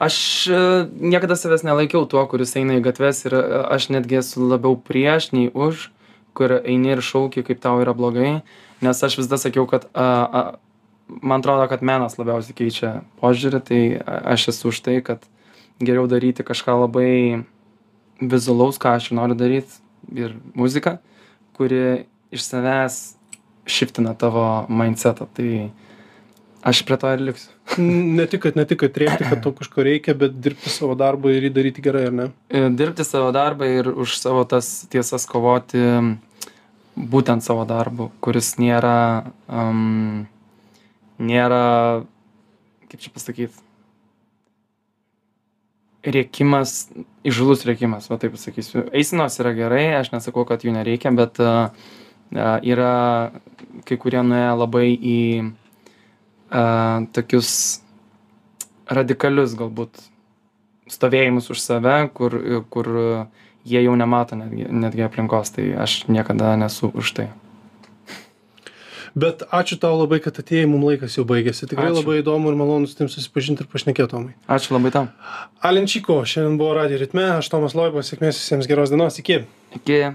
Aš 0.00 0.16
e, 0.48 0.60
niekada 0.96 1.36
savęs 1.36 1.64
nelaikiau 1.66 2.06
tuo, 2.08 2.22
kuris 2.30 2.54
eina 2.56 2.78
į 2.78 2.84
gatves 2.86 3.26
ir 3.28 3.36
e, 3.36 3.42
aš 3.76 3.90
netgi 3.92 4.20
esu 4.22 4.46
labiau 4.48 4.78
prieš 4.80 5.28
nei 5.36 5.50
už, 5.52 5.90
kur 6.36 6.56
eini 6.60 6.94
ir 6.94 7.04
šauki, 7.04 7.44
kaip 7.44 7.60
tau 7.60 7.82
yra 7.82 7.92
blogai, 7.96 8.40
nes 8.80 9.04
aš 9.04 9.18
visada 9.20 9.36
sakiau, 9.42 9.66
kad 9.68 9.84
a, 9.92 10.06
a, 10.24 10.42
man 11.20 11.44
atrodo, 11.44 11.68
kad 11.68 11.84
menas 11.84 12.16
labiausiai 12.20 12.56
keičia 12.56 12.94
požiūrį, 13.20 13.60
tai 13.68 13.82
aš 14.06 14.50
esu 14.54 14.72
už 14.72 14.80
tai, 14.86 14.96
kad 15.04 15.28
geriau 15.84 16.08
daryti 16.08 16.46
kažką 16.46 16.78
labai 16.86 17.12
vizualaus, 18.20 18.80
ką 18.80 18.96
aš 18.96 19.12
noriu 19.16 19.36
daryti, 19.36 19.80
ir 20.16 20.36
muziką, 20.58 20.96
kuri 21.58 22.06
iš 22.34 22.46
savęs 22.46 23.00
šiftina 23.70 24.14
tavo 24.18 24.44
mindsetą. 24.68 25.26
Tai 25.36 25.50
aš 26.66 26.82
prie 26.86 26.98
to 27.00 27.12
ir 27.14 27.22
liksiu. 27.30 27.52
Ne 28.16 28.26
tik, 28.26 28.42
kad, 28.44 28.56
ne 28.58 28.64
tik, 28.68 28.80
kad 28.82 28.96
rėkti, 28.98 29.28
kad 29.30 29.42
to 29.44 29.52
kažko 29.56 29.84
reikia, 29.86 30.16
bet 30.18 30.34
dirbti 30.42 30.72
savo 30.72 30.96
darbą 30.98 31.30
ir 31.32 31.46
jį 31.46 31.52
daryti 31.54 31.84
gerai, 31.84 32.08
ar 32.10 32.16
ne? 32.16 32.26
E, 32.50 32.66
dirbti 32.74 33.06
savo 33.06 33.30
darbą 33.36 33.68
ir 33.70 33.92
už 33.92 34.16
savo 34.18 34.42
tas 34.48 34.72
tiesas 34.90 35.28
kovoti 35.30 35.84
būtent 36.96 37.44
savo 37.46 37.64
darbu, 37.68 38.10
kuris 38.20 38.56
nėra, 38.60 39.30
um, 39.48 40.26
nėra, 41.22 42.02
kaip 42.90 43.04
čia 43.04 43.12
pasakyti, 43.14 43.69
rėkimas, 46.04 46.88
įžulus 47.26 47.64
rėkimas, 47.68 48.08
va 48.10 48.18
taip 48.20 48.34
pasakysiu. 48.36 48.86
Eisinos 48.96 49.36
yra 49.42 49.52
gerai, 49.56 49.84
aš 49.98 50.12
nesakau, 50.14 50.46
kad 50.48 50.64
jų 50.64 50.74
nereikia, 50.76 51.12
bet 51.16 51.40
uh, 51.42 51.68
uh, 52.32 52.56
yra 52.64 53.32
kai 53.88 53.98
kurie 54.00 54.22
nuėję 54.24 54.54
labai 54.60 54.86
į 54.94 55.20
uh, 55.44 57.04
tokius 57.16 57.52
radikalius 58.90 59.54
galbūt 59.58 60.00
stovėjimus 60.90 61.52
už 61.52 61.60
save, 61.62 61.98
kur, 62.16 62.34
kur 62.72 62.88
jie 63.62 63.84
jau 63.84 63.94
nemato 63.94 64.34
netgi, 64.38 64.66
netgi 64.66 65.04
aplinkos, 65.06 65.52
tai 65.54 65.68
aš 65.78 66.02
niekada 66.10 66.56
nesu 66.58 66.90
už 66.90 67.12
tai. 67.14 67.28
Bet 69.14 69.42
ačiū 69.50 69.78
tau 69.80 69.96
labai, 69.98 70.20
kad 70.22 70.36
atėjai, 70.38 70.68
mums 70.70 70.86
laikas 70.86 71.16
jau 71.18 71.24
baigėsi. 71.26 71.66
Tikrai 71.70 71.90
Ačiū. 71.90 72.00
labai 72.02 72.20
įdomu 72.22 72.52
ir 72.52 72.58
malonu 72.58 72.86
su 72.86 72.94
tim 72.98 73.10
susipažinti 73.10 73.64
ir 73.64 73.70
pašnekėti, 73.72 74.10
Tomai. 74.12 74.34
Ačiū 74.46 74.76
labai 74.76 74.92
tau. 74.94 75.08
Alenčiko, 75.66 76.20
šiandien 76.22 76.58
buvo 76.60 76.76
radio 76.78 77.00
ritme, 77.00 77.26
aš 77.40 77.50
Tomas 77.50 77.74
Loibas, 77.74 78.12
sėkmės 78.12 78.38
visiems 78.38 78.70
geros 78.70 78.94
dienos, 78.94 79.18
iki. 79.18 79.42
Iki. 79.74 80.14